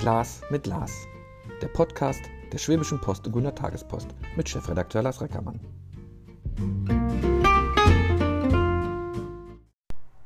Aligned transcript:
Glas 0.00 0.40
mit 0.48 0.66
Lars. 0.66 1.06
Der 1.60 1.68
Podcast 1.68 2.22
der 2.50 2.56
Schwäbischen 2.56 3.02
Post 3.02 3.26
und 3.26 3.34
Gunner 3.34 3.54
Tagespost 3.54 4.08
mit 4.34 4.48
Chefredakteur 4.48 5.02
Lars 5.02 5.20
Reckermann. 5.20 5.60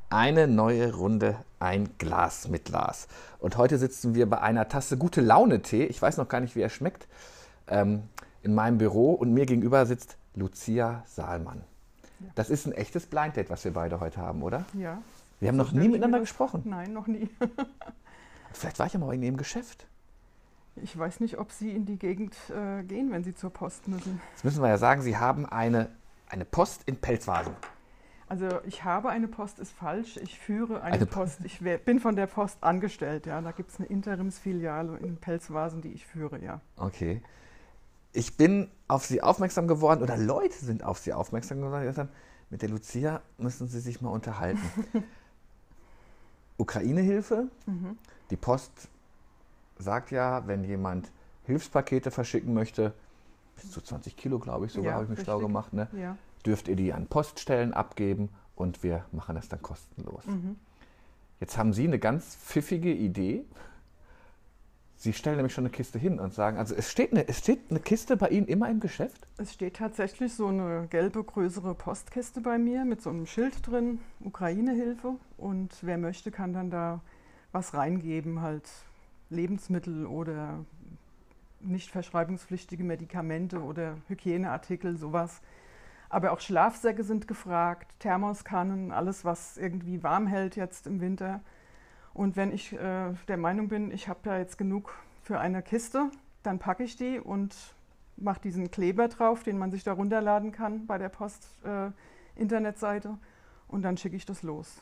Eine 0.09 0.47
neue 0.47 0.95
Runde, 0.95 1.35
ein 1.59 1.89
Glas 1.97 2.47
mit 2.47 2.69
Lars. 2.69 3.09
Und 3.39 3.57
heute 3.57 3.77
sitzen 3.77 4.15
wir 4.15 4.29
bei 4.29 4.39
einer 4.39 4.69
Tasse 4.69 4.97
gute 4.97 5.19
Laune 5.19 5.61
Tee. 5.61 5.83
Ich 5.83 6.01
weiß 6.01 6.15
noch 6.15 6.29
gar 6.29 6.39
nicht, 6.39 6.55
wie 6.55 6.61
er 6.61 6.69
schmeckt. 6.69 7.09
Ähm, 7.67 8.03
in 8.43 8.55
meinem 8.55 8.77
Büro 8.77 9.11
und 9.11 9.33
mir 9.33 9.45
gegenüber 9.45 9.85
sitzt 9.85 10.15
Lucia 10.35 11.03
Saalmann. 11.05 11.65
Das 12.35 12.49
ist 12.49 12.65
ein 12.65 12.71
echtes 12.71 13.07
Blind 13.07 13.35
Date, 13.35 13.49
was 13.49 13.65
wir 13.65 13.73
beide 13.73 13.99
heute 13.99 14.21
haben, 14.21 14.41
oder? 14.41 14.63
Ja. 14.73 15.01
Wir 15.41 15.49
haben 15.49 15.57
noch 15.57 15.73
nie 15.73 15.89
miteinander 15.89 16.21
gesprochen. 16.21 16.61
Nein, 16.63 16.93
noch 16.93 17.07
nie. 17.07 17.29
Vielleicht 18.55 18.79
war 18.79 18.85
ich 18.87 18.93
ja 18.93 18.99
mal 18.99 19.13
in 19.13 19.23
Ihrem 19.23 19.37
Geschäft. 19.37 19.87
Ich 20.77 20.97
weiß 20.97 21.19
nicht, 21.19 21.37
ob 21.37 21.51
Sie 21.51 21.71
in 21.71 21.85
die 21.85 21.97
Gegend 21.97 22.35
äh, 22.49 22.83
gehen, 22.83 23.11
wenn 23.11 23.23
Sie 23.23 23.33
zur 23.33 23.49
Post 23.49 23.87
müssen. 23.87 24.21
Jetzt 24.33 24.43
müssen 24.43 24.61
wir 24.61 24.69
ja 24.69 24.77
sagen, 24.77 25.01
Sie 25.01 25.17
haben 25.17 25.45
eine, 25.45 25.89
eine 26.27 26.45
Post 26.45 26.83
in 26.85 26.97
Pelzvasen. 26.97 27.53
Also 28.27 28.47
ich 28.65 28.83
habe 28.83 29.09
eine 29.09 29.27
Post, 29.27 29.59
ist 29.59 29.71
falsch. 29.71 30.17
Ich 30.17 30.39
führe 30.39 30.81
eine, 30.81 30.95
Eine 30.95 31.05
Post. 31.05 31.39
Ich 31.43 31.63
wär, 31.63 31.77
bin 31.77 31.99
von 31.99 32.15
der 32.15 32.27
Post 32.27 32.57
angestellt. 32.61 33.25
Ja, 33.25 33.39
da 33.39 33.51
gibt 33.51 33.71
es 33.71 33.79
eine 33.79 33.87
Interimsfiliale 33.87 34.97
in 34.97 35.17
Pelzvasen, 35.17 35.81
die 35.81 35.89
ich 35.89 36.05
führe. 36.05 36.43
Ja. 36.43 36.59
Okay. 36.75 37.21
Ich 38.13 38.35
bin 38.35 38.69
auf 38.87 39.05
Sie 39.05 39.21
aufmerksam 39.21 39.67
geworden, 39.67 40.01
oder 40.01 40.17
Leute 40.17 40.55
sind 40.55 40.83
auf 40.83 40.97
Sie 40.97 41.13
aufmerksam 41.13 41.61
geworden, 41.61 42.09
mit 42.49 42.61
der 42.61 42.69
Lucia 42.69 43.21
müssen 43.37 43.67
Sie 43.67 43.79
sich 43.79 44.01
mal 44.01 44.09
unterhalten. 44.09 44.61
Ukraine-Hilfe. 46.57 47.47
Mhm. 47.65 47.97
Die 48.29 48.35
Post 48.35 48.89
sagt 49.77 50.11
ja, 50.11 50.47
wenn 50.47 50.63
jemand 50.63 51.11
Hilfspakete 51.45 52.11
verschicken 52.11 52.53
möchte, 52.53 52.93
bis 53.55 53.71
zu 53.71 53.81
20 53.81 54.15
Kilo, 54.17 54.39
glaube 54.39 54.65
ich, 54.65 54.73
sogar 54.73 54.89
Ja, 54.89 54.93
habe 54.95 55.03
ich 55.05 55.09
mich 55.09 55.21
schlau 55.21 55.39
gemacht, 55.39 55.73
ne? 55.73 55.87
Ja. 55.93 56.17
dürft 56.45 56.67
ihr 56.67 56.75
die 56.75 56.93
an 56.93 57.07
Poststellen 57.07 57.73
abgeben 57.73 58.29
und 58.55 58.83
wir 58.83 59.05
machen 59.11 59.35
das 59.35 59.49
dann 59.49 59.61
kostenlos. 59.61 60.25
Mhm. 60.25 60.57
Jetzt 61.39 61.57
haben 61.57 61.73
Sie 61.73 61.83
eine 61.83 61.99
ganz 61.99 62.35
pfiffige 62.35 62.93
Idee. 62.93 63.43
Sie 64.97 65.11
stellen 65.11 65.35
nämlich 65.35 65.53
schon 65.53 65.65
eine 65.65 65.71
Kiste 65.71 65.99
hin 65.99 66.19
und 66.19 66.33
sagen, 66.33 66.57
also 66.57 66.73
es 66.73 66.89
steht 66.89 67.11
eine, 67.11 67.27
es 67.27 67.39
steht 67.39 67.59
eine 67.69 67.79
Kiste 67.79 68.15
bei 68.15 68.29
Ihnen 68.29 68.47
immer 68.47 68.69
im 68.69 68.79
Geschäft? 68.79 69.27
Es 69.37 69.53
steht 69.53 69.75
tatsächlich 69.75 70.33
so 70.33 70.47
eine 70.47 70.87
gelbe, 70.89 71.23
größere 71.23 71.75
Postkiste 71.75 72.39
bei 72.41 72.57
mir 72.57 72.85
mit 72.85 73.01
so 73.01 73.09
einem 73.09 73.25
Schild 73.25 73.67
drin, 73.67 73.99
Ukraine-Hilfe. 74.21 75.15
Und 75.37 75.75
wer 75.81 75.97
möchte, 75.97 76.31
kann 76.31 76.53
dann 76.53 76.69
da 76.69 77.01
was 77.55 77.73
reingeben, 77.73 78.41
halt 78.41 78.69
Lebensmittel 79.31 80.05
oder 80.05 80.63
nicht 81.61 81.89
verschreibungspflichtige 81.89 82.83
Medikamente 82.83 83.63
oder 83.63 83.97
Hygieneartikel, 84.07 84.97
sowas. 84.97 85.41
Aber 86.09 86.31
auch 86.31 86.39
Schlafsäcke 86.39 87.03
sind 87.03 87.27
gefragt, 87.27 87.91
Thermoskannen, 87.99 88.91
alles, 88.91 89.25
was 89.25 89.57
irgendwie 89.57 90.03
warm 90.03 90.27
hält 90.27 90.55
jetzt 90.55 90.85
im 90.85 91.01
Winter. 91.01 91.41
Und 92.13 92.35
wenn 92.35 92.53
ich 92.53 92.73
äh, 92.73 93.13
der 93.27 93.37
Meinung 93.37 93.69
bin, 93.69 93.89
ich 93.89 94.07
habe 94.07 94.29
ja 94.29 94.37
jetzt 94.37 94.59
genug 94.59 94.93
für 95.23 95.39
eine 95.39 95.63
Kiste, 95.63 96.11
dann 96.43 96.59
packe 96.59 96.83
ich 96.83 96.95
die 96.95 97.19
und 97.19 97.55
mache 98.17 98.41
diesen 98.41 98.69
Kleber 98.69 99.07
drauf, 99.07 99.41
den 99.43 99.57
man 99.57 99.71
sich 99.71 99.83
da 99.83 99.93
runterladen 99.93 100.51
kann 100.51 100.85
bei 100.85 100.99
der 100.99 101.09
Post-Internetseite. 101.09 103.17
und 103.67 103.81
dann 103.81 103.97
schicke 103.97 104.15
ich 104.15 104.25
das 104.25 104.43
los. 104.43 104.79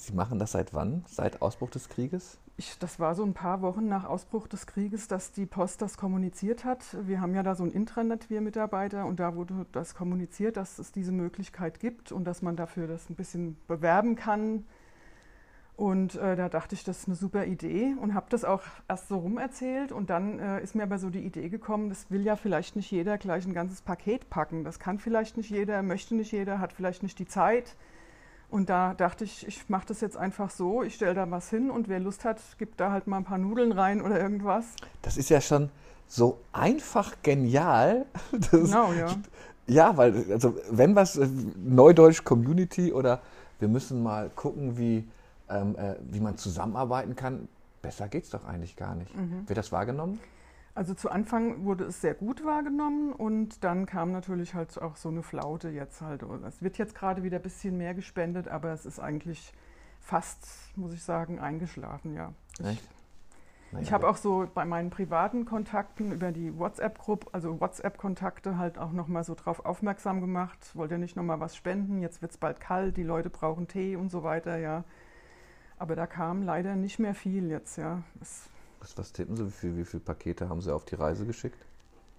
Sie 0.00 0.14
machen 0.14 0.38
das 0.38 0.52
seit 0.52 0.72
wann? 0.72 1.04
Seit 1.06 1.42
Ausbruch 1.42 1.68
des 1.68 1.90
Krieges? 1.90 2.38
Ich, 2.56 2.78
das 2.78 2.98
war 2.98 3.14
so 3.14 3.22
ein 3.22 3.34
paar 3.34 3.60
Wochen 3.60 3.86
nach 3.86 4.04
Ausbruch 4.04 4.48
des 4.48 4.66
Krieges, 4.66 5.08
dass 5.08 5.32
die 5.32 5.44
Post 5.44 5.82
das 5.82 5.98
kommuniziert 5.98 6.64
hat. 6.64 6.96
Wir 7.06 7.20
haben 7.20 7.34
ja 7.34 7.42
da 7.42 7.54
so 7.54 7.64
ein 7.64 7.70
Intranet, 7.70 8.30
wir 8.30 8.40
Mitarbeiter, 8.40 9.04
und 9.04 9.20
da 9.20 9.34
wurde 9.34 9.66
das 9.72 9.94
kommuniziert, 9.94 10.56
dass 10.56 10.78
es 10.78 10.90
diese 10.90 11.12
Möglichkeit 11.12 11.80
gibt 11.80 12.12
und 12.12 12.24
dass 12.24 12.40
man 12.40 12.56
dafür 12.56 12.86
das 12.86 13.10
ein 13.10 13.14
bisschen 13.14 13.58
bewerben 13.68 14.16
kann. 14.16 14.64
Und 15.76 16.14
äh, 16.14 16.34
da 16.34 16.48
dachte 16.48 16.74
ich, 16.74 16.82
das 16.82 17.00
ist 17.00 17.08
eine 17.08 17.16
super 17.16 17.44
Idee 17.44 17.94
und 18.00 18.14
habe 18.14 18.26
das 18.30 18.44
auch 18.44 18.62
erst 18.88 19.08
so 19.08 19.18
rumerzählt. 19.18 19.92
Und 19.92 20.08
dann 20.08 20.38
äh, 20.38 20.62
ist 20.62 20.74
mir 20.74 20.84
aber 20.84 20.98
so 20.98 21.10
die 21.10 21.24
Idee 21.26 21.50
gekommen, 21.50 21.90
das 21.90 22.10
will 22.10 22.22
ja 22.22 22.36
vielleicht 22.36 22.74
nicht 22.74 22.90
jeder 22.90 23.18
gleich 23.18 23.46
ein 23.46 23.54
ganzes 23.54 23.82
Paket 23.82 24.30
packen. 24.30 24.64
Das 24.64 24.78
kann 24.78 24.98
vielleicht 24.98 25.36
nicht 25.36 25.50
jeder, 25.50 25.82
möchte 25.82 26.14
nicht 26.14 26.32
jeder, 26.32 26.58
hat 26.58 26.72
vielleicht 26.72 27.02
nicht 27.02 27.18
die 27.18 27.26
Zeit. 27.26 27.76
Und 28.50 28.68
da 28.68 28.94
dachte 28.94 29.24
ich, 29.24 29.46
ich 29.46 29.68
mache 29.68 29.86
das 29.86 30.00
jetzt 30.00 30.16
einfach 30.16 30.50
so, 30.50 30.82
ich 30.82 30.96
stelle 30.96 31.14
da 31.14 31.30
was 31.30 31.50
hin 31.50 31.70
und 31.70 31.88
wer 31.88 32.00
Lust 32.00 32.24
hat, 32.24 32.40
gibt 32.58 32.80
da 32.80 32.90
halt 32.90 33.06
mal 33.06 33.18
ein 33.18 33.24
paar 33.24 33.38
Nudeln 33.38 33.70
rein 33.70 34.02
oder 34.02 34.20
irgendwas. 34.20 34.64
Das 35.02 35.16
ist 35.16 35.30
ja 35.30 35.40
schon 35.40 35.70
so 36.08 36.38
einfach 36.52 37.14
genial. 37.22 38.06
Das, 38.32 38.50
Genau, 38.50 38.92
ja. 38.92 39.06
Ja, 39.66 39.96
weil, 39.96 40.32
also 40.32 40.56
wenn 40.70 40.96
was, 40.96 41.16
äh, 41.16 41.28
Neudeutsch 41.56 42.24
Community 42.24 42.92
oder 42.92 43.20
wir 43.60 43.68
müssen 43.68 44.02
mal 44.02 44.30
gucken, 44.30 44.76
wie, 44.76 45.08
ähm, 45.48 45.76
äh, 45.76 45.94
wie 46.10 46.18
man 46.18 46.36
zusammenarbeiten 46.36 47.14
kann, 47.14 47.46
besser 47.82 48.08
geht's 48.08 48.30
doch 48.30 48.44
eigentlich 48.44 48.74
gar 48.74 48.96
nicht. 48.96 49.14
Mhm. 49.16 49.48
Wird 49.48 49.58
das 49.58 49.70
wahrgenommen? 49.70 50.18
Also 50.74 50.94
zu 50.94 51.10
Anfang 51.10 51.64
wurde 51.64 51.84
es 51.84 52.00
sehr 52.00 52.14
gut 52.14 52.44
wahrgenommen 52.44 53.12
und 53.12 53.64
dann 53.64 53.86
kam 53.86 54.12
natürlich 54.12 54.54
halt 54.54 54.80
auch 54.80 54.96
so 54.96 55.08
eine 55.08 55.22
Flaute 55.22 55.68
jetzt 55.68 56.00
halt. 56.00 56.22
Es 56.46 56.62
wird 56.62 56.78
jetzt 56.78 56.94
gerade 56.94 57.22
wieder 57.22 57.38
ein 57.38 57.42
bisschen 57.42 57.76
mehr 57.76 57.94
gespendet, 57.94 58.48
aber 58.48 58.72
es 58.72 58.86
ist 58.86 59.00
eigentlich 59.00 59.52
fast, 59.98 60.46
muss 60.76 60.94
ich 60.94 61.02
sagen, 61.02 61.38
eingeschlafen, 61.38 62.14
ja. 62.14 62.32
Ich, 62.60 62.66
Echt? 62.66 62.88
Naja, 63.72 63.82
ich 63.82 63.92
habe 63.92 64.08
auch 64.08 64.16
so 64.16 64.48
bei 64.52 64.64
meinen 64.64 64.90
privaten 64.90 65.44
Kontakten 65.44 66.12
über 66.12 66.32
die 66.32 66.58
WhatsApp-Gruppe, 66.58 67.28
also 67.32 67.60
WhatsApp-Kontakte 67.60 68.58
halt 68.58 68.78
auch 68.78 68.90
nochmal 68.90 69.22
so 69.22 69.34
drauf 69.34 69.64
aufmerksam 69.64 70.20
gemacht. 70.20 70.72
Wollt 70.74 70.90
ihr 70.90 70.98
nicht 70.98 71.14
nochmal 71.14 71.38
was 71.38 71.54
spenden? 71.54 72.00
Jetzt 72.00 72.20
wird 72.20 72.32
es 72.32 72.38
bald 72.38 72.60
kalt, 72.60 72.96
die 72.96 73.04
Leute 73.04 73.30
brauchen 73.30 73.68
Tee 73.68 73.94
und 73.94 74.10
so 74.10 74.24
weiter, 74.24 74.56
ja. 74.56 74.84
Aber 75.78 75.94
da 75.94 76.06
kam 76.06 76.42
leider 76.42 76.74
nicht 76.74 76.98
mehr 76.98 77.14
viel 77.14 77.48
jetzt, 77.48 77.76
ja. 77.76 78.02
Es, 78.20 78.48
Was, 78.80 78.96
was 78.96 79.12
tippen 79.12 79.36
Sie? 79.36 79.46
Wie, 79.46 79.50
viel, 79.50 79.76
wie 79.76 79.84
viele 79.84 80.02
Pakete 80.02 80.48
haben 80.48 80.60
Sie 80.60 80.74
auf 80.74 80.84
die 80.84 80.94
Reise 80.94 81.26
geschickt? 81.26 81.64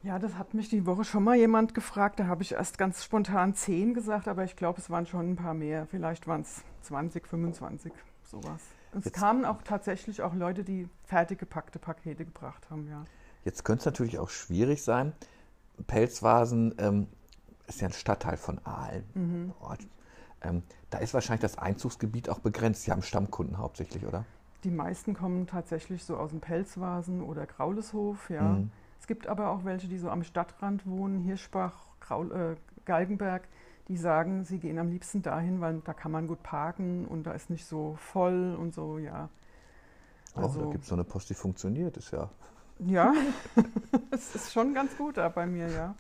Ja, 0.04 0.18
das 0.18 0.36
hat 0.36 0.54
mich 0.54 0.70
die 0.70 0.86
Woche 0.86 1.04
schon 1.04 1.24
mal 1.24 1.36
jemand 1.36 1.76
gefragt. 1.76 2.20
Da 2.20 2.26
habe 2.26 2.42
ich 2.42 2.54
erst 2.54 2.78
ganz 2.78 3.04
spontan 3.04 3.54
10 3.54 3.94
gesagt, 3.94 4.28
aber 4.28 4.44
ich 4.44 4.56
glaube, 4.56 4.80
es 4.80 4.90
waren 4.90 5.06
schon 5.06 5.32
ein 5.32 5.36
paar 5.36 5.54
mehr. 5.54 5.86
Vielleicht 5.86 6.28
waren 6.28 6.42
es 6.42 6.64
20, 6.84 7.28
25, 7.28 7.94
sowas. 8.24 8.62
Und 8.94 9.06
es 9.06 9.12
kamen 9.14 9.46
auch 9.46 9.62
tatsächlich 9.62 10.22
auch 10.22 10.34
Leute, 10.34 10.64
die 10.64 10.90
fertig 11.06 11.40
gepackte 11.40 11.78
Pakete 11.80 12.26
gebracht 12.26 12.70
haben, 12.70 12.88
ja. 12.90 13.06
Jetzt 13.46 13.64
könnte 13.64 13.82
es 13.82 13.86
natürlich 13.86 14.20
auch 14.20 14.30
schwierig 14.30 14.84
sein. 14.84 15.14
Pelzvasen 15.88 16.76
ähm, 16.78 17.08
ist 17.68 17.82
ja 17.82 17.88
ein 17.88 17.94
Stadtteil 17.94 18.38
von 18.38 18.60
Aalen. 18.66 19.04
Mhm. 19.14 19.54
Ähm, 20.44 20.64
da 20.90 20.98
ist 20.98 21.14
wahrscheinlich 21.14 21.42
das 21.42 21.58
Einzugsgebiet 21.58 22.30
auch 22.30 22.40
begrenzt. 22.40 22.84
Sie 22.84 22.92
haben 22.92 23.02
Stammkunden 23.02 23.58
hauptsächlich, 23.58 24.06
oder? 24.06 24.26
Die 24.64 24.72
meisten 24.72 25.14
kommen 25.14 25.48
tatsächlich 25.48 26.04
so 26.04 26.18
aus 26.18 26.32
dem 26.32 26.40
Pelzvasen 26.40 27.22
oder 27.22 27.46
Grauleshof, 27.46 28.30
ja. 28.30 28.44
Mhm. 28.44 28.72
Es 29.00 29.08
gibt 29.08 29.28
aber 29.28 29.50
auch 29.50 29.66
welche, 29.66 29.88
die 29.88 29.98
so 29.98 30.10
am 30.10 30.24
Stadtrand 30.24 30.86
wohnen, 30.86 31.20
Hirschbach, 31.22 31.74
Graul, 32.00 32.32
äh, 32.32 32.56
Galgenberg, 32.86 33.48
die 33.88 33.98
sagen, 33.98 34.46
sie 34.46 34.60
gehen 34.60 34.78
am 34.78 34.90
liebsten 34.90 35.24
dahin, 35.24 35.60
weil 35.60 35.82
da 35.84 35.94
kann 35.94 36.12
man 36.12 36.28
gut 36.28 36.44
parken 36.44 37.06
und 37.06 37.24
da 37.24 37.32
ist 37.32 37.50
nicht 37.50 37.66
so 37.66 37.96
voll 37.98 38.56
und 38.60 38.74
so, 38.74 39.00
ja. 39.00 39.30
oh, 40.36 40.42
da 40.42 40.66
gibt 40.72 40.84
es 40.84 40.90
so 40.90 40.96
eine 40.96 41.04
Post, 41.04 41.32
die 41.32 41.34
funktioniert. 41.34 41.98
Ist 41.98 42.12
ja. 42.12 42.30
Ja, 42.80 43.14
es 44.12 44.36
ist 44.36 44.54
schon 44.54 44.74
ganz 44.74 44.96
gut 44.98 45.18
da 45.18 45.30
bei 45.30 45.46
mir, 45.46 45.68
ja. 45.68 45.96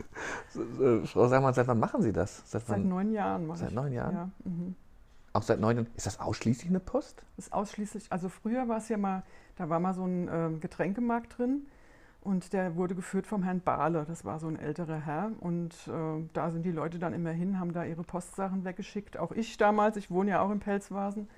Äh, 0.55 1.05
Frau 1.05 1.28
Sangmann, 1.28 1.53
seit 1.53 1.67
wann 1.67 1.79
machen 1.79 2.01
Sie 2.01 2.11
das? 2.11 2.41
Seit, 2.49 2.66
Seit 2.66 2.84
neun 2.84 3.11
Jahren 3.11 3.46
mache 3.46 3.59
Seit 3.59 3.69
ich. 3.69 3.75
neun 3.75 3.91
Jahren? 3.91 4.16
Ja, 4.16 4.29
mhm. 4.46 4.75
Auch 5.33 5.43
seit 5.43 5.59
neun 5.59 5.78
Jahren. 5.78 5.89
Ist 5.95 6.05
das 6.05 6.19
ausschließlich 6.19 6.69
eine 6.69 6.79
Post? 6.79 7.23
Ist 7.37 7.53
ausschließlich, 7.53 8.11
also 8.11 8.28
früher 8.28 8.67
war 8.67 8.78
es 8.78 8.89
ja 8.89 8.97
mal, 8.97 9.23
da 9.55 9.69
war 9.69 9.79
mal 9.79 9.93
so 9.93 10.03
ein 10.03 10.29
ähm, 10.31 10.59
Getränkemarkt 10.59 11.37
drin 11.37 11.67
und 12.19 12.53
der 12.53 12.75
wurde 12.75 12.95
geführt 12.95 13.28
vom 13.28 13.43
Herrn 13.43 13.61
Bahle. 13.61 14.05
Das 14.07 14.25
war 14.25 14.39
so 14.39 14.47
ein 14.47 14.59
älterer 14.59 14.99
Herr 14.99 15.31
und 15.39 15.73
äh, 15.87 16.28
da 16.33 16.51
sind 16.51 16.63
die 16.63 16.72
Leute 16.72 16.99
dann 16.99 17.13
immer 17.13 17.31
hin, 17.31 17.59
haben 17.59 17.73
da 17.73 17.85
ihre 17.85 18.03
Postsachen 18.03 18.66
weggeschickt. 18.66 19.17
Auch 19.17 19.31
ich 19.31 19.57
damals, 19.57 19.95
ich 19.95 20.11
wohne 20.11 20.31
ja 20.31 20.41
auch 20.41 20.51
in 20.51 20.59
Pelzvasen. 20.59 21.29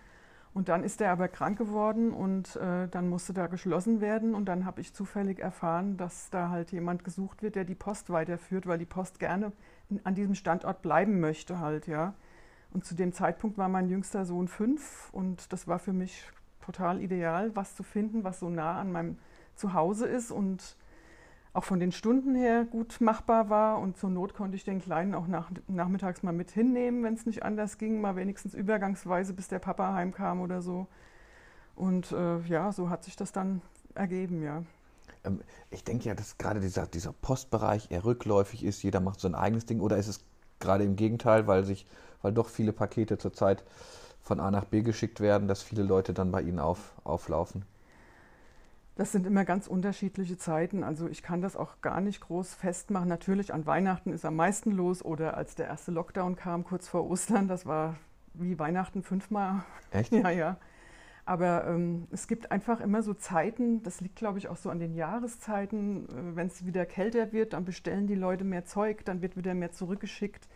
Und 0.54 0.69
dann 0.69 0.84
ist 0.84 1.01
er 1.01 1.12
aber 1.12 1.28
krank 1.30 1.57
geworden 1.57 2.12
und 2.12 2.56
äh, 2.57 2.88
dann 2.88 3.10
musste 3.10 3.34
da 3.34 3.48
geschlossen 3.48 4.01
werden. 4.01 4.36
Und 4.36 4.46
dann 4.46 4.66
habe 4.66 4.81
ich 4.81 4.94
zufällig 4.94 5.39
erfahren, 5.39 5.98
dass 5.98 6.30
da 6.30 6.50
halt 6.50 6.72
jemand 6.72 7.04
gesucht 7.04 7.42
wird, 7.42 7.56
der 7.56 7.66
die 7.66 7.74
Post 7.74 8.12
weiterführt, 8.12 8.68
weil 8.68 8.78
die 8.78 8.86
Post 8.86 9.19
gerne 9.19 9.51
an 10.04 10.13
diesem 10.13 10.36
Standort 10.36 10.81
bleiben 10.84 11.19
möchte 11.19 11.60
halt, 11.60 11.88
ja. 11.88 12.13
Und 12.74 12.86
zu 12.86 12.96
dem 12.96 13.14
Zeitpunkt 13.14 13.58
war 13.58 13.70
mein 13.70 13.88
jüngster 13.88 14.25
Sohn 14.25 14.48
fünf 14.48 15.10
und 15.12 15.54
das 15.54 15.68
war 15.68 15.80
für 15.80 15.94
mich 15.94 16.28
total 16.66 17.02
ideal, 17.02 17.56
was 17.56 17.75
zu 17.75 17.84
finden, 17.84 18.24
was 18.24 18.40
so 18.40 18.50
nah 18.50 18.80
an 18.80 18.92
meinem 18.92 19.18
Zuhause 19.56 20.08
ist 20.08 20.31
und 20.31 20.75
auch 21.54 21.64
von 21.64 21.80
den 21.80 21.92
Stunden 21.92 22.34
her 22.34 22.66
gut 22.66 23.00
machbar 23.00 23.50
war. 23.50 23.80
Und 23.80 23.98
zur 23.98 24.10
Not 24.10 24.34
konnte 24.34 24.56
ich 24.56 24.64
den 24.64 24.81
Kleinen 24.81 25.14
auch 25.14 25.28
nach, 25.28 25.52
nachmittags 25.68 26.24
mal 26.24 26.31
mit 26.31 26.50
hinnehmen, 26.50 27.04
wenn 27.04 27.14
es 27.14 27.28
nicht 27.28 27.44
anders 27.44 27.78
ging, 27.78 28.02
mal 28.02 28.16
wenigstens 28.16 28.56
übergangsweise, 28.56 29.34
bis 29.34 29.48
der 29.48 29.60
Papa 29.60 29.94
heimkam 29.94 30.42
oder 30.42 30.62
so. 30.62 30.88
Und 31.75 32.12
äh, 32.12 32.40
ja, 32.42 32.72
so 32.72 32.90
hat 32.90 33.04
sich 33.04 33.16
das 33.16 33.31
dann 33.31 33.62
ergeben, 33.94 34.42
ja. 34.42 34.64
Ähm, 35.24 35.42
ich 35.70 35.84
denke 35.84 36.06
ja, 36.06 36.16
dass 36.16 36.40
gerade 36.40 36.60
dieser, 36.60 36.88
dieser 36.88 37.14
Postbereich 37.14 37.92
eher 37.92 38.04
rückläufig 38.04 38.64
ist, 38.64 38.81
jeder 38.81 39.00
macht 39.00 39.20
so 39.20 39.28
ein 39.28 39.36
eigenes 39.36 39.66
Ding, 39.68 39.80
oder 39.80 39.98
ist 39.98 40.08
es 40.08 40.24
gerade 40.60 40.84
im 40.84 40.96
Gegenteil, 40.96 41.46
weil 41.46 41.64
sich, 41.64 41.86
weil 42.24 42.34
doch 42.34 42.50
viele 42.50 42.74
Pakete 42.74 43.20
zurzeit 43.20 43.64
von 44.24 44.40
A 44.40 44.50
nach 44.50 44.66
B 44.66 44.81
geschickt 44.81 45.20
werden, 45.20 45.48
dass 45.48 45.62
viele 45.62 45.84
Leute 45.84 46.14
dann 46.14 46.31
bei 46.31 46.42
Ihnen 46.42 46.60
auf, 46.60 46.94
auflaufen? 47.04 47.66
Das 48.96 49.12
sind 49.12 49.25
immer 49.25 49.44
ganz 49.44 49.68
unterschiedliche 49.68 50.38
Zeiten. 50.38 50.84
Also 50.84 51.08
ich 51.08 51.24
kann 51.24 51.42
das 51.42 51.56
auch 51.56 51.81
gar 51.81 52.00
nicht 52.00 52.22
groß 52.22 52.54
festmachen. 52.54 53.10
Natürlich 53.10 53.54
an 53.54 53.66
Weihnachten 53.66 54.14
ist 54.14 54.24
am 54.24 54.36
meisten 54.36 54.72
los 54.72 55.04
oder 55.04 55.36
als 55.36 55.56
der 55.56 55.68
erste 55.68 55.92
Lockdown 55.92 56.36
kam, 56.36 56.64
kurz 56.64 56.88
vor 56.88 57.10
Ostern, 57.10 57.48
das 57.48 57.66
war 57.66 57.96
wie 58.36 58.58
Weihnachten 58.58 59.04
fünfmal. 59.04 59.64
Echt? 59.92 60.12
Ja, 60.14 60.30
ja. 60.30 60.58
Aber 61.25 61.66
ähm, 61.68 62.08
es 62.12 62.28
gibt 62.28 62.52
einfach 62.52 62.81
immer 62.81 63.02
so 63.02 63.14
Zeiten, 63.14 63.81
das 63.84 64.02
liegt 64.02 64.18
glaube 64.18 64.40
ich 64.40 64.50
auch 64.50 64.58
so 64.58 64.70
an 64.70 64.80
den 64.80 64.94
Jahreszeiten, 64.94 66.10
äh, 66.10 66.36
wenn 66.36 66.48
es 66.48 66.66
wieder 66.66 66.86
kälter 66.86 67.31
wird, 67.31 67.54
dann 67.54 67.64
bestellen 67.64 68.08
die 68.08 68.16
Leute 68.16 68.44
mehr 68.44 68.66
Zeug, 68.66 69.06
dann 69.06 69.22
wird 69.22 69.38
wieder 69.38 69.54
mehr 69.54 69.72
zurückgeschickt 69.72 70.50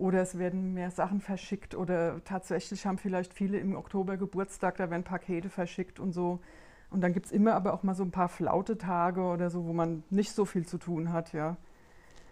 oder 0.00 0.22
es 0.22 0.38
werden 0.38 0.72
mehr 0.72 0.90
Sachen 0.90 1.20
verschickt 1.20 1.74
oder 1.74 2.24
tatsächlich 2.24 2.86
haben 2.86 2.98
vielleicht 2.98 3.34
viele 3.34 3.58
im 3.58 3.76
Oktober 3.76 4.16
Geburtstag, 4.16 4.78
da 4.78 4.90
werden 4.90 5.04
Pakete 5.04 5.50
verschickt 5.50 6.00
und 6.00 6.12
so. 6.12 6.40
Und 6.88 7.02
dann 7.02 7.12
gibt 7.12 7.26
es 7.26 7.32
immer 7.32 7.54
aber 7.54 7.74
auch 7.74 7.82
mal 7.82 7.94
so 7.94 8.02
ein 8.02 8.10
paar 8.10 8.28
flaute 8.28 8.78
Tage 8.78 9.20
oder 9.20 9.50
so, 9.50 9.66
wo 9.66 9.72
man 9.72 10.02
nicht 10.10 10.32
so 10.32 10.44
viel 10.44 10.66
zu 10.66 10.78
tun 10.78 11.12
hat, 11.12 11.32
ja. 11.32 11.56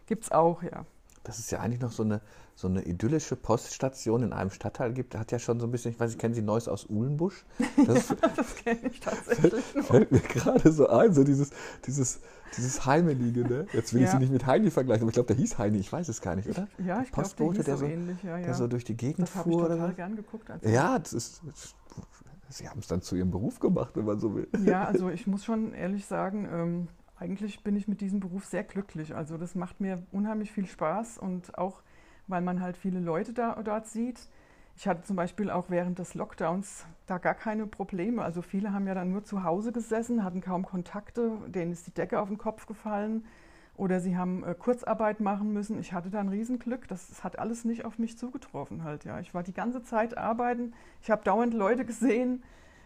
Gibt 0.07 0.25
es 0.25 0.33
auch, 0.33 0.63
ja. 0.63 0.87
Dass 1.25 1.39
es 1.39 1.51
ja 1.51 1.61
eigentlich 1.61 1.81
noch 1.81 1.93
so 1.93 2.03
eine, 2.03 2.21
so 2.55 2.69
eine 2.69 2.83
idyllische 2.83 3.37
Poststation 3.37 4.23
in 4.23 4.33
einem 4.33 4.51
Stadtteil 4.51 4.93
gibt, 4.93 5.17
hat 5.17 5.33
ja 5.33 5.39
schon 5.39 5.61
so 5.61 5.67
ein 5.67 5.71
bisschen, 5.71 5.93
ich 5.93 6.01
weiß 6.01 6.11
nicht, 6.11 6.21
kennen 6.21 6.35
Sie 6.35 6.43
Neues 6.43 6.69
aus 6.69 6.89
Uhlenbusch? 6.89 7.45
Das, 7.87 8.09
ja, 8.09 8.17
das 8.35 8.55
kenne 8.57 8.81
ich 8.91 9.01
tatsächlich 9.01 9.63
fällt, 9.65 9.87
fällt 9.87 10.13
mir 10.13 10.21
gerade 10.21 10.73
so 10.73 10.89
ein, 10.89 11.13
so 11.15 11.25
dieses, 11.25 11.51
dieses, 11.87 12.21
dieses 12.57 12.85
Heimelige, 12.87 13.43
ne? 13.43 13.67
Jetzt 13.73 13.95
will 13.95 14.01
ja. 14.01 14.07
ich 14.07 14.13
sie 14.13 14.19
nicht 14.19 14.33
mit 14.33 14.47
Heini 14.47 14.71
vergleichen, 14.71 15.03
aber 15.03 15.11
ich 15.11 15.15
glaube, 15.15 15.29
der 15.29 15.37
hieß 15.37 15.59
Heini, 15.59 15.79
ich 15.79 15.93
weiß 15.93 16.09
es 16.09 16.21
gar 16.21 16.37
nicht, 16.37 16.49
oder? 16.49 16.67
Ja, 16.79 17.03
ich 17.03 17.13
glaube, 17.13 17.55
der, 17.55 17.65
der, 17.65 17.77
so, 17.77 17.85
ähnlich, 17.85 18.23
ja, 18.23 18.39
ja. 18.39 18.45
der 18.47 18.55
so 18.55 18.67
durch 18.67 18.85
die 18.85 18.97
Gegend 18.97 19.29
das 19.29 19.31
fuhr. 19.31 19.69
Das 19.69 19.71
habe 19.71 19.75
ich 19.75 19.81
total 19.81 19.95
gern 19.95 20.17
geguckt. 20.17 20.51
ja, 20.63 20.99
das 20.99 21.13
ist, 21.13 21.43
Sie 22.51 22.69
haben 22.69 22.81
es 22.81 22.87
dann 22.87 23.03
zu 23.03 23.15
Ihrem 23.15 23.31
Beruf 23.31 23.61
gemacht, 23.61 23.91
wenn 23.95 24.07
man 24.07 24.19
so 24.19 24.35
will. 24.35 24.49
Ja, 24.65 24.85
also 24.85 25.11
ich 25.11 25.27
muss 25.27 25.45
schon 25.45 25.75
ehrlich 25.75 26.07
sagen, 26.07 26.49
ähm, 26.51 26.89
eigentlich 27.19 27.63
bin 27.63 27.77
ich 27.77 27.89
mit 27.89 28.01
diesem 28.01 28.21
Beruf 28.21 28.45
sehr 28.45 28.65
glücklich. 28.65 29.15
Also 29.15 29.37
das 29.37 29.55
macht 29.55 29.81
mir 29.81 30.03
unheimlich 30.13 30.53
viel 30.53 30.67
Spaß 30.67 31.19
und 31.19 31.59
auch, 31.59 31.83
weil 32.27 32.43
man 32.43 32.61
halt 32.61 32.77
viele 32.77 33.01
Leute 33.01 33.33
da, 33.33 33.61
dort 33.63 33.87
sieht. 33.87 34.29
Ich 34.77 34.87
hatte 34.87 35.03
zum 35.03 35.17
Beispiel 35.17 35.51
auch 35.51 35.71
während 35.71 35.99
des 35.99 36.15
Lockdowns 36.15 36.87
da 37.07 37.19
gar 37.19 37.35
keine 37.35 37.67
Probleme. 37.67 38.23
Also 38.23 38.43
viele 38.43 38.73
haben 38.73 38.87
ja 38.87 38.95
dann 38.95 39.11
nur 39.11 39.25
zu 39.25 39.43
Hause 39.43 39.73
gesessen, 39.73 40.23
hatten 40.23 40.41
kaum 40.41 40.65
Kontakte, 40.65 41.33
denen 41.49 41.73
ist 41.73 41.89
die 41.89 41.95
Decke 41.95 42.21
auf 42.21 42.29
den 42.29 42.39
Kopf 42.39 42.67
gefallen 42.67 43.25
oder 43.79 44.01
sie 44.01 44.17
haben 44.17 44.45
äh, 44.45 44.55
Kurzarbeit 44.55 45.21
machen 45.21 45.53
müssen. 45.53 45.79
Ich 45.79 45.93
hatte 45.93 46.11
da 46.11 46.21
ein 46.21 46.29
Riesenglück. 46.29 46.89
Das, 46.89 47.09
das, 47.09 47.25
hat 47.25 47.39
alles 47.39 47.65
nicht 47.65 47.85
auf 47.85 47.99
mich 47.99 48.19
zugetroffen 48.19 48.85
halt. 48.85 49.05
Ja. 49.05 49.21
Ich 49.21 49.35
war 49.35 49.43
die 49.43 49.53
ganze 49.53 49.83
Zeit 49.83 50.19
arbeiten. 50.19 50.75
Ich 51.01 51.11
habe 51.11 51.25
dauernd 51.25 51.55
Leute 51.55 51.85
gesehen, 51.85 52.43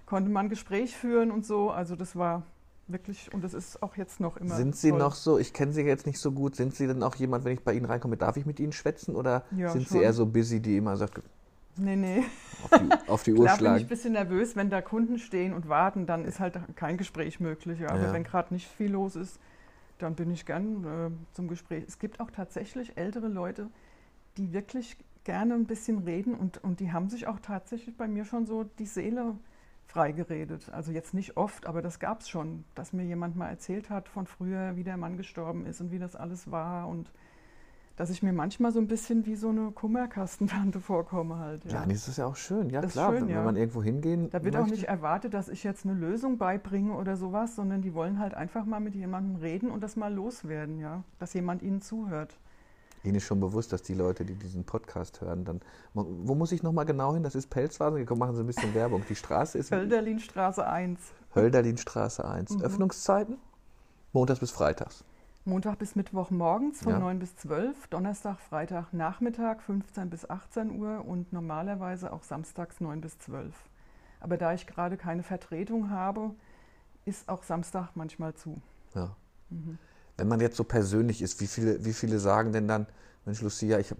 konnte 0.06 0.30
man 0.30 0.48
Gespräch 0.50 0.96
führen 0.96 1.30
und 1.30 1.46
so. 1.46 1.70
Also 1.70 1.96
das 1.96 2.14
war 2.14 2.42
wirklich, 2.88 3.32
und 3.32 3.42
das 3.44 3.54
ist 3.54 3.82
auch 3.82 3.96
jetzt 3.96 4.20
noch 4.20 4.36
immer. 4.36 4.56
Sind 4.56 4.76
Sie 4.76 4.90
toll. 4.90 4.98
noch 4.98 5.14
so, 5.14 5.38
ich 5.38 5.52
kenne 5.52 5.72
Sie 5.72 5.82
jetzt 5.82 6.06
nicht 6.06 6.18
so 6.18 6.32
gut, 6.32 6.56
sind 6.56 6.74
Sie 6.74 6.86
denn 6.86 7.02
auch 7.02 7.14
jemand, 7.16 7.44
wenn 7.44 7.52
ich 7.54 7.62
bei 7.64 7.74
Ihnen 7.74 7.86
reinkomme, 7.86 8.16
darf 8.16 8.36
ich 8.36 8.46
mit 8.46 8.58
Ihnen 8.60 8.72
schwätzen 8.72 9.14
oder 9.16 9.44
Ja, 9.50 9.68
sind 9.68 9.88
schon. 9.88 9.98
Sie 9.98 10.00
eher 10.00 10.12
so 10.12 10.26
busy, 10.26 10.60
die 10.60 10.76
immer 10.76 10.96
sagt, 10.96 11.20
Nee, 11.76 11.96
nee. 11.96 12.22
auf 12.60 12.74
die, 12.74 12.94
auf 13.06 13.22
die 13.24 13.32
Uhr 13.34 13.48
Klar 13.48 13.58
bin 13.58 13.74
ich 13.74 13.84
ein 13.84 13.86
schlagen? 13.86 13.88
bisschen 13.88 14.12
nervös, 14.12 14.56
wenn 14.56 14.70
da 14.70 14.82
Kunden 14.82 15.18
stehen 15.18 15.52
und 15.54 15.68
warten, 15.68 16.06
dann 16.06 16.24
ist 16.24 16.38
halt 16.40 16.58
kein 16.76 16.96
Gespräch 16.98 17.40
möglich. 17.40 17.80
Ja. 17.80 17.88
Aber 17.90 18.02
Ja. 18.02 18.12
wenn 18.12 18.24
gerade 18.24 18.52
nicht 18.54 18.68
viel 18.68 18.92
los 18.92 19.16
ist, 19.16 19.38
dann 19.98 20.14
bin 20.14 20.30
ich 20.30 20.46
gern 20.46 20.84
äh, 20.84 21.10
zum 21.34 21.48
Gespräch. 21.48 21.84
Es 21.88 21.98
gibt 21.98 22.20
auch 22.20 22.30
tatsächlich 22.30 22.96
ältere 22.96 23.28
Leute, 23.28 23.68
die 24.36 24.52
wirklich 24.52 24.96
gerne 25.24 25.54
ein 25.54 25.66
bisschen 25.66 26.00
reden 26.00 26.34
und, 26.34 26.62
und 26.64 26.80
die 26.80 26.92
haben 26.92 27.08
sich 27.10 27.26
auch 27.28 27.40
tatsächlich 27.40 27.96
bei 27.96 28.08
mir 28.08 28.24
schon 28.24 28.46
so 28.46 28.64
die 28.64 28.86
Seele 28.86 29.36
freigeredet. 29.86 30.70
Also 30.72 30.92
jetzt 30.92 31.14
nicht 31.14 31.36
oft, 31.36 31.66
aber 31.66 31.82
das 31.82 31.98
gab 31.98 32.20
es 32.20 32.28
schon, 32.28 32.64
dass 32.74 32.92
mir 32.92 33.04
jemand 33.04 33.36
mal 33.36 33.48
erzählt 33.48 33.90
hat 33.90 34.08
von 34.08 34.26
früher, 34.26 34.76
wie 34.76 34.84
der 34.84 34.96
Mann 34.96 35.16
gestorben 35.16 35.66
ist 35.66 35.80
und 35.80 35.90
wie 35.90 35.98
das 35.98 36.16
alles 36.16 36.50
war 36.50 36.88
und 36.88 37.12
dass 37.96 38.08
ich 38.08 38.22
mir 38.22 38.32
manchmal 38.32 38.72
so 38.72 38.78
ein 38.80 38.86
bisschen 38.86 39.26
wie 39.26 39.36
so 39.36 39.50
eine 39.50 39.70
Kummerkastentante 39.70 40.80
vorkomme 40.80 41.38
halt. 41.38 41.64
Ja, 41.70 41.84
nee, 41.84 41.92
das 41.92 42.08
ist 42.08 42.16
ja 42.16 42.26
auch 42.26 42.36
schön. 42.36 42.70
Ja, 42.70 42.80
Das 42.80 42.92
klar, 42.92 43.12
schön, 43.12 43.22
wenn, 43.22 43.28
ja. 43.28 43.36
wenn 43.36 43.44
man 43.44 43.56
irgendwo 43.56 43.82
hingehen 43.82 44.30
Da 44.30 44.42
wird 44.42 44.56
auch 44.56 44.60
möchte. 44.60 44.76
nicht 44.76 44.88
erwartet, 44.88 45.34
dass 45.34 45.48
ich 45.48 45.62
jetzt 45.62 45.84
eine 45.84 45.94
Lösung 45.94 46.38
beibringe 46.38 46.94
oder 46.94 47.16
sowas, 47.16 47.54
sondern 47.54 47.82
die 47.82 47.92
wollen 47.92 48.18
halt 48.18 48.32
einfach 48.34 48.64
mal 48.64 48.80
mit 48.80 48.94
jemandem 48.94 49.36
reden 49.36 49.70
und 49.70 49.82
das 49.82 49.96
mal 49.96 50.12
loswerden, 50.12 50.78
ja. 50.78 51.04
Dass 51.18 51.34
jemand 51.34 51.62
ihnen 51.62 51.82
zuhört. 51.82 52.38
Ihnen 53.04 53.16
ist 53.16 53.24
schon 53.24 53.40
bewusst, 53.40 53.72
dass 53.72 53.82
die 53.82 53.94
Leute, 53.94 54.24
die 54.24 54.34
diesen 54.34 54.64
Podcast 54.64 55.20
hören, 55.20 55.44
dann. 55.44 55.60
Wo 55.94 56.34
muss 56.34 56.52
ich 56.52 56.62
nochmal 56.62 56.84
genau 56.84 57.14
hin? 57.14 57.22
Das 57.22 57.34
ist 57.34 57.50
Pelzwasser. 57.50 58.04
Komm, 58.04 58.18
machen 58.18 58.34
Sie 58.36 58.42
ein 58.42 58.46
bisschen 58.46 58.74
Werbung. 58.74 59.02
Die 59.08 59.16
Straße 59.16 59.58
ist 59.58 59.72
Hölderlinstraße 59.72 60.66
1. 60.66 61.00
Hölderlinstraße 61.34 62.24
1. 62.24 62.50
Mhm. 62.56 62.62
Öffnungszeiten? 62.62 63.38
Montags 64.12 64.40
bis 64.40 64.50
Freitags. 64.50 65.04
Montag 65.44 65.78
bis 65.80 65.96
Mittwoch 65.96 66.30
morgens 66.30 66.82
von 66.82 66.92
Ja. 66.92 66.98
9 67.00 67.18
bis 67.18 67.34
12, 67.36 67.88
Donnerstag, 67.88 68.38
Freitag, 68.38 68.92
Nachmittag 68.92 69.60
15 69.62 70.08
bis 70.08 70.28
18 70.30 70.78
Uhr 70.78 71.04
und 71.04 71.32
normalerweise 71.32 72.12
auch 72.12 72.22
samstags 72.22 72.80
9 72.80 73.00
bis 73.00 73.18
12. 73.18 73.52
Aber 74.20 74.36
da 74.36 74.52
ich 74.54 74.68
gerade 74.68 74.96
keine 74.96 75.24
Vertretung 75.24 75.90
habe, 75.90 76.30
ist 77.04 77.28
auch 77.28 77.42
Samstag 77.42 77.90
manchmal 77.96 78.34
zu. 78.34 78.62
Ja. 78.94 79.16
Mhm. 79.50 79.78
Wenn 80.16 80.28
man 80.28 80.40
jetzt 80.40 80.56
so 80.56 80.64
persönlich 80.64 81.22
ist, 81.22 81.40
wie 81.40 81.46
viele, 81.46 81.84
wie 81.84 81.92
viele 81.92 82.18
sagen 82.18 82.52
denn 82.52 82.68
dann, 82.68 82.86
Mensch, 83.24 83.40
Lucia, 83.40 83.78
ich, 83.78 83.94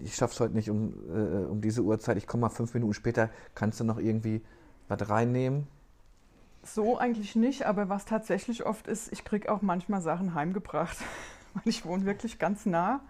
ich 0.00 0.20
es 0.20 0.40
heute 0.40 0.54
nicht 0.54 0.70
um, 0.70 0.94
äh, 1.08 1.46
um 1.46 1.60
diese 1.60 1.82
Uhrzeit, 1.82 2.16
ich 2.16 2.26
komme 2.26 2.42
mal 2.42 2.48
fünf 2.48 2.74
Minuten 2.74 2.94
später, 2.94 3.30
kannst 3.54 3.80
du 3.80 3.84
noch 3.84 3.98
irgendwie 3.98 4.42
was 4.88 5.08
reinnehmen? 5.08 5.66
So 6.62 6.98
eigentlich 6.98 7.36
nicht, 7.36 7.64
aber 7.66 7.88
was 7.88 8.04
tatsächlich 8.04 8.66
oft 8.66 8.88
ist, 8.88 9.12
ich 9.12 9.24
kriege 9.24 9.52
auch 9.52 9.62
manchmal 9.62 10.00
Sachen 10.00 10.34
heimgebracht. 10.34 10.96
Weil 11.54 11.62
ich 11.66 11.84
wohne 11.84 12.04
wirklich 12.04 12.38
ganz 12.38 12.66
nah. 12.66 13.00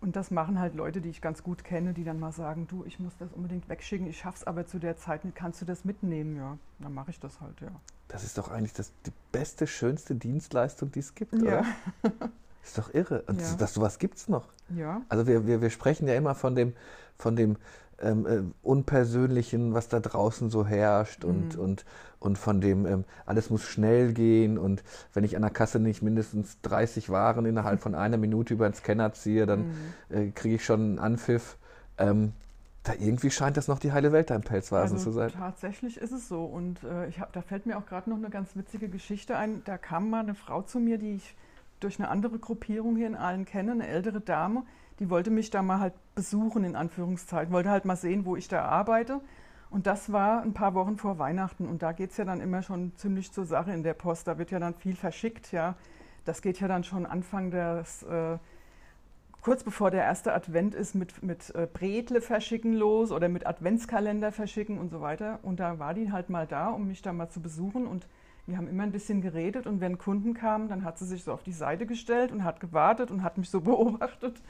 Und 0.00 0.14
das 0.14 0.30
machen 0.30 0.60
halt 0.60 0.74
Leute, 0.74 1.00
die 1.00 1.08
ich 1.08 1.20
ganz 1.20 1.42
gut 1.42 1.64
kenne, 1.64 1.92
die 1.92 2.04
dann 2.04 2.20
mal 2.20 2.30
sagen, 2.32 2.66
du, 2.68 2.84
ich 2.84 3.00
muss 3.00 3.16
das 3.18 3.32
unbedingt 3.32 3.68
wegschicken, 3.68 4.06
ich 4.06 4.18
schaff's 4.18 4.44
aber 4.44 4.64
zu 4.66 4.78
der 4.78 4.96
Zeit 4.96 5.24
nicht, 5.24 5.36
kannst 5.36 5.60
du 5.60 5.64
das 5.64 5.84
mitnehmen? 5.84 6.36
Ja, 6.36 6.56
dann 6.78 6.94
mache 6.94 7.10
ich 7.10 7.18
das 7.18 7.40
halt, 7.40 7.60
ja. 7.60 7.70
Das 8.06 8.22
ist 8.24 8.38
doch 8.38 8.50
eigentlich 8.50 8.72
das, 8.72 8.92
die 9.06 9.12
beste, 9.32 9.66
schönste 9.66 10.14
Dienstleistung, 10.14 10.92
die 10.92 11.00
es 11.00 11.14
gibt, 11.14 11.34
Ja, 11.34 11.40
oder? 11.40 11.64
Ist 12.62 12.78
doch 12.78 12.92
irre. 12.94 13.22
Und 13.22 13.40
Ja. 13.40 13.46
das, 13.46 13.56
das, 13.56 13.74
sowas 13.74 13.98
gibt 13.98 14.18
es 14.18 14.28
noch. 14.28 14.48
ja. 14.68 15.02
Also 15.08 15.26
wir, 15.26 15.46
wir, 15.46 15.60
wir 15.62 15.70
sprechen 15.70 16.06
ja 16.06 16.14
immer 16.14 16.34
von 16.34 16.54
dem, 16.54 16.74
von 17.16 17.34
dem 17.34 17.56
ähm, 18.00 18.26
äh, 18.26 18.40
Unpersönlichen, 18.66 19.74
was 19.74 19.88
da 19.88 20.00
draußen 20.00 20.50
so 20.50 20.66
herrscht 20.66 21.24
und, 21.24 21.56
Mhm. 21.56 21.60
und, 21.60 21.84
und 22.20 22.38
von 22.38 22.60
dem, 22.60 22.86
ähm, 22.86 23.04
alles 23.26 23.50
muss 23.50 23.62
schnell 23.62 24.12
gehen 24.12 24.58
und 24.58 24.82
wenn 25.14 25.24
ich 25.24 25.36
an 25.36 25.42
der 25.42 25.50
Kasse 25.50 25.78
nicht 25.78 26.02
mindestens 26.02 26.60
30 26.62 27.10
Waren 27.10 27.44
innerhalb 27.46 27.80
von 27.80 27.94
einer 27.94 28.16
Minute 28.16 28.54
über 28.54 28.68
den 28.68 28.74
Scanner 28.74 29.12
ziehe, 29.12 29.46
dann 29.46 29.66
Mhm. 30.10 30.16
äh, 30.16 30.30
kriege 30.30 30.54
ich 30.56 30.64
schon 30.64 30.80
einen 30.80 30.98
Anpfiff. 30.98 31.56
Ähm, 31.98 32.32
da 32.84 32.94
irgendwie 32.94 33.30
scheint 33.30 33.56
das 33.56 33.68
noch 33.68 33.78
die 33.80 33.92
heile 33.92 34.12
Welt 34.12 34.30
da 34.30 34.36
im 34.36 34.42
Pelzwasen 34.42 34.96
Also 34.96 35.10
zu 35.10 35.12
sein. 35.12 35.30
tatsächlich 35.30 35.98
ist 35.98 36.12
es 36.12 36.28
so. 36.28 36.44
Und 36.44 36.82
äh, 36.84 37.06
ich 37.08 37.20
hab, 37.20 37.32
da 37.32 37.42
fällt 37.42 37.66
mir 37.66 37.76
auch 37.76 37.84
gerade 37.86 38.08
noch 38.08 38.16
eine 38.16 38.30
ganz 38.30 38.56
witzige 38.56 38.88
Geschichte 38.88 39.36
ein. 39.36 39.62
Da 39.64 39.76
kam 39.76 40.08
mal 40.08 40.20
eine 40.20 40.34
Frau 40.34 40.62
zu 40.62 40.78
mir, 40.80 40.96
die 40.96 41.16
ich 41.16 41.34
durch 41.80 41.98
eine 41.98 42.08
andere 42.08 42.38
Gruppierung 42.38 42.96
hier 42.96 43.06
in 43.08 43.14
Aalen 43.16 43.44
kenne, 43.44 43.72
eine 43.72 43.86
ältere 43.86 44.20
Dame, 44.20 44.62
die 44.98 45.10
wollte 45.10 45.30
mich 45.30 45.50
da 45.50 45.62
mal 45.62 45.80
halt 45.80 45.94
besuchen, 46.14 46.64
in 46.64 46.76
Anführungszeichen, 46.76 47.52
wollte 47.52 47.70
halt 47.70 47.84
mal 47.84 47.96
sehen, 47.96 48.24
wo 48.24 48.36
ich 48.36 48.48
da 48.48 48.64
arbeite. 48.64 49.20
Und 49.70 49.86
das 49.86 50.12
war 50.12 50.42
ein 50.42 50.54
paar 50.54 50.74
Wochen 50.74 50.96
vor 50.96 51.18
Weihnachten. 51.18 51.66
Und 51.66 51.82
da 51.82 51.92
geht 51.92 52.10
es 52.10 52.16
ja 52.16 52.24
dann 52.24 52.40
immer 52.40 52.62
schon 52.62 52.92
ziemlich 52.96 53.32
zur 53.32 53.44
Sache 53.44 53.72
in 53.72 53.82
der 53.82 53.94
Post. 53.94 54.26
Da 54.26 54.38
wird 54.38 54.50
ja 54.50 54.58
dann 54.58 54.74
viel 54.74 54.96
verschickt, 54.96 55.52
ja. 55.52 55.76
Das 56.24 56.42
geht 56.42 56.60
ja 56.60 56.68
dann 56.68 56.84
schon 56.84 57.06
Anfang 57.06 57.50
des, 57.50 58.02
äh, 58.02 58.38
kurz 59.42 59.64
bevor 59.64 59.90
der 59.90 60.02
erste 60.02 60.32
Advent 60.34 60.74
ist, 60.74 60.94
mit, 60.94 61.22
mit 61.22 61.54
äh, 61.54 61.66
Bretle 61.72 62.20
verschicken 62.20 62.74
los 62.74 63.12
oder 63.12 63.28
mit 63.28 63.46
Adventskalender 63.46 64.32
verschicken 64.32 64.78
und 64.78 64.90
so 64.90 65.00
weiter. 65.00 65.38
Und 65.42 65.60
da 65.60 65.78
war 65.78 65.94
die 65.94 66.12
halt 66.12 66.30
mal 66.30 66.46
da, 66.46 66.68
um 66.68 66.88
mich 66.88 67.02
da 67.02 67.12
mal 67.12 67.28
zu 67.28 67.40
besuchen. 67.40 67.86
Und 67.86 68.08
wir 68.46 68.56
haben 68.56 68.68
immer 68.68 68.82
ein 68.84 68.92
bisschen 68.92 69.20
geredet. 69.20 69.66
Und 69.66 69.80
wenn 69.80 69.98
Kunden 69.98 70.32
kamen, 70.32 70.68
dann 70.68 70.84
hat 70.84 70.98
sie 70.98 71.06
sich 71.06 71.24
so 71.24 71.32
auf 71.32 71.42
die 71.42 71.52
Seite 71.52 71.84
gestellt 71.84 72.32
und 72.32 72.42
hat 72.44 72.60
gewartet 72.60 73.10
und 73.10 73.22
hat 73.22 73.36
mich 73.36 73.50
so 73.50 73.60
beobachtet. 73.62 74.40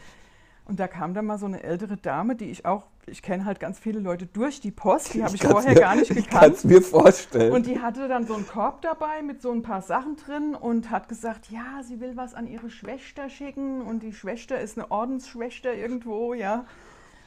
Und 0.68 0.78
da 0.78 0.86
kam 0.86 1.14
dann 1.14 1.24
mal 1.26 1.38
so 1.38 1.46
eine 1.46 1.62
ältere 1.62 1.96
Dame, 1.96 2.36
die 2.36 2.50
ich 2.50 2.66
auch, 2.66 2.84
ich 3.06 3.22
kenne 3.22 3.46
halt 3.46 3.58
ganz 3.58 3.78
viele 3.78 4.00
Leute 4.00 4.26
durch 4.26 4.60
die 4.60 4.70
Post, 4.70 5.14
die 5.14 5.24
habe 5.24 5.34
ich 5.34 5.40
kann's 5.40 5.52
vorher 5.54 5.72
mir- 5.72 5.80
gar 5.80 5.96
nicht 5.96 6.10
Ich 6.10 6.28
kann 6.28 6.40
gekannt. 6.40 6.54
es 6.56 6.64
mir 6.64 6.82
vorstellen. 6.82 7.52
Und 7.54 7.66
die 7.66 7.80
hatte 7.80 8.06
dann 8.06 8.26
so 8.26 8.34
einen 8.34 8.46
Korb 8.46 8.82
dabei 8.82 9.22
mit 9.22 9.40
so 9.40 9.50
ein 9.50 9.62
paar 9.62 9.80
Sachen 9.80 10.16
drin 10.16 10.54
und 10.54 10.90
hat 10.90 11.08
gesagt, 11.08 11.50
ja, 11.50 11.82
sie 11.82 12.00
will 12.00 12.16
was 12.16 12.34
an 12.34 12.46
ihre 12.46 12.68
Schwester 12.68 13.30
schicken 13.30 13.80
und 13.80 14.02
die 14.02 14.12
Schwester 14.12 14.60
ist 14.60 14.76
eine 14.78 14.90
Ordensschwester 14.90 15.72
irgendwo, 15.74 16.34
ja. 16.34 16.66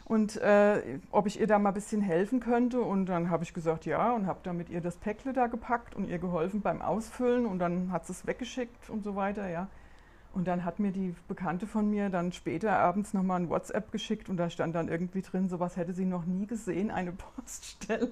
Und 0.06 0.38
äh, 0.42 1.00
ob 1.12 1.26
ich 1.26 1.40
ihr 1.40 1.48
da 1.48 1.58
mal 1.58 1.70
ein 1.70 1.74
bisschen 1.74 2.02
helfen 2.02 2.42
könnte. 2.42 2.82
Und 2.82 3.06
dann 3.06 3.30
habe 3.30 3.44
ich 3.44 3.54
gesagt, 3.54 3.86
ja, 3.86 4.12
und 4.14 4.28
habe 4.28 4.40
dann 4.44 4.58
mit 4.58 4.70
ihr 4.70 4.82
das 4.82 4.98
Päckle 4.98 5.32
da 5.32 5.48
gepackt 5.48 5.96
und 5.96 6.08
ihr 6.10 6.20
geholfen 6.20 6.62
beim 6.62 6.82
Ausfüllen. 6.82 7.46
Und 7.46 7.60
dann 7.60 7.92
hat 7.94 8.06
sie 8.06 8.12
es 8.12 8.28
weggeschickt 8.28 8.90
und 8.90 9.04
so 9.06 9.16
weiter, 9.16 9.50
ja. 9.50 9.68
Und 10.34 10.48
dann 10.48 10.64
hat 10.64 10.80
mir 10.80 10.92
die 10.92 11.14
Bekannte 11.28 11.68
von 11.68 11.90
mir 11.90 12.10
dann 12.10 12.32
später 12.32 12.72
abends 12.72 13.14
nochmal 13.14 13.42
ein 13.42 13.50
WhatsApp 13.50 13.92
geschickt 13.92 14.30
und 14.30 14.38
da 14.38 14.50
stand 14.50 14.76
dann 14.76 14.88
irgendwie 14.88 15.22
drin, 15.22 15.50
sowas 15.50 15.76
hätte 15.76 15.94
sie 15.94 16.06
noch 16.06 16.26
nie 16.26 16.48
gesehen, 16.48 16.90
eine 16.90 17.12
Poststelle, 17.36 18.12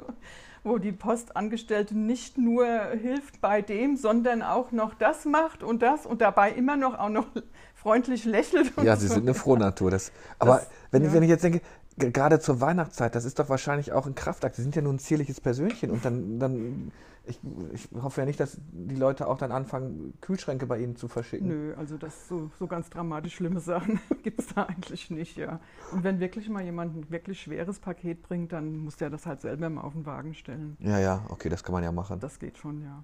wo 0.64 0.78
die 0.78 0.92
Postangestellte 0.92 1.98
nicht 1.98 2.38
nur 2.38 2.66
hilft 3.02 3.40
bei 3.40 3.62
dem, 3.62 3.96
sondern 3.96 4.42
auch 4.42 4.74
noch 4.74 4.94
das 4.96 5.24
macht 5.24 5.64
und 5.64 5.82
das 5.82 6.06
und 6.06 6.20
dabei 6.20 6.52
immer 6.52 6.76
noch 6.76 7.00
auch 7.00 7.10
noch 7.10 7.28
freundlich 7.74 8.26
lächelt. 8.26 8.74
ja, 8.84 8.98
sie 8.98 9.08
so. 9.08 9.14
sind 9.14 9.24
eine 9.24 9.34
Frohnatur. 9.34 9.90
Das, 9.90 10.12
aber 10.40 10.58
das, 10.58 10.70
wenn, 10.92 11.06
ja. 11.06 11.14
wenn 11.14 11.24
ich 11.24 11.30
jetzt 11.30 11.44
denke, 11.44 11.62
gerade 12.00 12.40
zur 12.40 12.62
Weihnachtszeit, 12.62 13.14
das 13.16 13.26
ist 13.26 13.40
doch 13.40 13.50
wahrscheinlich 13.50 13.92
auch 13.92 14.08
ein 14.08 14.16
Kraftakt. 14.16 14.56
Sie 14.56 14.64
sind 14.64 14.76
ja 14.76 14.82
nur 14.82 14.94
ein 14.94 15.00
zierliches 15.00 15.42
Persönchen 15.42 15.92
und 15.92 16.04
dann, 16.06 16.40
dann 16.40 16.92
ich, 17.26 17.40
ich 17.74 17.90
hoffe 18.02 18.22
ja 18.22 18.26
nicht, 18.26 18.40
dass 18.40 18.58
die 18.72 18.96
Leute 18.96 19.28
auch 19.28 19.38
dann 19.38 19.52
anfangen, 19.52 20.14
Kühlschränke 20.22 20.66
bei 20.66 20.80
Ihnen 20.80 20.96
zu 20.96 21.08
verschicken. 21.08 21.48
Nö, 21.48 21.74
also 21.76 21.98
das 21.98 22.28
so, 22.28 22.50
so 22.58 22.68
ganz 22.68 22.90
dramatisch 22.90 23.36
schlimme 23.36 23.60
Sachen 23.60 24.00
gibt 24.24 24.40
es 24.40 24.48
da 24.48 24.64
eigentlich 24.64 25.12
nicht, 25.12 25.38
ja. 25.38 25.60
Und 25.92 26.04
wenn 26.04 26.20
wirklich 26.20 26.50
mal 26.50 26.64
jemand 26.64 26.96
ein 26.96 27.12
wirklich 27.12 27.42
schweres 27.42 27.80
Paket 27.80 28.24
bringt, 28.24 28.52
dann 28.52 28.78
muss 28.78 28.98
der 28.98 29.10
das 29.10 29.26
halt 29.26 29.42
selber 29.42 29.70
mal 29.70 29.82
auf 29.82 29.94
den 29.94 30.06
Wagen 30.06 30.34
stellen. 30.34 30.78
Ja, 30.80 31.00
ja, 31.00 31.26
okay, 31.30 31.50
das 31.50 31.64
kann 31.64 31.74
man 31.74 31.84
ja 31.84 31.92
machen. 31.92 32.20
Das 32.20 32.40
geht 32.40 32.58
schon, 32.58 32.82
ja. 32.82 33.04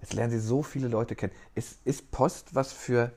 Jetzt 0.00 0.14
lernen 0.14 0.30
Sie 0.30 0.38
so 0.38 0.62
viele 0.62 0.88
Leute 0.88 1.16
kennen. 1.16 1.32
Ist, 1.54 1.80
ist 1.84 2.10
Post 2.10 2.54
was 2.54 2.72
für 2.72 3.12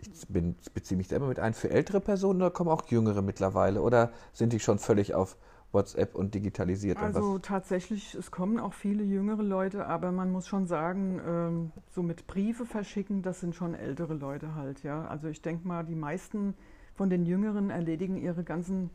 ich 0.00 0.28
bin, 0.28 0.56
beziehe 0.74 0.96
mich 0.96 1.08
selber 1.08 1.26
mit 1.26 1.38
ein, 1.38 1.54
für 1.54 1.70
ältere 1.70 2.00
Personen 2.00 2.40
oder 2.40 2.50
kommen 2.50 2.70
auch 2.70 2.86
jüngere 2.88 3.22
mittlerweile? 3.22 3.82
Oder 3.82 4.12
sind 4.32 4.52
die 4.52 4.60
schon 4.60 4.78
völlig 4.78 5.14
auf 5.14 5.36
WhatsApp 5.72 6.14
und 6.14 6.34
digitalisiert? 6.34 6.98
Also 6.98 7.20
und 7.20 7.44
tatsächlich, 7.44 8.14
es 8.14 8.30
kommen 8.30 8.58
auch 8.58 8.74
viele 8.74 9.02
jüngere 9.02 9.42
Leute, 9.42 9.86
aber 9.86 10.12
man 10.12 10.32
muss 10.32 10.46
schon 10.46 10.66
sagen, 10.66 11.20
ähm, 11.26 11.72
so 11.90 12.02
mit 12.02 12.26
Briefe 12.26 12.66
verschicken, 12.66 13.22
das 13.22 13.40
sind 13.40 13.54
schon 13.54 13.74
ältere 13.74 14.14
Leute 14.14 14.54
halt, 14.54 14.82
ja. 14.82 15.06
Also 15.06 15.28
ich 15.28 15.42
denke 15.42 15.66
mal, 15.66 15.84
die 15.84 15.94
meisten 15.94 16.54
von 16.94 17.10
den 17.10 17.24
Jüngeren 17.24 17.70
erledigen 17.70 18.16
ihre 18.16 18.44
ganzen 18.44 18.90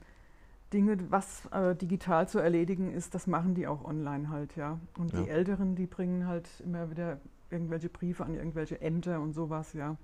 Dinge, 0.74 0.98
was 1.10 1.46
äh, 1.52 1.76
digital 1.76 2.28
zu 2.28 2.40
erledigen 2.40 2.92
ist, 2.92 3.16
das 3.16 3.28
machen 3.28 3.56
die 3.56 3.68
auch 3.68 3.86
online 3.86 4.30
halt, 4.30 4.56
ja. 4.56 4.80
Und 4.98 5.14
ja. 5.14 5.22
die 5.22 5.30
Älteren, 5.30 5.76
die 5.76 5.88
bringen 5.88 6.28
halt 6.28 6.48
immer 6.64 6.90
wieder 6.90 7.20
irgendwelche 7.50 7.90
Briefe 7.90 8.26
an 8.26 8.34
irgendwelche 8.34 8.82
Ämter 8.82 9.22
und 9.22 9.34
sowas, 9.34 9.74
ja. 9.74 9.98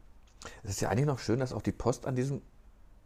Es 0.63 0.71
ist 0.71 0.81
ja 0.81 0.89
eigentlich 0.89 1.05
noch 1.05 1.19
schön, 1.19 1.39
dass 1.39 1.53
auch 1.53 1.61
die 1.61 1.71
Post 1.71 2.05
an 2.05 2.15
diesem 2.15 2.41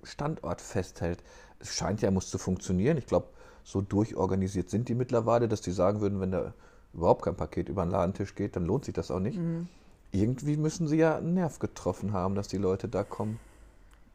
Standort 0.03 0.61
festhält. 0.61 1.23
Es 1.59 1.75
scheint 1.75 2.01
ja, 2.01 2.11
muss 2.11 2.29
zu 2.29 2.37
funktionieren. 2.37 2.97
Ich 2.97 3.07
glaube, 3.07 3.27
so 3.63 3.81
durchorganisiert 3.81 4.69
sind 4.69 4.89
die 4.89 4.95
mittlerweile, 4.95 5.47
dass 5.47 5.61
die 5.61 5.71
sagen 5.71 6.01
würden, 6.01 6.19
wenn 6.21 6.31
da 6.31 6.53
überhaupt 6.93 7.23
kein 7.23 7.35
Paket 7.35 7.69
über 7.69 7.83
den 7.83 7.91
Ladentisch 7.91 8.35
geht, 8.35 8.55
dann 8.55 8.65
lohnt 8.65 8.85
sich 8.85 8.93
das 8.93 9.11
auch 9.11 9.19
nicht. 9.19 9.37
Mhm. 9.37 9.67
Irgendwie 10.11 10.55
müssen 10.55 10.87
sie 10.87 10.97
ja 10.97 11.17
einen 11.17 11.33
Nerv 11.33 11.59
getroffen 11.59 12.13
haben, 12.13 12.35
dass 12.35 12.47
die 12.47 12.57
Leute 12.57 12.87
da 12.87 13.03
kommen. 13.03 13.39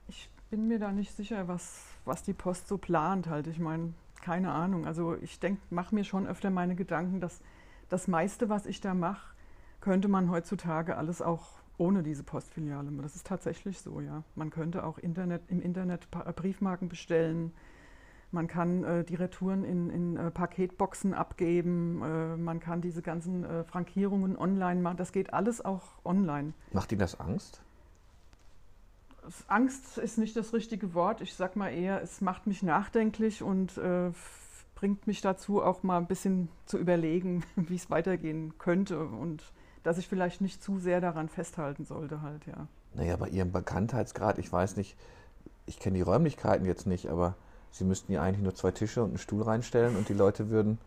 Ich 0.09 0.31
bin 0.51 0.67
mir 0.69 0.79
da 0.79 0.93
nicht 0.93 1.15
sicher, 1.15 1.47
was, 1.47 1.83
was 2.05 2.23
die 2.23 2.33
Post 2.33 2.69
so 2.69 2.79
plant 2.79 3.29
halt. 3.29 3.47
Ich 3.49 3.59
meine, 3.59 3.93
keine 4.23 4.53
Ahnung. 4.53 4.87
Also 4.87 5.17
ich 5.21 5.39
denke, 5.41 5.61
mache 5.71 5.95
mir 5.95 6.05
schon 6.05 6.27
öfter 6.27 6.51
meine 6.51 6.75
Gedanken, 6.75 7.21
dass 7.21 7.41
das 7.89 8.09
meiste, 8.09 8.49
was 8.49 8.67
ich 8.67 8.81
da 8.81 8.95
mache, 8.95 9.35
könnte 9.81 10.09
man 10.09 10.31
heutzutage 10.31 10.97
alles 10.97 11.21
auch 11.21 11.60
ohne 11.81 12.03
diese 12.03 12.23
Postfiliale. 12.23 12.91
Das 13.03 13.17
ist 13.17 13.27
tatsächlich 13.27 13.81
so, 13.81 14.01
ja. 14.01 14.23
Man 14.35 14.51
könnte 14.51 14.85
auch 14.85 14.99
Internet, 14.99 15.43
im 15.49 15.63
Internet 15.63 16.09
äh, 16.25 16.33
Briefmarken 16.33 16.89
bestellen. 16.89 17.53
Man 18.33 18.47
kann 18.47 18.85
äh, 18.85 19.03
die 19.03 19.17
Retouren 19.17 19.65
in, 19.65 19.91
in 19.91 20.17
äh, 20.17 20.31
Paketboxen 20.31 21.15
abgeben. 21.15 22.03
Äh, 22.03 22.37
man 22.37 22.61
kann 22.61 22.83
diese 22.83 23.03
ganzen 23.03 23.45
äh, 23.45 23.65
Frankierungen 23.65 24.37
online 24.37 24.81
machen. 24.81 24.99
Das 24.99 25.11
geht 25.11 25.33
alles 25.33 25.65
auch 25.65 25.83
online. 26.05 26.53
Macht 26.73 26.93
Ihnen 26.93 27.01
das 27.01 27.19
Angst? 27.19 27.63
Angst 29.49 29.99
ist 29.99 30.19
nicht 30.19 30.37
das 30.37 30.53
richtige 30.53 30.93
Wort. 30.95 31.23
Ich 31.23 31.35
sage 31.35 31.59
mal 31.59 31.71
eher, 31.71 32.03
es 32.03 32.21
macht 32.21 32.47
mich 32.47 32.63
nachdenklich 32.63 33.43
und 33.43 33.79
äh, 33.79 34.11
bringt 34.75 35.07
mich 35.07 35.23
dazu, 35.23 35.63
auch 35.63 35.83
mal 35.83 35.99
ein 35.99 36.07
bisschen 36.07 36.51
zu 36.67 36.79
überlegen, 36.79 37.43
wie 37.57 37.77
es 37.77 37.91
weitergehen 37.91 38.53
könnte. 38.59 38.99
Und 39.01 39.53
dass 39.83 39.99
ich 39.99 40.09
vielleicht 40.09 40.41
nicht 40.41 40.63
zu 40.63 40.79
sehr 40.79 41.01
daran 41.01 41.29
festhalten 41.29 41.85
sollte 41.85 42.23
halt, 42.23 42.47
ja. 42.47 42.67
Naja, 42.95 43.17
bei 43.17 43.29
Ihrem 43.29 43.53
Bekanntheitsgrad, 43.53 44.39
ich 44.39 44.53
weiß 44.53 44.77
nicht, 44.77 44.97
ich 45.67 45.79
kenne 45.79 45.97
die 45.97 46.03
Räumlichkeiten 46.03 46.67
jetzt 46.67 46.87
nicht, 46.87 47.09
aber 47.09 47.37
Sie 47.71 47.85
müssten 47.85 48.13
ja 48.13 48.23
eigentlich 48.23 48.43
nur 48.43 48.55
zwei 48.55 48.73
Tische 48.73 49.03
und 49.03 49.11
einen 49.11 49.19
Stuhl 49.19 49.43
reinstellen 49.43 49.97
und 49.97 50.09
die 50.09 50.15
Leute 50.15 50.51
würden, 50.51 50.79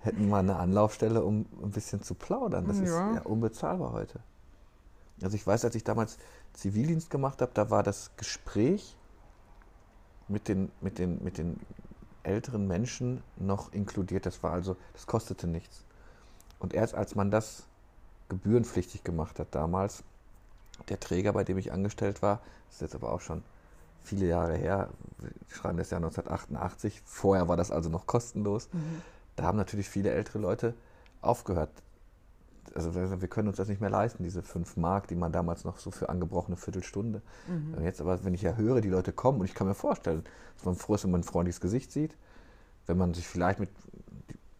hätten 0.00 0.28
mal 0.28 0.38
eine 0.38 0.56
Anlaufstelle, 0.56 1.22
um 1.22 1.46
ein 1.62 1.70
bisschen 1.70 2.02
zu 2.02 2.14
plaudern. 2.14 2.66
Das 2.66 2.78
ja. 2.78 2.84
ist 2.84 3.16
ja 3.16 3.22
unbezahlbar 3.22 3.92
heute. 3.92 4.20
Also 5.22 5.36
ich 5.36 5.46
weiß, 5.46 5.64
als 5.64 5.74
ich 5.74 5.84
damals 5.84 6.18
Zivildienst 6.52 7.10
gemacht 7.10 7.42
habe, 7.42 7.52
da 7.54 7.70
war 7.70 7.82
das 7.82 8.16
Gespräch 8.16 8.96
mit 10.28 10.48
den, 10.48 10.70
mit 10.80 10.98
den, 10.98 11.22
mit 11.22 11.38
den 11.38 11.60
älteren 12.22 12.66
Menschen 12.66 13.22
noch 13.36 13.72
inkludiert. 13.72 14.26
Das 14.26 14.42
war 14.42 14.52
also, 14.52 14.76
das 14.94 15.06
kostete 15.06 15.46
nichts. 15.46 15.84
Und 16.58 16.74
erst 16.74 16.94
als 16.94 17.14
man 17.14 17.30
das 17.30 17.66
gebührenpflichtig 18.28 19.04
gemacht 19.04 19.38
hat 19.38 19.48
damals. 19.50 20.02
Der 20.88 21.00
Träger, 21.00 21.32
bei 21.32 21.44
dem 21.44 21.58
ich 21.58 21.72
angestellt 21.72 22.22
war, 22.22 22.40
das 22.66 22.76
ist 22.76 22.82
jetzt 22.82 22.94
aber 22.94 23.12
auch 23.12 23.20
schon 23.20 23.42
viele 24.02 24.26
Jahre 24.26 24.56
her, 24.56 24.88
wir 25.18 25.30
schreiben 25.48 25.78
das 25.78 25.90
Jahr 25.90 25.98
1988, 25.98 27.02
vorher 27.04 27.48
war 27.48 27.56
das 27.56 27.70
also 27.70 27.88
noch 27.90 28.06
kostenlos. 28.06 28.68
Mhm. 28.72 29.02
Da 29.34 29.44
haben 29.44 29.58
natürlich 29.58 29.88
viele 29.88 30.10
ältere 30.10 30.38
Leute 30.38 30.74
aufgehört. 31.22 31.70
Also 32.74 32.94
wir 32.94 33.28
können 33.28 33.48
uns 33.48 33.56
das 33.56 33.68
nicht 33.68 33.80
mehr 33.80 33.90
leisten, 33.90 34.22
diese 34.22 34.42
fünf 34.42 34.76
Mark, 34.76 35.08
die 35.08 35.14
man 35.14 35.32
damals 35.32 35.64
noch 35.64 35.78
so 35.78 35.90
für 35.90 36.08
angebrochene 36.08 36.56
Viertelstunde. 36.56 37.22
Mhm. 37.48 37.82
Jetzt 37.82 38.00
aber, 38.00 38.22
wenn 38.24 38.34
ich 38.34 38.42
ja 38.42 38.54
höre, 38.54 38.80
die 38.80 38.90
Leute 38.90 39.12
kommen 39.12 39.40
und 39.40 39.46
ich 39.46 39.54
kann 39.54 39.66
mir 39.66 39.74
vorstellen, 39.74 40.24
dass 40.56 40.66
man 40.66 40.74
froh 40.74 40.94
ist, 40.94 41.04
wenn 41.04 41.10
man 41.10 41.20
ein 41.20 41.24
freundliches 41.24 41.60
Gesicht 41.60 41.90
sieht, 41.90 42.16
wenn 42.86 42.98
man 42.98 43.14
sich 43.14 43.26
vielleicht 43.26 43.60
mit 43.60 43.70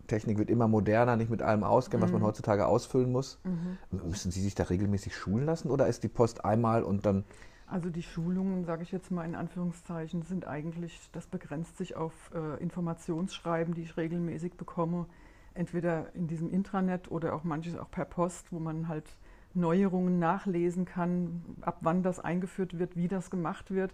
Technik 0.07 0.39
wird 0.39 0.51
immer 0.51 0.69
moderner, 0.69 1.17
nicht 1.17 1.31
mit 1.31 1.43
allem 1.43 1.65
auskennen, 1.65 2.01
mhm. 2.01 2.05
was 2.05 2.13
man 2.13 2.23
mhm. 2.23 2.27
heutzutage 2.27 2.67
ausfüllen 2.67 3.11
muss. 3.11 3.39
Mhm. 3.45 4.09
Müssen 4.09 4.31
Sie 4.31 4.41
sich 4.41 4.55
da 4.55 4.65
regelmäßig 4.65 5.17
schulen 5.17 5.47
lassen 5.47 5.71
oder 5.71 5.87
ist 5.87 6.03
die 6.03 6.09
Post 6.09 6.45
einmal 6.45 6.83
und 6.83 7.07
dann. 7.07 7.25
Also 7.69 7.91
die 7.91 8.03
Schulungen, 8.03 8.65
sage 8.65 8.85
ich 8.85 8.93
jetzt 8.93 9.11
mal 9.11 9.25
in 9.25 9.35
Anführungszeichen, 9.35 10.23
sind 10.23 10.47
eigentlich, 10.47 11.11
das 11.13 11.27
begrenzt 11.27 11.77
sich 11.77 11.97
auf 11.97 12.13
äh, 12.33 12.63
Informationsschreiben, 12.63 13.75
die 13.75 13.83
ich 13.83 13.97
regelmäßig 13.97 14.55
bekomme, 14.55 15.07
entweder 15.55 16.15
in 16.15 16.29
diesem 16.29 16.49
Intranet 16.49 17.11
oder 17.11 17.35
auch 17.35 17.43
manches 17.43 17.77
auch 17.77 17.91
per 17.91 18.05
Post, 18.05 18.53
wo 18.53 18.61
man 18.61 18.87
halt 18.87 19.05
Neuerungen 19.55 20.19
nachlesen 20.19 20.85
kann, 20.85 21.43
ab 21.63 21.79
wann 21.81 22.03
das 22.03 22.21
eingeführt 22.21 22.79
wird, 22.79 22.97
wie 22.97 23.09
das 23.09 23.31
gemacht 23.31 23.71
wird. 23.71 23.93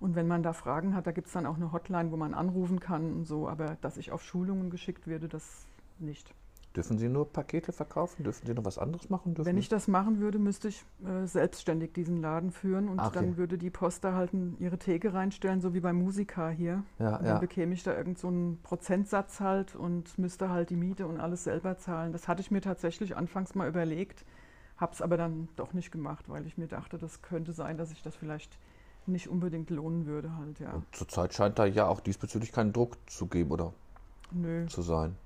Und 0.00 0.14
wenn 0.14 0.26
man 0.26 0.42
da 0.42 0.52
Fragen 0.52 0.94
hat, 0.94 1.06
da 1.06 1.12
gibt 1.12 1.28
es 1.28 1.32
dann 1.32 1.46
auch 1.46 1.56
eine 1.56 1.72
Hotline, 1.72 2.10
wo 2.10 2.16
man 2.16 2.34
anrufen 2.34 2.80
kann 2.80 3.12
und 3.12 3.24
so. 3.24 3.48
Aber 3.48 3.76
dass 3.80 3.96
ich 3.96 4.12
auf 4.12 4.22
Schulungen 4.22 4.70
geschickt 4.70 5.06
werde, 5.06 5.28
das 5.28 5.66
nicht. 5.98 6.34
Dürfen 6.76 6.98
Sie 6.98 7.08
nur 7.08 7.32
Pakete 7.32 7.72
verkaufen? 7.72 8.24
Dürfen 8.24 8.46
Sie 8.46 8.52
noch 8.52 8.64
was 8.64 8.78
anderes 8.78 9.08
machen? 9.08 9.34
Dürfen 9.34 9.46
Wenn 9.46 9.58
ich 9.58 9.68
das 9.68 9.86
machen 9.86 10.18
würde, 10.18 10.40
müsste 10.40 10.68
ich 10.68 10.84
äh, 11.06 11.24
selbstständig 11.24 11.92
diesen 11.92 12.20
Laden 12.20 12.50
führen 12.50 12.88
und 12.88 12.98
ah, 12.98 13.06
okay. 13.06 13.20
dann 13.20 13.36
würde 13.36 13.58
die 13.58 13.70
Post 13.70 14.02
da 14.02 14.14
halt 14.14 14.32
ihre 14.58 14.76
Theke 14.76 15.14
reinstellen, 15.14 15.60
so 15.60 15.72
wie 15.72 15.80
beim 15.80 15.96
Musiker 15.96 16.50
hier. 16.50 16.82
Ja, 16.98 17.16
und 17.16 17.22
dann 17.22 17.26
ja. 17.26 17.38
bekäme 17.38 17.74
ich 17.74 17.84
da 17.84 17.96
irgendeinen 17.96 18.54
so 18.54 18.68
Prozentsatz 18.68 19.38
halt 19.38 19.76
und 19.76 20.18
müsste 20.18 20.50
halt 20.50 20.70
die 20.70 20.76
Miete 20.76 21.06
und 21.06 21.20
alles 21.20 21.44
selber 21.44 21.78
zahlen. 21.78 22.12
Das 22.12 22.26
hatte 22.26 22.40
ich 22.40 22.50
mir 22.50 22.60
tatsächlich 22.60 23.16
anfangs 23.16 23.54
mal 23.54 23.68
überlegt, 23.68 24.24
habe 24.76 24.92
es 24.92 25.00
aber 25.00 25.16
dann 25.16 25.48
doch 25.54 25.74
nicht 25.74 25.92
gemacht, 25.92 26.28
weil 26.28 26.44
ich 26.44 26.58
mir 26.58 26.66
dachte, 26.66 26.98
das 26.98 27.22
könnte 27.22 27.52
sein, 27.52 27.78
dass 27.78 27.92
ich 27.92 28.02
das 28.02 28.16
vielleicht 28.16 28.58
nicht 29.08 29.28
unbedingt 29.28 29.70
lohnen 29.70 30.06
würde 30.06 30.36
halt, 30.36 30.58
ja. 30.60 30.72
Und 30.72 30.84
zurzeit 30.92 31.34
scheint 31.34 31.58
da 31.58 31.64
ja 31.64 31.86
auch 31.86 32.00
diesbezüglich 32.00 32.52
keinen 32.52 32.72
Druck 32.72 32.96
zu 33.06 33.26
geben 33.26 33.50
oder 33.50 33.72
Nö. 34.30 34.66
zu 34.66 34.82
sein. 34.82 35.16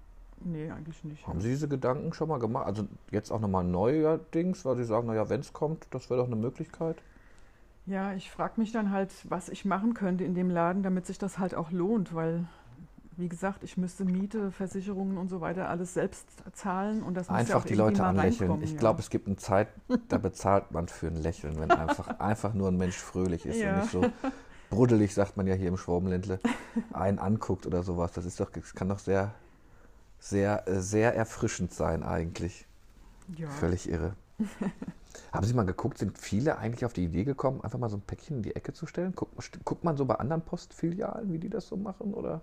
Nee, 0.44 0.70
eigentlich 0.70 1.02
nicht. 1.04 1.26
Haben 1.26 1.38
ja. 1.38 1.42
Sie 1.42 1.48
diese 1.50 1.68
Gedanken 1.68 2.12
schon 2.12 2.28
mal 2.28 2.38
gemacht? 2.38 2.66
Also 2.66 2.86
jetzt 3.10 3.30
auch 3.30 3.40
nochmal 3.40 3.64
neuerdings, 3.64 4.64
weil 4.64 4.76
Sie 4.76 4.84
sagen, 4.84 5.08
naja, 5.08 5.28
wenn 5.28 5.40
es 5.40 5.52
kommt, 5.52 5.86
das 5.90 6.10
wäre 6.10 6.20
doch 6.20 6.26
eine 6.26 6.36
Möglichkeit. 6.36 7.02
Ja, 7.86 8.12
ich 8.12 8.30
frage 8.30 8.60
mich 8.60 8.70
dann 8.70 8.90
halt, 8.92 9.10
was 9.28 9.48
ich 9.48 9.64
machen 9.64 9.94
könnte 9.94 10.22
in 10.22 10.34
dem 10.34 10.50
Laden, 10.50 10.82
damit 10.82 11.06
sich 11.06 11.18
das 11.18 11.38
halt 11.38 11.54
auch 11.54 11.70
lohnt, 11.70 12.14
weil 12.14 12.46
wie 13.18 13.28
gesagt, 13.28 13.64
ich 13.64 13.76
müsste 13.76 14.04
Miete, 14.04 14.52
Versicherungen 14.52 15.18
und 15.18 15.28
so 15.28 15.40
weiter 15.40 15.68
alles 15.68 15.94
selbst 15.94 16.28
zahlen 16.52 17.02
und 17.02 17.14
das 17.14 17.28
einfach 17.28 17.64
ja 17.64 17.68
die 17.68 17.74
Leute 17.74 18.04
anlächeln. 18.04 18.62
Ich 18.62 18.72
ja. 18.72 18.78
glaube, 18.78 19.00
es 19.00 19.10
gibt 19.10 19.26
eine 19.26 19.36
Zeit, 19.36 19.68
da 20.08 20.18
bezahlt 20.18 20.70
man 20.70 20.86
für 20.86 21.08
ein 21.08 21.16
Lächeln, 21.16 21.58
wenn 21.58 21.70
einfach, 21.70 22.08
einfach 22.20 22.54
nur 22.54 22.68
ein 22.68 22.76
Mensch 22.76 22.96
fröhlich 22.96 23.44
ist 23.44 23.58
ja. 23.58 23.74
und 23.74 23.80
nicht 23.80 23.90
so 23.90 24.04
bruddelig, 24.70 25.14
sagt 25.14 25.36
man 25.36 25.46
ja 25.48 25.54
hier 25.54 25.68
im 25.68 25.76
Schwabenländle, 25.76 26.38
einen 26.92 27.18
anguckt 27.18 27.66
oder 27.66 27.82
sowas. 27.82 28.12
Das 28.12 28.24
ist 28.24 28.38
doch, 28.38 28.50
das 28.50 28.74
kann 28.74 28.88
doch 28.88 29.00
sehr, 29.00 29.34
sehr, 30.20 30.62
sehr 30.66 31.14
erfrischend 31.16 31.72
sein 31.74 32.04
eigentlich. 32.04 32.66
Ja. 33.36 33.48
Völlig 33.48 33.88
irre. 33.88 34.14
Haben 35.32 35.46
Sie 35.46 35.54
mal 35.54 35.64
geguckt, 35.64 35.98
sind 35.98 36.16
viele 36.16 36.58
eigentlich 36.58 36.84
auf 36.84 36.92
die 36.92 37.04
Idee 37.04 37.24
gekommen, 37.24 37.62
einfach 37.62 37.78
mal 37.78 37.90
so 37.90 37.96
ein 37.96 38.02
Päckchen 38.02 38.36
in 38.36 38.42
die 38.42 38.54
Ecke 38.54 38.72
zu 38.72 38.86
stellen? 38.86 39.12
Guckt, 39.16 39.34
guckt 39.64 39.82
man 39.82 39.96
so 39.96 40.04
bei 40.04 40.14
anderen 40.14 40.42
Postfilialen, 40.42 41.32
wie 41.32 41.38
die 41.38 41.50
das 41.50 41.66
so 41.66 41.76
machen? 41.76 42.14
Oder 42.14 42.42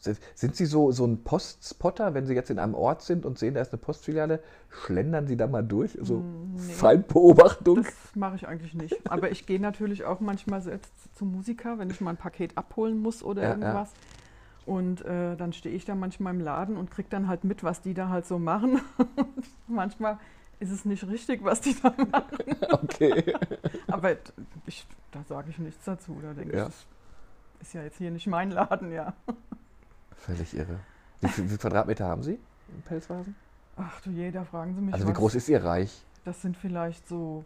sind 0.00 0.56
Sie 0.56 0.66
so, 0.66 0.92
so 0.92 1.06
ein 1.06 1.22
Postspotter, 1.22 2.14
wenn 2.14 2.26
Sie 2.26 2.34
jetzt 2.34 2.50
in 2.50 2.58
einem 2.58 2.74
Ort 2.74 3.02
sind 3.02 3.26
und 3.26 3.38
sehen, 3.38 3.54
da 3.54 3.60
ist 3.60 3.72
eine 3.72 3.80
Postfiliale, 3.80 4.40
schlendern 4.68 5.26
Sie 5.26 5.36
da 5.36 5.46
mal 5.46 5.62
durch? 5.62 5.98
So 6.00 6.18
mm, 6.18 6.54
nee, 6.54 6.72
Feindbeobachtung? 6.72 7.82
Das 7.82 7.94
mache 8.14 8.36
ich 8.36 8.48
eigentlich 8.48 8.74
nicht. 8.74 9.10
Aber 9.10 9.30
ich 9.30 9.46
gehe 9.46 9.60
natürlich 9.60 10.04
auch 10.04 10.20
manchmal 10.20 10.62
selbst 10.62 10.92
zum 11.16 11.32
Musiker, 11.32 11.78
wenn 11.78 11.90
ich 11.90 12.00
mal 12.00 12.10
ein 12.10 12.16
Paket 12.16 12.56
abholen 12.56 12.98
muss 12.98 13.22
oder 13.22 13.42
ja, 13.42 13.50
irgendwas. 13.50 13.90
Ja. 13.92 14.72
Und 14.72 15.04
äh, 15.04 15.36
dann 15.36 15.52
stehe 15.52 15.74
ich 15.74 15.84
da 15.84 15.94
manchmal 15.94 16.34
im 16.34 16.40
Laden 16.40 16.76
und 16.76 16.90
kriege 16.90 17.08
dann 17.10 17.28
halt 17.28 17.44
mit, 17.44 17.64
was 17.64 17.82
die 17.82 17.94
da 17.94 18.08
halt 18.08 18.26
so 18.26 18.38
machen. 18.38 18.80
manchmal 19.66 20.18
ist 20.60 20.70
es 20.70 20.84
nicht 20.84 21.06
richtig, 21.08 21.42
was 21.42 21.60
die 21.60 21.74
da 21.80 21.92
machen. 22.10 22.38
Okay. 22.70 23.34
Aber 23.88 24.12
ich, 24.66 24.86
da 25.10 25.24
sage 25.24 25.50
ich 25.50 25.58
nichts 25.58 25.84
dazu. 25.84 26.18
Da 26.22 26.34
denke 26.34 26.56
ja. 26.56 26.66
ich, 26.68 26.68
das 26.68 26.86
ist 27.62 27.74
ja 27.74 27.82
jetzt 27.82 27.98
hier 27.98 28.10
nicht 28.10 28.26
mein 28.26 28.50
Laden, 28.50 28.92
ja. 28.92 29.14
Völlig 30.20 30.54
irre. 30.54 30.80
Wie 31.20 31.28
viele 31.28 31.58
Quadratmeter 31.58 32.06
haben 32.06 32.22
Sie 32.22 32.38
im 32.68 32.82
Pelzvasen? 32.84 33.34
Ach 33.76 34.00
du 34.00 34.10
je, 34.10 34.30
da 34.30 34.44
fragen 34.44 34.74
Sie 34.74 34.80
mich. 34.80 34.94
Also 34.94 35.06
wie 35.06 35.10
was. 35.10 35.18
groß 35.18 35.34
ist 35.34 35.48
Ihr 35.48 35.64
Reich? 35.64 36.04
Das 36.24 36.42
sind 36.42 36.56
vielleicht 36.56 37.08
so 37.08 37.44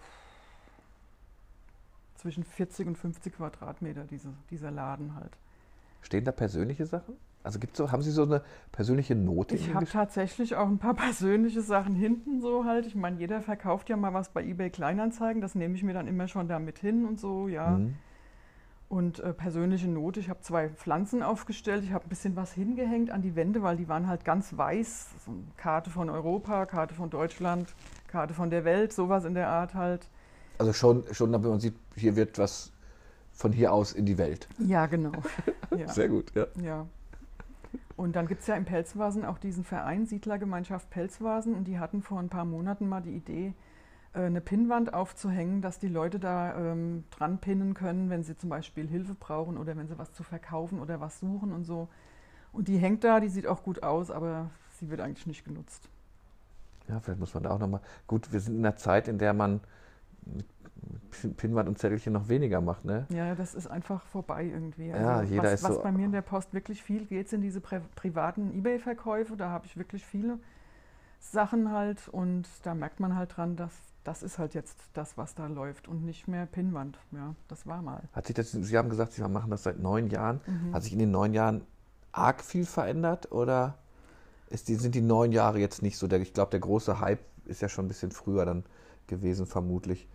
zwischen 2.16 2.44
40 2.44 2.86
und 2.88 2.98
50 2.98 3.36
Quadratmeter, 3.36 4.04
diese, 4.04 4.28
dieser 4.50 4.70
Laden 4.70 5.14
halt. 5.14 5.32
Stehen 6.02 6.24
da 6.24 6.32
persönliche 6.32 6.86
Sachen? 6.86 7.16
Also 7.42 7.58
gibt's 7.58 7.76
so, 7.76 7.92
haben 7.92 8.02
Sie 8.02 8.10
so 8.10 8.22
eine 8.22 8.42
persönliche 8.72 9.14
Note? 9.14 9.54
Ich 9.54 9.74
habe 9.74 9.84
tatsächlich 9.84 10.56
auch 10.56 10.66
ein 10.66 10.78
paar 10.78 10.94
persönliche 10.94 11.60
Sachen 11.60 11.94
hinten 11.94 12.40
so 12.40 12.64
halt. 12.64 12.86
Ich 12.86 12.94
meine, 12.94 13.18
jeder 13.18 13.42
verkauft 13.42 13.90
ja 13.90 13.96
mal 13.96 14.14
was 14.14 14.30
bei 14.30 14.42
eBay 14.42 14.70
Kleinanzeigen. 14.70 15.42
Das 15.42 15.54
nehme 15.54 15.74
ich 15.74 15.82
mir 15.82 15.92
dann 15.92 16.08
immer 16.08 16.26
schon 16.26 16.48
da 16.48 16.58
mit 16.58 16.78
hin 16.78 17.04
und 17.04 17.20
so, 17.20 17.48
ja. 17.48 17.78
Mhm. 17.78 17.96
Und 18.94 19.18
äh, 19.18 19.32
persönliche 19.32 19.88
Note, 19.88 20.20
ich 20.20 20.30
habe 20.30 20.40
zwei 20.42 20.68
Pflanzen 20.68 21.24
aufgestellt, 21.24 21.82
ich 21.82 21.92
habe 21.92 22.06
ein 22.06 22.08
bisschen 22.08 22.36
was 22.36 22.52
hingehängt 22.52 23.10
an 23.10 23.22
die 23.22 23.34
Wände, 23.34 23.60
weil 23.60 23.76
die 23.76 23.88
waren 23.88 24.06
halt 24.06 24.24
ganz 24.24 24.56
weiß. 24.56 25.08
So 25.26 25.32
eine 25.32 25.40
Karte 25.56 25.90
von 25.90 26.08
Europa, 26.08 26.64
Karte 26.64 26.94
von 26.94 27.10
Deutschland, 27.10 27.74
Karte 28.06 28.34
von 28.34 28.50
der 28.50 28.64
Welt, 28.64 28.92
sowas 28.92 29.24
in 29.24 29.34
der 29.34 29.48
Art 29.48 29.74
halt. 29.74 30.06
Also 30.58 30.72
schon, 30.72 31.02
schon 31.10 31.32
damit 31.32 31.50
man 31.50 31.58
sieht, 31.58 31.74
hier 31.96 32.14
wird 32.14 32.38
was 32.38 32.70
von 33.32 33.50
hier 33.50 33.72
aus 33.72 33.92
in 33.94 34.06
die 34.06 34.16
Welt. 34.16 34.46
Ja, 34.58 34.86
genau. 34.86 35.10
Ja. 35.76 35.88
Sehr 35.88 36.08
gut, 36.08 36.32
ja. 36.36 36.46
ja. 36.62 36.86
Und 37.96 38.14
dann 38.14 38.28
gibt 38.28 38.42
es 38.42 38.46
ja 38.46 38.54
im 38.54 38.64
Pelzvasen 38.64 39.24
auch 39.24 39.38
diesen 39.38 39.64
Verein 39.64 40.06
Siedlergemeinschaft 40.06 40.88
Pelzvasen 40.90 41.56
und 41.56 41.64
die 41.64 41.80
hatten 41.80 42.00
vor 42.00 42.20
ein 42.20 42.28
paar 42.28 42.44
Monaten 42.44 42.88
mal 42.88 43.00
die 43.00 43.16
Idee, 43.16 43.54
eine 44.20 44.40
Pinnwand 44.40 44.94
aufzuhängen, 44.94 45.60
dass 45.60 45.78
die 45.78 45.88
Leute 45.88 46.18
da 46.18 46.56
ähm, 46.56 47.04
dran 47.10 47.38
pinnen 47.38 47.74
können, 47.74 48.10
wenn 48.10 48.22
sie 48.22 48.36
zum 48.36 48.48
Beispiel 48.48 48.86
Hilfe 48.86 49.14
brauchen 49.14 49.58
oder 49.58 49.76
wenn 49.76 49.88
sie 49.88 49.98
was 49.98 50.12
zu 50.12 50.22
verkaufen 50.22 50.80
oder 50.80 51.00
was 51.00 51.18
suchen 51.20 51.52
und 51.52 51.64
so. 51.64 51.88
Und 52.52 52.68
die 52.68 52.78
hängt 52.78 53.02
da, 53.02 53.18
die 53.18 53.28
sieht 53.28 53.46
auch 53.46 53.64
gut 53.64 53.82
aus, 53.82 54.10
aber 54.10 54.50
sie 54.78 54.88
wird 54.88 55.00
eigentlich 55.00 55.26
nicht 55.26 55.44
genutzt. 55.44 55.88
Ja, 56.88 57.00
vielleicht 57.00 57.18
muss 57.18 57.34
man 57.34 57.42
da 57.42 57.50
auch 57.50 57.58
nochmal. 57.58 57.80
Gut, 58.06 58.32
wir 58.32 58.40
sind 58.40 58.56
in 58.56 58.64
einer 58.64 58.76
Zeit, 58.76 59.08
in 59.08 59.18
der 59.18 59.34
man 59.34 59.60
Pinwand 61.36 61.68
und 61.68 61.78
Zettelchen 61.78 62.12
noch 62.12 62.28
weniger 62.28 62.60
macht, 62.60 62.84
ne? 62.84 63.06
Ja, 63.08 63.34
das 63.34 63.54
ist 63.54 63.66
einfach 63.66 64.04
vorbei 64.06 64.44
irgendwie. 64.44 64.92
Also 64.92 65.04
ja, 65.04 65.22
jeder 65.22 65.42
was, 65.44 65.52
ist 65.54 65.62
was 65.64 65.74
so 65.76 65.82
bei 65.82 65.92
mir 65.92 66.04
in 66.04 66.12
der 66.12 66.22
Post 66.22 66.52
wirklich 66.52 66.82
viel 66.82 67.06
geht, 67.06 67.28
sind 67.28 67.40
diese 67.40 67.60
pri 67.60 67.80
privaten 67.94 68.52
Ebay-Verkäufe. 68.54 69.36
Da 69.36 69.50
habe 69.50 69.66
ich 69.66 69.76
wirklich 69.76 70.04
viele 70.04 70.38
Sachen 71.20 71.72
halt 71.72 72.08
und 72.08 72.46
da 72.64 72.74
merkt 72.74 73.00
man 73.00 73.16
halt 73.16 73.36
dran, 73.36 73.56
dass 73.56 73.72
das 74.04 74.22
ist 74.22 74.38
halt 74.38 74.54
jetzt 74.54 74.78
das, 74.92 75.16
was 75.16 75.34
da 75.34 75.46
läuft 75.46 75.88
und 75.88 76.04
nicht 76.04 76.28
mehr 76.28 76.46
Pinnwand. 76.46 76.98
Ja, 77.12 77.34
das 77.48 77.66
war 77.66 77.82
mal. 77.82 78.02
Hat 78.12 78.26
sich 78.26 78.34
das, 78.34 78.52
Sie 78.52 78.78
haben 78.78 78.88
gesagt, 78.88 79.12
Sie 79.12 79.22
machen 79.22 79.50
das 79.50 79.62
seit 79.62 79.78
neun 79.78 80.08
Jahren. 80.08 80.40
Mhm. 80.46 80.74
Hat 80.74 80.82
sich 80.82 80.92
in 80.92 80.98
den 80.98 81.10
neun 81.10 81.34
Jahren 81.34 81.62
arg 82.12 82.42
viel 82.42 82.66
verändert 82.66 83.32
oder 83.32 83.78
die, 84.68 84.74
sind 84.76 84.94
die 84.94 85.00
neun 85.00 85.32
Jahre 85.32 85.58
jetzt 85.58 85.82
nicht 85.82 85.98
so? 85.98 86.06
Der, 86.06 86.20
ich 86.20 86.32
glaube, 86.32 86.50
der 86.50 86.60
große 86.60 87.00
Hype 87.00 87.20
ist 87.46 87.62
ja 87.62 87.68
schon 87.68 87.86
ein 87.86 87.88
bisschen 87.88 88.12
früher 88.12 88.44
dann 88.44 88.64
gewesen, 89.06 89.46
vermutlich 89.46 90.08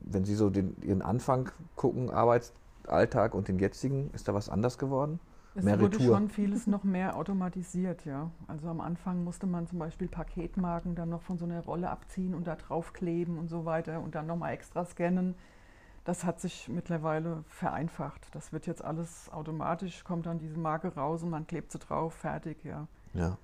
wenn 0.00 0.24
Sie 0.24 0.34
so 0.34 0.50
den, 0.50 0.76
Ihren 0.82 1.02
Anfang 1.02 1.50
gucken, 1.76 2.10
Arbeitsalltag 2.10 3.34
und 3.34 3.48
den 3.48 3.58
jetzigen, 3.58 4.10
ist 4.12 4.28
da 4.28 4.34
was 4.34 4.48
anders 4.48 4.78
geworden? 4.78 5.20
Es 5.56 5.64
mehr 5.64 5.80
wurde 5.80 5.98
Retour. 5.98 6.16
schon 6.16 6.28
vieles 6.28 6.66
noch 6.66 6.82
mehr 6.82 7.16
automatisiert, 7.16 8.04
ja. 8.04 8.30
Also 8.48 8.68
am 8.68 8.80
Anfang 8.80 9.22
musste 9.22 9.46
man 9.46 9.66
zum 9.68 9.78
Beispiel 9.78 10.08
Paketmarken 10.08 10.96
dann 10.96 11.10
noch 11.10 11.22
von 11.22 11.38
so 11.38 11.44
einer 11.44 11.60
Rolle 11.64 11.90
abziehen 11.90 12.34
und 12.34 12.46
da 12.46 12.56
draufkleben 12.56 13.38
und 13.38 13.48
so 13.48 13.64
weiter 13.64 14.00
und 14.00 14.14
dann 14.16 14.26
nochmal 14.26 14.52
extra 14.52 14.84
scannen. 14.84 15.34
Das 16.04 16.24
hat 16.24 16.40
sich 16.40 16.68
mittlerweile 16.68 17.44
vereinfacht. 17.48 18.28
Das 18.32 18.52
wird 18.52 18.66
jetzt 18.66 18.84
alles 18.84 19.32
automatisch, 19.32 20.02
kommt 20.04 20.26
dann 20.26 20.38
diese 20.38 20.58
Marke 20.58 20.94
raus 20.94 21.22
und 21.22 21.30
man 21.30 21.46
klebt 21.46 21.70
sie 21.72 21.78
drauf, 21.78 22.14
fertig, 22.14 22.62
ja. 22.64 22.86
Ja. 23.14 23.38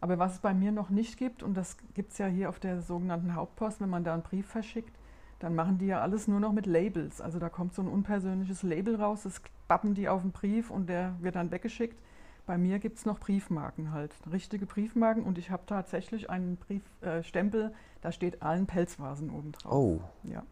Aber 0.00 0.18
was 0.18 0.34
es 0.34 0.38
bei 0.38 0.54
mir 0.54 0.72
noch 0.72 0.88
nicht 0.88 1.18
gibt, 1.18 1.42
und 1.42 1.54
das 1.54 1.76
gibt 1.94 2.12
es 2.12 2.18
ja 2.18 2.26
hier 2.26 2.48
auf 2.48 2.58
der 2.58 2.80
sogenannten 2.80 3.34
Hauptpost, 3.34 3.80
wenn 3.80 3.90
man 3.90 4.04
da 4.04 4.14
einen 4.14 4.22
Brief 4.22 4.46
verschickt, 4.46 4.96
dann 5.40 5.54
machen 5.54 5.78
die 5.78 5.86
ja 5.86 6.00
alles 6.00 6.28
nur 6.28 6.40
noch 6.40 6.52
mit 6.52 6.66
Labels. 6.66 7.20
Also 7.20 7.38
da 7.38 7.48
kommt 7.48 7.74
so 7.74 7.82
ein 7.82 7.88
unpersönliches 7.88 8.62
Label 8.62 8.96
raus, 8.96 9.24
das 9.24 9.42
bappen 9.70 9.94
die 9.94 10.08
auf 10.08 10.22
den 10.22 10.32
Brief 10.32 10.68
und 10.68 10.88
der 10.88 11.14
wird 11.20 11.36
dann 11.36 11.52
weggeschickt. 11.52 11.96
Bei 12.44 12.58
mir 12.58 12.80
gibt 12.80 12.98
es 12.98 13.06
noch 13.06 13.20
Briefmarken 13.20 13.92
halt, 13.92 14.12
richtige 14.32 14.66
Briefmarken 14.66 15.22
und 15.22 15.38
ich 15.38 15.52
habe 15.52 15.62
tatsächlich 15.64 16.28
einen 16.28 16.56
Briefstempel, 16.56 17.66
äh, 17.66 17.70
da 18.02 18.10
steht 18.10 18.42
allen 18.42 18.66
Pelzvasen 18.66 19.30
oben 19.30 19.52
drauf. 19.52 19.72
Oh. 19.72 20.00
Ja. 20.24 20.42